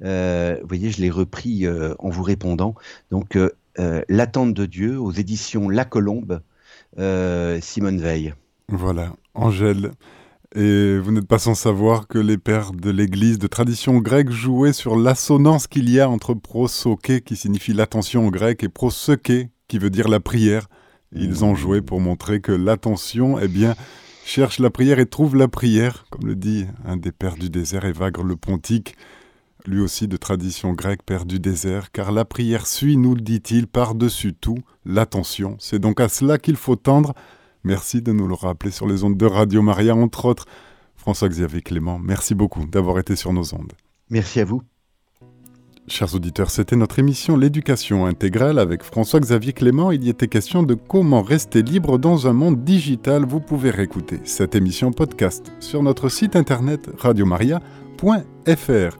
vous 0.00 0.06
voyez, 0.68 0.90
je 0.90 1.00
l'ai 1.00 1.10
repris 1.10 1.66
en 1.68 2.08
vous 2.10 2.22
répondant. 2.22 2.74
Donc, 3.10 3.38
L'attente 4.08 4.54
de 4.54 4.66
Dieu 4.66 5.00
aux 5.00 5.10
éditions 5.10 5.68
La 5.68 5.84
Colombe, 5.84 6.40
Simone 6.96 8.00
Veil. 8.00 8.34
Voilà, 8.68 9.14
Angèle. 9.34 9.90
Et 10.54 10.98
vous 11.00 11.10
n'êtes 11.10 11.26
pas 11.26 11.40
sans 11.40 11.56
savoir 11.56 12.06
que 12.06 12.18
les 12.18 12.38
pères 12.38 12.70
de 12.72 12.90
l'église 12.90 13.40
de 13.40 13.48
tradition 13.48 13.98
grecque 13.98 14.30
jouaient 14.30 14.72
sur 14.72 14.94
l'assonance 14.94 15.66
qu'il 15.66 15.90
y 15.90 15.98
a 15.98 16.08
entre 16.08 16.32
prosoké, 16.32 17.22
qui 17.22 17.34
signifie 17.34 17.72
l'attention 17.72 18.28
en 18.28 18.30
grec, 18.30 18.62
et 18.62 18.68
prosoké, 18.68 19.50
qui 19.66 19.78
veut 19.78 19.90
dire 19.90 20.06
la 20.06 20.20
prière. 20.20 20.68
Ils 21.14 21.44
ont 21.44 21.54
joué 21.54 21.80
pour 21.80 22.00
montrer 22.00 22.40
que 22.40 22.52
l'attention, 22.52 23.38
eh 23.38 23.48
bien, 23.48 23.74
cherche 24.24 24.58
la 24.58 24.70
prière 24.70 24.98
et 24.98 25.06
trouve 25.06 25.36
la 25.36 25.48
prière, 25.48 26.06
comme 26.10 26.26
le 26.26 26.34
dit 26.34 26.66
un 26.84 26.96
des 26.96 27.12
pères 27.12 27.36
du 27.36 27.50
désert, 27.50 27.84
Évagre 27.84 28.24
le 28.24 28.36
Pontique, 28.36 28.96
lui 29.66 29.80
aussi 29.80 30.08
de 30.08 30.16
tradition 30.16 30.72
grecque, 30.72 31.02
père 31.04 31.24
du 31.24 31.38
désert, 31.40 31.90
car 31.92 32.12
la 32.12 32.24
prière 32.24 32.66
suit, 32.66 32.96
nous 32.96 33.14
le 33.14 33.20
dit-il, 33.20 33.66
par-dessus 33.66 34.34
tout, 34.34 34.58
l'attention. 34.84 35.56
C'est 35.58 35.78
donc 35.78 36.00
à 36.00 36.08
cela 36.08 36.38
qu'il 36.38 36.56
faut 36.56 36.76
tendre 36.76 37.14
Merci 37.64 38.02
de 38.02 38.12
nous 38.12 38.28
le 38.28 38.34
rappeler 38.34 38.70
sur 38.70 38.86
les 38.86 39.04
ondes 39.04 39.16
de 39.16 39.24
Radio 39.24 39.62
Maria, 39.62 39.96
entre 39.96 40.26
autres. 40.26 40.44
François-Xavier 40.96 41.62
Clément, 41.62 41.98
merci 41.98 42.34
beaucoup 42.34 42.66
d'avoir 42.66 42.98
été 42.98 43.16
sur 43.16 43.32
nos 43.32 43.54
ondes. 43.54 43.72
Merci 44.10 44.40
à 44.40 44.44
vous. 44.44 44.62
Chers 45.86 46.14
auditeurs, 46.14 46.50
c'était 46.50 46.76
notre 46.76 46.98
émission 46.98 47.36
L'éducation 47.36 48.06
intégrale 48.06 48.58
avec 48.58 48.82
François-Xavier 48.82 49.52
Clément. 49.52 49.90
Il 49.90 50.02
y 50.02 50.08
était 50.08 50.28
question 50.28 50.62
de 50.62 50.72
comment 50.72 51.20
rester 51.20 51.60
libre 51.60 51.98
dans 51.98 52.26
un 52.26 52.32
monde 52.32 52.64
digital. 52.64 53.26
Vous 53.26 53.40
pouvez 53.40 53.68
réécouter 53.68 54.18
cette 54.24 54.54
émission 54.54 54.92
podcast 54.92 55.52
sur 55.60 55.82
notre 55.82 56.08
site 56.08 56.36
internet 56.36 56.88
radiomaria.fr. 56.96 58.98